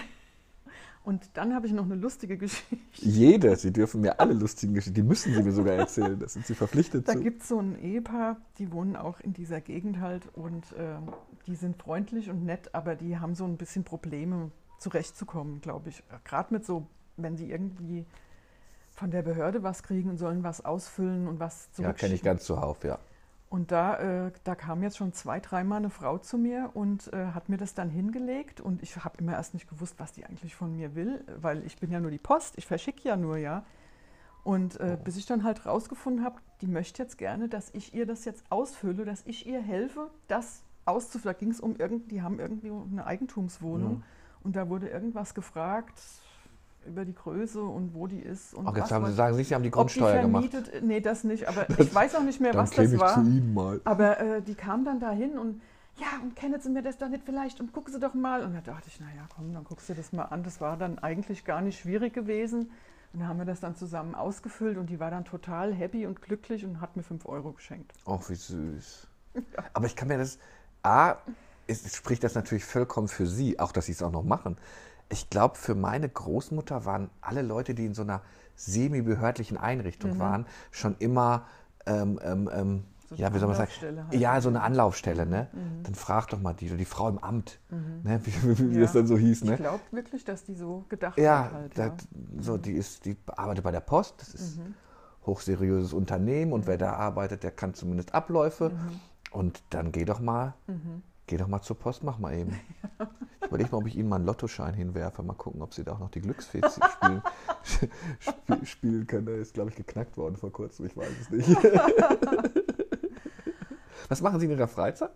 Und 1.03 1.29
dann 1.33 1.55
habe 1.55 1.65
ich 1.65 1.73
noch 1.73 1.85
eine 1.85 1.95
lustige 1.95 2.37
Geschichte. 2.37 2.77
Jede, 2.93 3.55
Sie 3.55 3.73
dürfen 3.73 4.01
mir 4.01 4.19
alle 4.19 4.33
lustigen 4.33 4.75
Geschichten, 4.75 4.93
die 4.93 5.03
müssen 5.03 5.33
Sie 5.33 5.41
mir 5.41 5.51
sogar 5.51 5.73
erzählen, 5.73 6.19
da 6.19 6.27
sind 6.27 6.45
Sie 6.45 6.53
verpflichtet 6.53 7.07
da 7.07 7.13
zu. 7.13 7.17
Da 7.17 7.23
gibt 7.23 7.41
es 7.41 7.47
so 7.47 7.59
ein 7.59 7.79
Ehepaar, 7.79 8.37
die 8.59 8.71
wohnen 8.71 8.95
auch 8.95 9.19
in 9.19 9.33
dieser 9.33 9.61
Gegend 9.61 9.99
halt 9.99 10.27
und 10.35 10.71
äh, 10.73 10.97
die 11.47 11.55
sind 11.55 11.81
freundlich 11.81 12.29
und 12.29 12.45
nett, 12.45 12.75
aber 12.75 12.95
die 12.95 13.17
haben 13.17 13.33
so 13.33 13.45
ein 13.45 13.57
bisschen 13.57 13.83
Probleme 13.83 14.51
zurechtzukommen, 14.77 15.61
glaube 15.61 15.89
ich. 15.89 16.03
Gerade 16.23 16.53
mit 16.53 16.65
so, 16.65 16.85
wenn 17.17 17.35
sie 17.35 17.49
irgendwie 17.49 18.05
von 18.91 19.09
der 19.09 19.23
Behörde 19.23 19.63
was 19.63 19.81
kriegen 19.81 20.09
und 20.09 20.17
sollen 20.17 20.43
was 20.43 20.63
ausfüllen 20.63 21.27
und 21.27 21.39
was 21.39 21.71
zurückschicken. 21.71 21.83
Ja, 21.83 21.93
kenne 21.93 22.13
ich 22.13 22.21
ganz 22.21 22.43
zuhauf, 22.43 22.83
ja. 22.83 22.99
Und 23.51 23.73
da, 23.73 24.27
äh, 24.27 24.31
da 24.45 24.55
kam 24.55 24.81
jetzt 24.81 24.95
schon 24.95 25.11
zwei, 25.11 25.41
dreimal 25.41 25.79
eine 25.79 25.89
Frau 25.89 26.17
zu 26.17 26.37
mir 26.37 26.69
und 26.73 27.11
äh, 27.11 27.33
hat 27.33 27.49
mir 27.49 27.57
das 27.57 27.73
dann 27.73 27.89
hingelegt. 27.89 28.61
Und 28.61 28.81
ich 28.81 28.95
habe 28.95 29.17
immer 29.17 29.33
erst 29.33 29.53
nicht 29.53 29.67
gewusst, 29.67 29.95
was 29.97 30.13
die 30.13 30.25
eigentlich 30.25 30.55
von 30.55 30.71
mir 30.71 30.95
will, 30.95 31.25
weil 31.41 31.65
ich 31.65 31.75
bin 31.75 31.91
ja 31.91 31.99
nur 31.99 32.11
die 32.11 32.17
Post, 32.17 32.57
ich 32.57 32.65
verschicke 32.65 33.09
ja 33.09 33.17
nur, 33.17 33.35
ja. 33.35 33.65
Und 34.45 34.79
äh, 34.79 34.97
bis 35.03 35.17
ich 35.17 35.25
dann 35.25 35.43
halt 35.43 35.65
rausgefunden 35.65 36.23
habe, 36.23 36.39
die 36.61 36.67
möchte 36.67 37.03
jetzt 37.03 37.17
gerne, 37.17 37.49
dass 37.49 37.71
ich 37.73 37.93
ihr 37.93 38.05
das 38.05 38.23
jetzt 38.23 38.45
ausfülle, 38.49 39.03
dass 39.03 39.25
ich 39.25 39.45
ihr 39.45 39.61
helfe, 39.61 40.11
das 40.29 40.63
auszufüllen. 40.85 41.35
Da 41.35 41.37
ging 41.37 41.51
es 41.51 41.59
um 41.59 41.75
irgendwie, 41.75 42.07
die 42.07 42.21
haben 42.21 42.39
irgendwie 42.39 42.71
eine 42.71 43.05
Eigentumswohnung. 43.05 43.97
Ja. 43.97 44.03
Und 44.43 44.55
da 44.55 44.69
wurde 44.69 44.87
irgendwas 44.87 45.33
gefragt, 45.33 45.99
über 46.85 47.05
die 47.05 47.13
Größe 47.13 47.61
und 47.61 47.93
wo 47.93 48.07
die 48.07 48.19
ist. 48.19 48.53
Und 48.53 48.67
Ach, 48.67 48.75
jetzt 48.75 48.91
haben 48.91 49.05
Sie, 49.05 49.13
sagen 49.13 49.35
Sie, 49.35 49.43
Sie 49.43 49.53
haben 49.53 49.63
die 49.63 49.71
Grundsteuer 49.71 50.15
die 50.15 50.21
gemacht. 50.21 50.49
Nee, 50.81 50.99
das 50.99 51.23
nicht, 51.23 51.47
aber 51.47 51.65
das, 51.65 51.79
ich 51.87 51.93
weiß 51.93 52.15
auch 52.15 52.23
nicht 52.23 52.41
mehr, 52.41 52.53
was 52.53 52.71
das 52.71 52.97
war. 52.97 53.15
Zu 53.15 53.21
Ihnen 53.21 53.53
mal. 53.53 53.81
Aber 53.83 54.19
äh, 54.19 54.41
die 54.41 54.55
kam 54.55 54.85
dann 54.85 54.99
dahin 54.99 55.37
und 55.37 55.61
ja, 55.97 56.07
und 56.23 56.35
kennen 56.35 56.59
Sie 56.59 56.69
mir 56.69 56.81
das 56.81 56.97
doch 56.97 57.09
nicht 57.09 57.23
vielleicht 57.25 57.59
und 57.59 57.73
gucken 57.73 57.93
Sie 57.93 57.99
doch 57.99 58.13
mal. 58.13 58.43
Und 58.43 58.53
da 58.53 58.61
dachte 58.61 58.87
ich, 58.87 58.99
naja, 58.99 59.27
komm, 59.35 59.53
dann 59.53 59.63
guckst 59.63 59.89
du 59.89 59.93
das 59.93 60.13
mal 60.13 60.23
an. 60.23 60.43
Das 60.43 60.61
war 60.61 60.77
dann 60.77 60.99
eigentlich 60.99 61.45
gar 61.45 61.61
nicht 61.61 61.79
schwierig 61.79 62.13
gewesen. 62.13 62.71
Und 63.13 63.19
dann 63.19 63.27
haben 63.27 63.39
wir 63.39 63.45
das 63.45 63.59
dann 63.59 63.75
zusammen 63.75 64.15
ausgefüllt 64.15 64.77
und 64.77 64.89
die 64.89 64.99
war 64.99 65.11
dann 65.11 65.25
total 65.25 65.73
happy 65.73 66.07
und 66.07 66.21
glücklich 66.21 66.63
und 66.63 66.79
hat 66.79 66.95
mir 66.95 67.03
5 67.03 67.25
Euro 67.25 67.51
geschenkt. 67.51 67.93
Ach, 68.05 68.29
wie 68.29 68.35
süß. 68.35 69.07
Ja. 69.33 69.63
Aber 69.71 69.85
ich 69.85 69.95
kann 69.95 70.09
mir 70.09 70.17
das, 70.17 70.39
A, 70.83 71.15
es 71.65 71.95
spricht 71.95 72.21
das 72.21 72.35
natürlich 72.35 72.65
vollkommen 72.65 73.07
für 73.07 73.25
Sie, 73.25 73.57
auch 73.61 73.71
dass 73.71 73.85
Sie 73.85 73.93
es 73.93 74.03
auch 74.03 74.11
noch 74.11 74.25
machen 74.25 74.57
ich 75.11 75.29
glaube, 75.29 75.55
für 75.55 75.75
meine 75.75 76.09
Großmutter 76.09 76.85
waren 76.85 77.09
alle 77.21 77.41
Leute, 77.41 77.73
die 77.73 77.85
in 77.85 77.93
so 77.93 78.01
einer 78.01 78.21
semi-behördlichen 78.55 79.57
Einrichtung 79.57 80.15
mhm. 80.15 80.19
waren, 80.19 80.45
schon 80.71 80.95
immer, 80.99 81.45
ähm, 81.85 82.19
ähm, 82.23 82.49
ähm 82.53 82.83
so 83.09 83.15
ja, 83.15 83.33
wie 83.33 83.39
soll 83.39 83.49
man 83.49 83.57
sagen? 83.57 83.71
Halt. 83.81 84.13
Ja, 84.13 84.39
so 84.39 84.47
eine 84.47 84.61
Anlaufstelle, 84.61 85.25
ne? 85.25 85.49
Mhm. 85.51 85.83
Dann 85.83 85.95
frag 85.95 86.27
doch 86.27 86.39
mal 86.39 86.53
die, 86.53 86.69
die 86.69 86.85
Frau 86.85 87.09
im 87.09 87.19
Amt, 87.19 87.59
mhm. 87.69 88.01
ne? 88.03 88.21
wie, 88.23 88.57
wie, 88.57 88.71
wie 88.71 88.75
ja. 88.75 88.81
das 88.81 88.93
dann 88.93 89.05
so 89.05 89.17
hieß, 89.17 89.43
ne? 89.43 89.55
Ich 89.55 89.59
glaube 89.59 89.81
wirklich, 89.91 90.23
dass 90.23 90.45
die 90.45 90.55
so 90.55 90.85
gedacht 90.87 91.17
ja, 91.17 91.43
hat. 91.43 91.53
Halt, 91.53 91.77
ja, 91.77 91.93
so, 92.39 92.57
die, 92.57 92.71
ist, 92.71 93.03
die 93.03 93.17
arbeitet 93.27 93.65
bei 93.65 93.71
der 93.71 93.81
Post, 93.81 94.21
das 94.21 94.33
ist 94.33 94.59
ein 94.59 94.63
mhm. 94.63 94.73
hochseriöses 95.25 95.91
Unternehmen 95.91 96.53
und 96.53 96.67
wer 96.67 96.77
da 96.77 96.93
arbeitet, 96.93 97.43
der 97.43 97.51
kann 97.51 97.73
zumindest 97.73 98.13
Abläufe. 98.13 98.69
Mhm. 98.69 98.99
Und 99.31 99.61
dann 99.71 99.91
geh 99.91 100.05
doch 100.05 100.21
mal 100.21 100.53
mhm. 100.67 101.03
Geh 101.31 101.37
doch 101.37 101.47
mal 101.47 101.61
zur 101.61 101.79
Post, 101.79 102.03
mach 102.03 102.19
mal 102.19 102.33
eben. 102.33 102.59
Überlege 103.51 103.71
mal, 103.71 103.79
ob 103.79 103.87
ich 103.87 103.97
Ihnen 103.97 104.07
mal 104.07 104.15
einen 104.15 104.25
Lottoschein 104.25 104.73
hinwerfe. 104.73 105.23
Mal 105.23 105.33
gucken, 105.33 105.61
ob 105.61 105.73
Sie 105.73 105.83
da 105.83 105.91
auch 105.91 105.99
noch 105.99 106.09
die 106.09 106.21
Glücksfee 106.21 106.61
spielen, 106.95 107.21
Spiel, 108.19 108.65
spielen 108.65 109.05
können. 109.07 109.25
Der 109.25 109.35
ist, 109.35 109.53
glaube 109.53 109.71
ich, 109.71 109.75
geknackt 109.75 110.15
worden 110.15 110.37
vor 110.37 110.53
kurzem. 110.53 110.85
Ich 110.85 110.95
weiß 110.95 111.09
es 111.19 111.29
nicht. 111.29 111.49
Was 114.09 114.21
machen 114.21 114.39
Sie 114.39 114.45
in 114.45 114.53
Ihrer 114.53 114.69
Freizeit? 114.69 115.11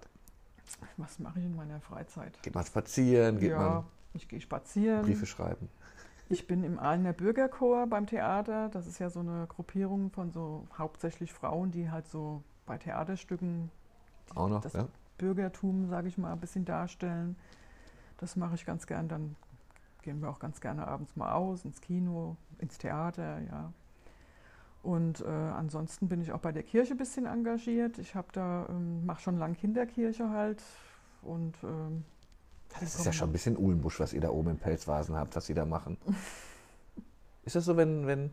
Was 0.97 1.17
mache 1.19 1.39
ich 1.39 1.45
in 1.45 1.55
meiner 1.55 1.79
Freizeit? 1.79 2.38
Geht 2.43 2.55
man 2.55 2.65
spazieren? 2.65 3.39
Geht 3.39 3.51
ja, 3.51 3.57
man 3.57 3.86
ich 4.13 4.27
gehe 4.27 4.41
spazieren. 4.41 5.03
Briefe 5.03 5.25
schreiben? 5.25 5.69
Ich 6.27 6.45
bin 6.45 6.65
im 6.65 6.77
Aalener 6.77 7.13
Bürgerchor 7.13 7.88
beim 7.88 8.05
Theater. 8.05 8.67
Das 8.69 8.86
ist 8.86 8.99
ja 8.99 9.09
so 9.09 9.21
eine 9.21 9.47
Gruppierung 9.47 10.11
von 10.11 10.31
so 10.31 10.67
hauptsächlich 10.77 11.31
Frauen, 11.31 11.71
die 11.71 11.89
halt 11.89 12.09
so 12.09 12.43
bei 12.65 12.77
Theaterstücken 12.77 13.71
auch 14.33 14.49
noch, 14.49 14.73
ja 14.73 14.88
Bürgertum, 15.17 15.88
sage 15.88 16.07
ich 16.07 16.17
mal, 16.17 16.33
ein 16.33 16.39
bisschen 16.39 16.65
darstellen. 16.65 17.38
Das 18.18 18.36
mache 18.36 18.55
ich 18.55 18.66
ganz 18.66 18.88
gern. 18.88 19.07
Dann 19.07 19.36
gehen 20.01 20.22
wir 20.22 20.30
auch 20.30 20.39
ganz 20.39 20.61
gerne 20.61 20.88
abends 20.88 21.16
mal 21.16 21.34
aus, 21.34 21.66
ins 21.66 21.82
Kino, 21.82 22.38
ins 22.59 22.78
Theater, 22.78 23.39
ja. 23.41 23.74
Und 24.84 25.22
äh, 25.22 25.28
ansonsten 25.28 26.07
bin 26.07 26.22
ich 26.22 26.32
auch 26.32 26.39
bei 26.39 26.51
der 26.51 26.61
Kirche 26.61 26.93
ein 26.93 26.97
bisschen 26.97 27.26
engagiert. 27.26 27.97
Ich 27.97 28.13
habe 28.13 28.28
da, 28.34 28.68
ähm, 28.70 29.05
mache 29.05 29.22
schon 29.22 29.38
lange 29.39 29.55
Kinderkirche 29.55 30.30
halt. 30.30 30.61
Und, 31.24 31.55
ähm, 31.63 32.05
das 32.80 32.95
ist 32.95 33.05
ja 33.05 33.13
schon 33.13 33.30
ein 33.30 33.32
bisschen 33.32 33.57
Uhlenbusch, 33.57 33.99
was 33.99 34.13
ihr 34.13 34.22
da 34.22 34.30
oben 34.30 34.51
im 34.51 34.57
Pelzvasen 34.57 35.16
habt, 35.16 35.36
was 35.36 35.47
sie 35.47 35.53
da 35.55 35.66
machen. 35.66 35.97
ist 37.45 37.55
das 37.55 37.66
so, 37.66 37.78
wenn, 37.78 38.05
wenn 38.05 38.32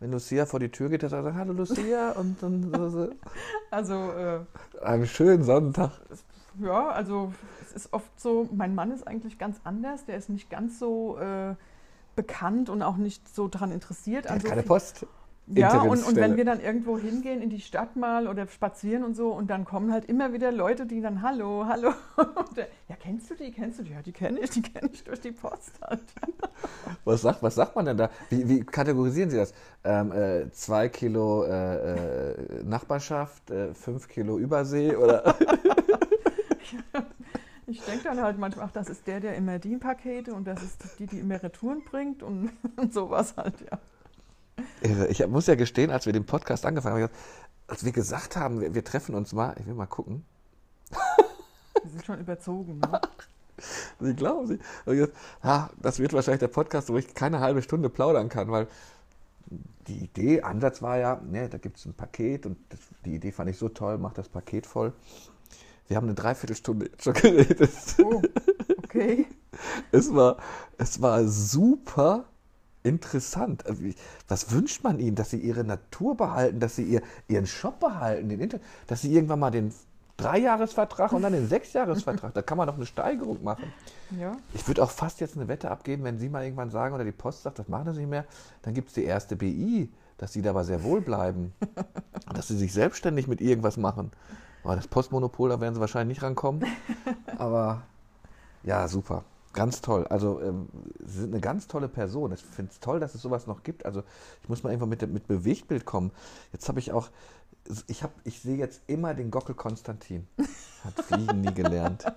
wenn 0.00 0.12
Lucia 0.12 0.46
vor 0.46 0.58
die 0.58 0.70
Tür 0.70 0.88
geht, 0.88 1.02
er 1.02 1.10
sagt, 1.10 1.34
hallo 1.34 1.52
Lucia 1.52 2.12
und 2.12 2.42
dann 2.42 2.72
so. 2.72 2.88
so. 2.88 3.08
Also. 3.70 3.94
Äh, 3.94 4.40
Einen 4.80 5.06
schönen 5.06 5.44
Sonntag. 5.44 5.92
Ja, 6.62 6.88
also 6.88 7.32
es 7.64 7.72
ist 7.72 7.92
oft 7.92 8.20
so, 8.20 8.48
mein 8.52 8.74
Mann 8.74 8.90
ist 8.90 9.06
eigentlich 9.06 9.38
ganz 9.38 9.60
anders, 9.64 10.04
der 10.04 10.16
ist 10.16 10.28
nicht 10.28 10.50
ganz 10.50 10.78
so 10.78 11.18
äh, 11.18 11.54
bekannt 12.16 12.68
und 12.68 12.82
auch 12.82 12.96
nicht 12.96 13.34
so 13.34 13.48
daran 13.48 13.72
interessiert. 13.72 14.26
Der 14.26 14.32
hat 14.32 14.44
keine 14.44 14.62
Post. 14.62 15.06
Ja, 15.52 15.82
und, 15.82 16.06
und 16.06 16.16
wenn 16.16 16.36
wir 16.36 16.44
dann 16.44 16.60
irgendwo 16.60 16.96
hingehen, 16.96 17.42
in 17.42 17.50
die 17.50 17.60
Stadt 17.60 17.96
mal 17.96 18.28
oder 18.28 18.46
spazieren 18.46 19.02
und 19.02 19.16
so, 19.16 19.30
und 19.30 19.50
dann 19.50 19.64
kommen 19.64 19.92
halt 19.92 20.04
immer 20.04 20.32
wieder 20.32 20.52
Leute, 20.52 20.86
die 20.86 21.00
dann, 21.00 21.22
hallo, 21.22 21.66
hallo. 21.66 21.92
Äh, 22.56 22.66
ja, 22.88 22.96
kennst 23.00 23.30
du 23.30 23.34
die, 23.36 23.52
kennst 23.52 23.78
du 23.78 23.84
die? 23.84 23.92
Ja, 23.92 24.02
die 24.02 24.12
kenne 24.12 24.40
ich, 24.40 24.50
die 24.50 24.62
kenne 24.62 24.90
ich 24.92 25.04
durch 25.04 25.20
die 25.20 25.30
Post 25.30 25.72
halt. 25.82 26.02
Was 27.04 27.22
sagt, 27.22 27.42
was 27.42 27.54
sagt 27.54 27.76
man 27.76 27.86
denn 27.86 27.96
da? 27.96 28.10
Wie, 28.28 28.48
wie 28.48 28.64
kategorisieren 28.64 29.30
Sie 29.30 29.36
das? 29.36 29.54
Ähm, 29.84 30.12
äh, 30.12 30.50
zwei 30.50 30.88
Kilo 30.88 31.44
äh, 31.44 32.32
äh, 32.32 32.62
Nachbarschaft, 32.64 33.50
äh, 33.50 33.72
fünf 33.72 34.08
Kilo 34.08 34.36
Übersee 34.36 34.96
oder? 34.96 35.34
Ich 37.66 37.80
denke 37.82 38.02
dann 38.04 38.20
halt 38.20 38.36
manchmal, 38.36 38.66
ach, 38.66 38.72
das 38.72 38.88
ist 38.88 39.06
der, 39.06 39.20
der 39.20 39.36
immer 39.36 39.60
die 39.60 39.76
Pakete 39.76 40.34
und 40.34 40.44
das 40.44 40.60
ist 40.62 40.98
die, 40.98 41.06
die 41.06 41.20
immer 41.20 41.40
Retouren 41.40 41.84
bringt 41.84 42.22
und, 42.22 42.50
und 42.76 42.92
sowas 42.92 43.34
halt, 43.36 43.54
ja. 43.60 43.78
Irre. 44.82 45.06
Ich 45.08 45.24
muss 45.28 45.46
ja 45.46 45.54
gestehen, 45.54 45.90
als 45.90 46.06
wir 46.06 46.12
den 46.12 46.26
Podcast 46.26 46.66
angefangen 46.66 47.02
haben, 47.02 47.12
als 47.68 47.84
wir 47.84 47.92
gesagt 47.92 48.36
haben, 48.36 48.60
wir, 48.60 48.74
wir 48.74 48.84
treffen 48.84 49.14
uns 49.14 49.32
mal, 49.32 49.54
ich 49.58 49.66
will 49.66 49.74
mal 49.74 49.86
gucken. 49.86 50.24
Wir 51.82 51.90
sind 51.90 52.04
schon 52.04 52.20
überzogen, 52.20 52.78
ne? 52.78 53.00
Sie 54.00 54.14
glauben 54.14 54.46
Sie? 54.46 54.58
gesagt, 54.86 55.14
ah, 55.42 55.68
das 55.80 55.98
wird 55.98 56.12
wahrscheinlich 56.12 56.40
der 56.40 56.48
Podcast, 56.48 56.88
wo 56.88 56.96
ich 56.96 57.14
keine 57.14 57.40
halbe 57.40 57.62
Stunde 57.62 57.88
plaudern 57.88 58.28
kann, 58.28 58.50
weil 58.50 58.66
die 59.86 60.04
Idee, 60.04 60.42
Ansatz 60.42 60.82
war 60.82 60.98
ja, 60.98 61.20
ne, 61.22 61.48
da 61.48 61.58
gibt 61.58 61.76
es 61.76 61.84
ein 61.84 61.94
Paket 61.94 62.46
und 62.46 62.56
das, 62.70 62.80
die 63.04 63.14
Idee 63.14 63.32
fand 63.32 63.50
ich 63.50 63.58
so 63.58 63.68
toll, 63.68 63.98
mach 63.98 64.12
das 64.12 64.28
Paket 64.28 64.66
voll. 64.66 64.92
Wir 65.90 65.96
haben 65.96 66.06
eine 66.06 66.14
Dreiviertelstunde 66.14 66.86
jetzt 66.86 67.02
schon 67.02 67.14
geredet. 67.14 67.72
Oh, 68.00 68.22
okay. 68.78 69.26
Es 69.90 70.14
war, 70.14 70.36
es 70.78 71.02
war 71.02 71.26
super 71.26 72.26
interessant. 72.84 73.66
Also 73.66 73.82
Was 74.28 74.52
wünscht 74.52 74.84
man 74.84 75.00
ihnen? 75.00 75.16
Dass 75.16 75.30
sie 75.30 75.38
ihre 75.38 75.64
Natur 75.64 76.16
behalten, 76.16 76.60
dass 76.60 76.76
sie 76.76 76.84
ihr, 76.84 77.02
ihren 77.26 77.48
Shop 77.48 77.80
behalten, 77.80 78.28
den 78.28 78.38
Inter 78.38 78.60
dass 78.86 79.02
sie 79.02 79.12
irgendwann 79.12 79.40
mal 79.40 79.50
den 79.50 79.74
Dreijahresvertrag 80.16 81.12
und 81.12 81.22
dann 81.22 81.32
den 81.32 81.48
Sechsjahresvertrag, 81.48 82.34
da 82.34 82.42
kann 82.42 82.56
man 82.56 82.68
doch 82.68 82.76
eine 82.76 82.86
Steigerung 82.86 83.42
machen. 83.42 83.72
Ja, 84.16 84.36
Ich 84.54 84.68
würde 84.68 84.84
auch 84.84 84.92
fast 84.92 85.18
jetzt 85.18 85.36
eine 85.36 85.48
Wette 85.48 85.72
abgeben, 85.72 86.04
wenn 86.04 86.18
Sie 86.18 86.28
mal 86.28 86.44
irgendwann 86.44 86.70
sagen 86.70 86.94
oder 86.94 87.04
die 87.04 87.10
Post 87.10 87.42
sagt, 87.42 87.58
das 87.58 87.66
machen 87.66 87.92
Sie 87.94 88.00
nicht 88.00 88.10
mehr, 88.10 88.26
dann 88.62 88.74
gibt 88.74 88.90
es 88.90 88.94
die 88.94 89.04
erste 89.04 89.34
BI, 89.34 89.90
dass 90.18 90.32
Sie 90.32 90.42
dabei 90.42 90.62
sehr 90.62 90.84
wohl 90.84 91.00
bleiben. 91.00 91.52
dass 92.32 92.46
Sie 92.46 92.56
sich 92.56 92.72
selbstständig 92.72 93.26
mit 93.26 93.40
irgendwas 93.40 93.76
machen. 93.76 94.12
Aber 94.64 94.76
das 94.76 94.88
Postmonopol, 94.88 95.48
da 95.48 95.60
werden 95.60 95.74
Sie 95.74 95.80
wahrscheinlich 95.80 96.18
nicht 96.18 96.22
rankommen. 96.22 96.64
Aber 97.38 97.82
ja, 98.62 98.86
super. 98.88 99.24
Ganz 99.52 99.80
toll. 99.80 100.06
Also 100.08 100.40
ähm, 100.40 100.68
Sie 101.04 101.20
sind 101.20 101.32
eine 101.32 101.40
ganz 101.40 101.66
tolle 101.66 101.88
Person. 101.88 102.32
Ich 102.32 102.42
finde 102.42 102.70
es 102.72 102.80
toll, 102.80 103.00
dass 103.00 103.14
es 103.14 103.22
sowas 103.22 103.46
noch 103.46 103.62
gibt. 103.62 103.84
Also 103.84 104.02
ich 104.42 104.48
muss 104.48 104.62
mal 104.62 104.70
irgendwann 104.70 104.90
mit, 104.90 105.02
mit 105.10 105.26
Bewegtbild 105.26 105.84
kommen. 105.84 106.12
Jetzt 106.52 106.68
habe 106.68 106.78
ich 106.78 106.92
auch, 106.92 107.08
ich, 107.88 108.02
hab, 108.02 108.12
ich 108.24 108.40
sehe 108.40 108.56
jetzt 108.56 108.82
immer 108.86 109.14
den 109.14 109.30
Gockel 109.30 109.54
Konstantin. 109.54 110.28
Hat 110.84 111.04
Fliegen 111.04 111.40
nie 111.40 111.54
gelernt. 111.54 112.04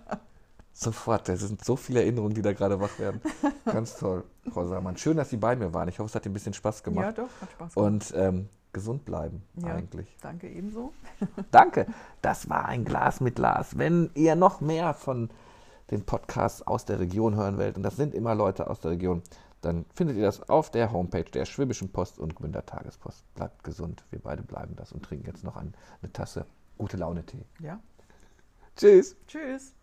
Sofort, 0.75 1.29
das 1.29 1.39
sind 1.41 1.63
so 1.63 1.75
viele 1.75 2.01
Erinnerungen, 2.01 2.33
die 2.33 2.41
da 2.41 2.51
gerade 2.51 2.79
wach 2.79 2.97
werden. 2.97 3.21
Ganz 3.65 3.95
toll, 3.95 4.23
Frau 4.51 4.65
Samann. 4.65 4.97
Schön, 4.97 5.17
dass 5.17 5.29
Sie 5.29 5.37
bei 5.37 5.55
mir 5.55 5.71
waren. 5.71 5.87
Ich 5.87 5.99
hoffe, 5.99 6.09
es 6.09 6.15
hat 6.15 6.25
Ihnen 6.25 6.31
ein 6.31 6.33
bisschen 6.33 6.55
Spaß 6.55 6.79
ja 6.79 6.83
gemacht. 6.85 7.17
doch, 7.17 7.29
hat 7.41 7.51
Spaß 7.51 7.75
gemacht. 7.75 7.93
Und 7.93 8.13
ähm, 8.15 8.49
gesund 8.73 9.05
bleiben, 9.05 9.43
Ja. 9.55 9.75
eigentlich. 9.75 10.17
Danke 10.21 10.49
ebenso. 10.49 10.93
Danke. 11.51 11.85
Das 12.21 12.49
war 12.49 12.65
ein 12.65 12.85
Glas 12.85 13.21
mit 13.21 13.35
Glas. 13.35 13.77
Wenn 13.77 14.09
ihr 14.15 14.35
noch 14.35 14.61
mehr 14.61 14.93
von 14.93 15.29
den 15.91 16.05
Podcasts 16.05 16.61
aus 16.65 16.85
der 16.85 16.99
Region 16.99 17.35
hören 17.35 17.57
wollt, 17.57 17.77
und 17.77 17.83
das 17.83 17.95
sind 17.95 18.13
immer 18.15 18.35
Leute 18.35 18.69
aus 18.69 18.79
der 18.79 18.91
Region, 18.91 19.21
dann 19.61 19.85
findet 19.93 20.17
ihr 20.17 20.23
das 20.23 20.49
auf 20.49 20.71
der 20.71 20.91
Homepage 20.91 21.23
der 21.23 21.45
Schwäbischen 21.45 21.91
Post 21.91 22.19
und 22.19 22.35
Gmünder 22.35 22.65
Tagespost. 22.65 23.23
Bleibt 23.35 23.63
gesund. 23.63 24.03
Wir 24.09 24.19
beide 24.19 24.43
bleiben 24.43 24.75
das 24.75 24.91
und 24.91 25.03
trinken 25.05 25.27
jetzt 25.27 25.43
noch 25.43 25.55
ein, 25.55 25.73
eine 26.01 26.11
Tasse 26.11 26.45
gute 26.77 26.97
Laune 26.97 27.25
Tee. 27.25 27.45
Ja, 27.59 27.79
Tschüss. 28.75 29.15
tschüss. 29.27 29.73